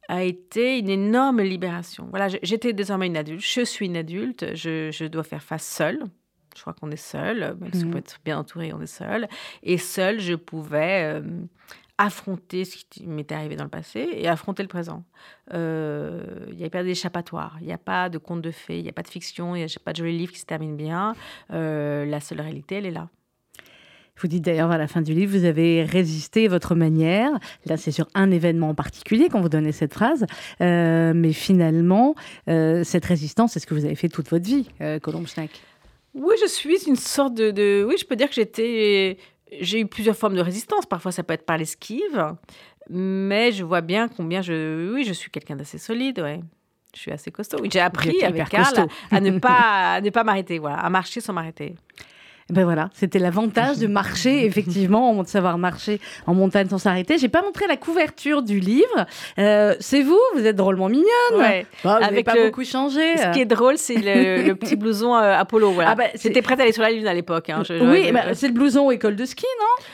a 0.09 0.23
été 0.25 0.79
une 0.79 0.91
énorme 0.91 1.41
libération. 1.43 2.07
Voilà, 2.11 2.29
j'étais 2.43 2.73
désormais 2.73 3.07
une 3.07 3.17
adulte. 3.17 3.41
Je 3.43 3.65
suis 3.65 3.87
une 3.87 3.97
adulte. 3.97 4.55
Je, 4.55 4.91
je 4.91 5.05
dois 5.07 5.23
faire 5.23 5.43
face 5.43 5.67
seule. 5.67 6.03
Je 6.57 6.61
crois 6.63 6.75
qu'on 6.75 6.91
est 6.91 6.97
seul, 6.97 7.57
même 7.61 7.73
si 7.73 7.83
on 7.85 7.87
Mhm. 7.87 7.93
peut 7.93 7.99
être 7.99 8.19
bien 8.25 8.39
entouré, 8.39 8.73
on 8.73 8.81
est 8.83 8.87
seul. 8.87 9.29
Et 9.63 9.79
seule, 9.79 10.21
je 10.21 10.35
pouvais 10.35 11.03
euh, 11.15 11.23
affronter 11.99 12.65
ce 12.65 12.77
qui 12.91 13.07
m'était 13.07 13.35
arrivé 13.35 13.55
dans 13.57 13.65
le 13.65 13.71
passé 13.71 14.09
et 14.13 14.27
affronter 14.29 14.63
le 14.63 14.69
présent. 14.69 15.05
Euh, 15.55 16.47
Il 16.51 16.57
n'y 16.57 16.65
a 16.65 16.71
pas 16.71 16.83
d'échappatoire, 16.83 17.57
il 17.61 17.67
n'y 17.67 17.73
a 17.73 17.79
pas 17.79 18.09
de 18.09 18.19
conte 18.19 18.43
de 18.43 18.51
fées, 18.51 18.79
il 18.79 18.83
n'y 18.83 18.89
a 18.89 18.93
pas 18.93 19.03
de 19.03 19.09
fiction, 19.09 19.55
il 19.55 19.65
n'y 19.65 19.65
a 19.65 19.81
pas 19.85 19.93
de 19.93 19.99
joli 19.99 20.17
livre 20.19 20.33
qui 20.33 20.39
se 20.41 20.47
termine 20.47 20.77
bien. 20.77 21.15
Euh, 21.53 22.05
la 22.07 22.21
seule 22.21 22.41
réalité, 22.41 22.77
elle 22.77 22.87
est 22.87 22.91
là. 22.91 23.09
Vous 24.21 24.29
dites 24.29 24.45
d'ailleurs 24.45 24.71
à 24.71 24.79
la 24.79 24.87
fin 24.89 25.01
du 25.01 25.15
livre, 25.15 25.37
vous 25.37 25.45
avez 25.47 25.85
résisté 25.85 26.47
votre 26.47 26.75
manière. 26.75 27.31
Là, 27.67 27.77
c'est 27.77 27.91
sur 27.91 28.07
un 28.15 28.31
événement 28.31 28.69
en 28.69 28.75
particulier 28.75 29.29
qu'on 29.29 29.41
vous 29.41 29.49
donnait 29.49 29.73
cette 29.73 29.95
phrase. 29.95 30.27
Euh, 30.61 31.13
mais 31.15 31.33
finalement, 31.33 32.15
cette 32.47 33.05
résistance, 33.07 33.53
c'est 33.53 33.61
ce 33.61 33.67
que 33.67 33.75
vous 33.75 33.85
avez 33.87 33.95
fait 33.95 34.09
toute 34.09 34.29
votre 34.29 34.45
vie, 34.45 34.69
Colombe 35.03 35.27
Schneck. 35.27 35.51
Oui, 36.15 36.35
je 36.43 36.47
suis 36.49 36.85
une 36.87 36.97
sorte 36.97 37.35
de, 37.35 37.51
de- 37.51 37.85
Oui, 37.89 37.97
je 37.99 38.05
peux 38.05 38.17
dire 38.17 38.29
que 38.29 38.35
j'étais... 38.35 39.17
J'ai 39.61 39.81
eu 39.81 39.87
plusieurs 39.87 40.17
formes 40.17 40.35
de 40.35 40.41
résistance. 40.41 40.87
Parfois, 40.87 41.13
ça 41.13 41.23
peut 41.23 41.35
être 41.35 41.45
par 41.47 41.59
l'esquive. 41.59 42.35
Mais 42.91 43.53
je 43.53 43.65
vois 43.65 43.81
bien 43.81 44.09
combien 44.09 44.43
je... 44.43 44.93
Oui, 44.93 45.05
je 45.05 45.13
suis 45.13 45.31
quelqu'un 45.31 45.57
d'assez 45.57 45.79
solide, 45.79 46.21
ouais. 46.21 46.41
Je 46.95 47.01
suis 47.01 47.11
assez 47.13 47.31
costaud. 47.31 47.59
Oui, 47.63 47.69
j'ai 47.73 47.81
appris 47.81 48.23
avec 48.23 48.49
Karl 48.51 48.87
à 49.11 49.21
ne 49.21 49.39
pas, 49.39 49.95
à 49.95 50.01
ne 50.01 50.11
pas 50.11 50.25
m'arrêter, 50.25 50.59
voilà, 50.59 50.77
à 50.79 50.91
marcher 50.91 51.21
sans 51.21 51.33
m'arrêter. 51.33 51.75
Ben 52.53 52.65
voilà, 52.65 52.91
c'était 52.93 53.19
l'avantage 53.19 53.79
de 53.79 53.87
marcher, 53.87 54.45
effectivement, 54.47 55.23
de 55.23 55.27
savoir 55.29 55.57
marcher 55.59 56.01
en 56.27 56.35
montagne 56.35 56.69
sans 56.69 56.79
s'arrêter. 56.79 57.17
J'ai 57.19 57.29
pas 57.29 57.43
montré 57.43 57.67
la 57.67 57.77
couverture 57.77 58.43
du 58.43 58.61
livre. 58.61 59.07
Euh, 59.39 59.75
c'est 59.81 60.03
vous, 60.03 60.19
vous 60.35 60.47
êtes 60.47 60.57
drôlement 60.57 60.89
mignonne. 60.89 61.07
Ouais. 61.35 61.67
Bah, 61.83 61.99
vous 61.99 62.05
Avec 62.05 62.27
pas 62.27 62.35
le- 62.35 62.45
beaucoup 62.47 62.65
changé. 62.65 63.17
Ce 63.17 63.33
qui 63.33 63.41
est 63.41 63.47
drôle, 63.47 63.79
c'est 63.79 63.95
le, 63.97 64.43
le 64.47 64.55
petit 64.55 64.77
blouson 64.77 65.15
euh, 65.15 65.35
Apollo. 65.39 65.73
Voilà. 65.73 65.91
Ah 65.91 65.95
bah, 65.95 66.05
c'est- 66.15 66.29
J'étais 66.29 66.43
prête 66.43 66.61
à 66.61 66.65
aller 66.65 66.73
sur 66.73 66.83
la 66.83 66.91
lune 66.91 67.07
à 67.07 67.15
l'époque. 67.15 67.49
hein. 67.51 67.63
Je- 67.67 67.75
oui, 67.75 68.05
je- 68.09 68.13
bah, 68.13 68.35
c'est 68.35 68.49
le 68.49 68.55
blouson 68.55 68.91
école 68.91 69.17
de 69.17 69.25
ski, 69.25 69.47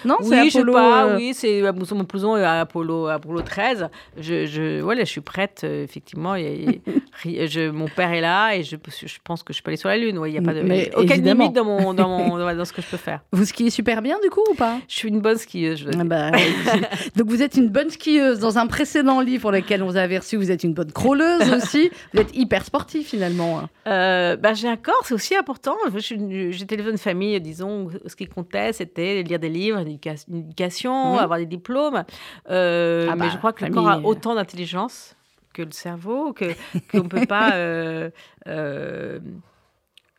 non? 0.04 0.10
Non, 0.10 0.16
oui, 0.20 0.26
c'est 0.28 0.44
je 0.46 0.50
sais 0.50 0.58
Apollo, 0.58 0.72
pas, 0.72 1.04
euh, 1.06 1.16
oui, 1.16 1.32
c'est 1.34 1.62
euh, 1.62 1.72
mon 1.72 2.02
blouson 2.04 2.34
Apollo, 2.34 3.06
Apollo 3.06 3.42
13. 3.42 3.88
Je, 4.20 4.46
je, 4.46 4.80
voilà, 4.80 5.04
je 5.04 5.10
suis 5.10 5.20
prête, 5.20 5.60
euh, 5.64 5.84
effectivement. 5.84 6.34
y 6.36 6.80
y 7.24 7.46
je, 7.48 7.70
mon 7.70 7.86
père 7.88 8.12
est 8.12 8.20
là 8.20 8.54
et 8.54 8.62
je, 8.62 8.76
je 9.04 9.16
pense 9.22 9.42
que 9.42 9.52
je 9.52 9.62
peux 9.62 9.68
aller 9.70 9.76
sur 9.76 9.88
la 9.88 9.96
Lune. 9.96 10.18
Ouais, 10.18 10.30
Il 10.30 10.32
n'y 10.32 10.38
a 10.38 10.42
pas 10.42 10.54
de, 10.54 10.62
Mais 10.62 10.90
aucune 10.94 11.10
évidemment. 11.12 11.44
limite 11.44 11.56
dans, 11.56 11.64
mon, 11.64 11.94
dans, 11.94 12.08
mon, 12.08 12.36
dans, 12.52 12.58
dans 12.58 12.64
ce 12.64 12.72
que 12.72 12.82
je 12.82 12.86
peux 12.86 12.96
faire. 12.96 13.20
Vous 13.32 13.44
skiez 13.44 13.70
super 13.70 14.02
bien, 14.02 14.18
du 14.22 14.30
coup, 14.30 14.42
ou 14.50 14.54
pas? 14.54 14.78
Je 14.88 14.94
suis 14.94 15.08
une 15.08 15.20
bonne 15.20 15.38
skieuse. 15.38 15.80
Je 15.80 15.88
Ah 15.88 15.90
dire. 15.92 16.04
bah. 16.04 16.30
Donc 17.16 17.28
vous 17.28 17.42
êtes 17.42 17.56
une 17.56 17.68
bonne 17.68 17.90
skieuse. 17.90 18.38
Dans 18.40 18.58
un 18.58 18.66
précédent 18.66 19.20
livre 19.20 19.42
pour 19.42 19.52
lequel 19.52 19.82
on 19.82 19.86
vous 19.86 19.96
avait 19.96 20.18
reçu, 20.18 20.36
vous 20.36 20.50
êtes 20.50 20.64
une 20.64 20.74
bonne 20.74 20.92
crawleuse 20.92 21.52
aussi. 21.52 21.90
Vous 22.14 22.20
êtes 22.20 22.34
hyper 22.36 22.64
sportif 22.64 23.08
finalement. 23.08 23.60
hein. 23.60 23.68
Euh, 23.86 24.36
bah, 24.36 24.54
j'ai 24.54 24.68
un 24.68 24.76
corps, 24.76 25.02
c'est 25.04 25.14
aussi 25.14 25.34
important. 25.36 25.76
J'étais 25.96 26.74
élevée 26.74 26.84
dans 26.86 26.90
une 26.92 26.98
famille, 26.98 27.40
disons, 27.40 27.84
où 27.84 27.90
ce 28.06 28.16
qui 28.16 28.26
comptait, 28.26 28.72
c'était 28.72 29.22
lire 29.22 29.38
des 29.38 29.48
livres, 29.48 29.78
une 29.78 29.88
éduca- 29.88 30.24
une 30.28 30.38
éducation, 30.38 31.12
Mhm. 31.14 31.18
avoir 31.18 31.38
des 31.38 31.46
diplômes. 31.46 32.04
Euh, 32.50 33.08
Ah 33.10 33.14
mais 33.16 33.26
bah, 33.26 33.30
je 33.32 33.38
crois 33.38 33.52
que 33.52 33.64
le 33.64 33.72
corps 33.72 33.88
a 33.88 33.98
euh. 33.98 34.02
autant 34.04 34.34
d'intelligence 34.34 35.14
que 35.52 35.62
le 35.62 35.72
cerveau, 35.72 36.32
que 36.32 36.46
qu'on 36.90 37.04
ne 37.04 37.08
peut 37.08 37.26
pas... 37.26 37.52
euh, 37.54 38.10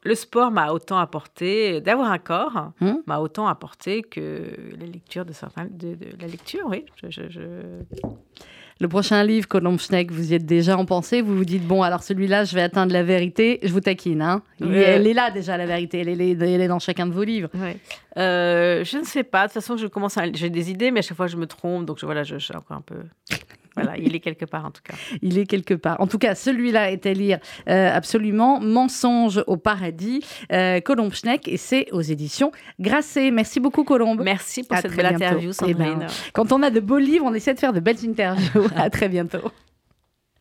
le 0.09 0.15
sport 0.15 0.49
m'a 0.51 0.71
autant 0.73 0.97
apporté, 0.97 1.79
d'avoir 1.81 2.11
un 2.11 2.17
corps, 2.17 2.71
Hum. 2.81 3.01
m'a 3.05 3.19
autant 3.19 3.47
apporté 3.47 4.01
que 4.01 4.41
la 4.79 4.85
lecture 4.87 5.23
de 5.23 5.31
certains, 5.33 5.65
de, 5.65 5.93
de- 5.95 6.15
la 6.19 6.27
lecture, 6.27 6.65
oui. 6.67 6.83
Je, 7.01 7.09
je- 7.09 7.29
je- 7.29 7.39
Le 8.81 8.87
prochain 8.87 9.21
livre, 9.25 9.45
Colombe 9.47 9.77
Schneck, 9.77 10.09
vous 10.09 10.31
y 10.31 10.35
êtes 10.35 10.45
déjà 10.45 10.77
en 10.77 10.85
pensée. 10.85 11.21
Vous 11.21 11.35
vous 11.35 11.43
dites, 11.43 11.67
bon, 11.67 11.83
alors 11.83 12.01
celui-là, 12.01 12.45
je 12.45 12.55
vais 12.55 12.61
atteindre 12.61 12.93
la 12.93 13.03
vérité. 13.03 13.59
Je 13.61 13.73
vous 13.73 13.81
taquine, 13.81 14.21
hein. 14.21 14.41
Ouais. 14.61 14.79
Elle 14.83 15.05
est 15.05 15.13
là 15.13 15.31
déjà, 15.31 15.57
la 15.57 15.65
vérité. 15.65 15.99
Elle 15.99 16.21
est, 16.21 16.31
elle 16.31 16.61
est 16.61 16.67
dans 16.69 16.79
chacun 16.79 17.05
de 17.05 17.11
vos 17.11 17.23
livres. 17.25 17.49
Ouais. 17.55 17.75
Euh, 18.17 18.85
je 18.85 18.97
ne 18.97 19.03
sais 19.03 19.23
pas. 19.25 19.41
De 19.47 19.51
toute 19.51 19.61
façon, 19.61 19.75
je 19.75 19.85
commence 19.87 20.17
à... 20.17 20.31
j'ai 20.33 20.49
des 20.49 20.71
idées, 20.71 20.91
mais 20.91 20.99
à 20.99 21.01
chaque 21.01 21.17
fois, 21.17 21.27
je 21.27 21.35
me 21.35 21.45
trompe. 21.45 21.85
Donc, 21.85 21.99
je, 21.99 22.05
voilà, 22.05 22.23
je 22.23 22.37
suis 22.37 22.55
encore 22.55 22.77
un 22.77 22.81
peu. 22.81 23.01
Voilà, 23.75 23.97
il 23.97 24.15
est 24.15 24.19
quelque 24.19 24.45
part, 24.45 24.65
en 24.65 24.71
tout 24.71 24.81
cas. 24.83 24.93
Il 25.21 25.37
est 25.37 25.45
quelque 25.45 25.73
part. 25.73 25.99
En 26.01 26.07
tout 26.07 26.17
cas, 26.17 26.35
celui-là 26.35 26.91
est 26.91 27.05
à 27.05 27.13
lire 27.13 27.39
euh, 27.67 27.89
absolument. 27.93 28.59
Mensonge 28.59 29.43
au 29.47 29.57
paradis, 29.57 30.21
euh, 30.51 30.79
Colombe 30.81 31.13
Schneck, 31.13 31.47
et 31.47 31.57
c'est 31.57 31.87
aux 31.91 32.01
éditions 32.01 32.51
Grasset. 32.79 33.31
Merci 33.31 33.59
beaucoup, 33.59 33.83
Colombe. 33.83 34.21
Merci 34.23 34.63
pour 34.63 34.77
À 34.77 34.81
cette 34.81 34.95
belle 34.95 35.09
bientôt. 35.09 35.23
interview, 35.25 35.51
Eh 35.65 35.73
ben, 35.73 35.85
Sandrine. 35.85 36.07
Quand 36.33 36.51
on 36.51 36.61
a 36.63 36.69
de 36.69 36.79
beaux 36.79 36.97
livres, 36.97 37.25
on 37.27 37.33
essaie 37.33 37.53
de 37.53 37.59
faire 37.59 37.73
de 37.73 37.79
belles 37.79 38.03
interviews. 38.07 38.67
à 38.75 38.89
très 38.89 39.09
bientôt. 39.09 39.51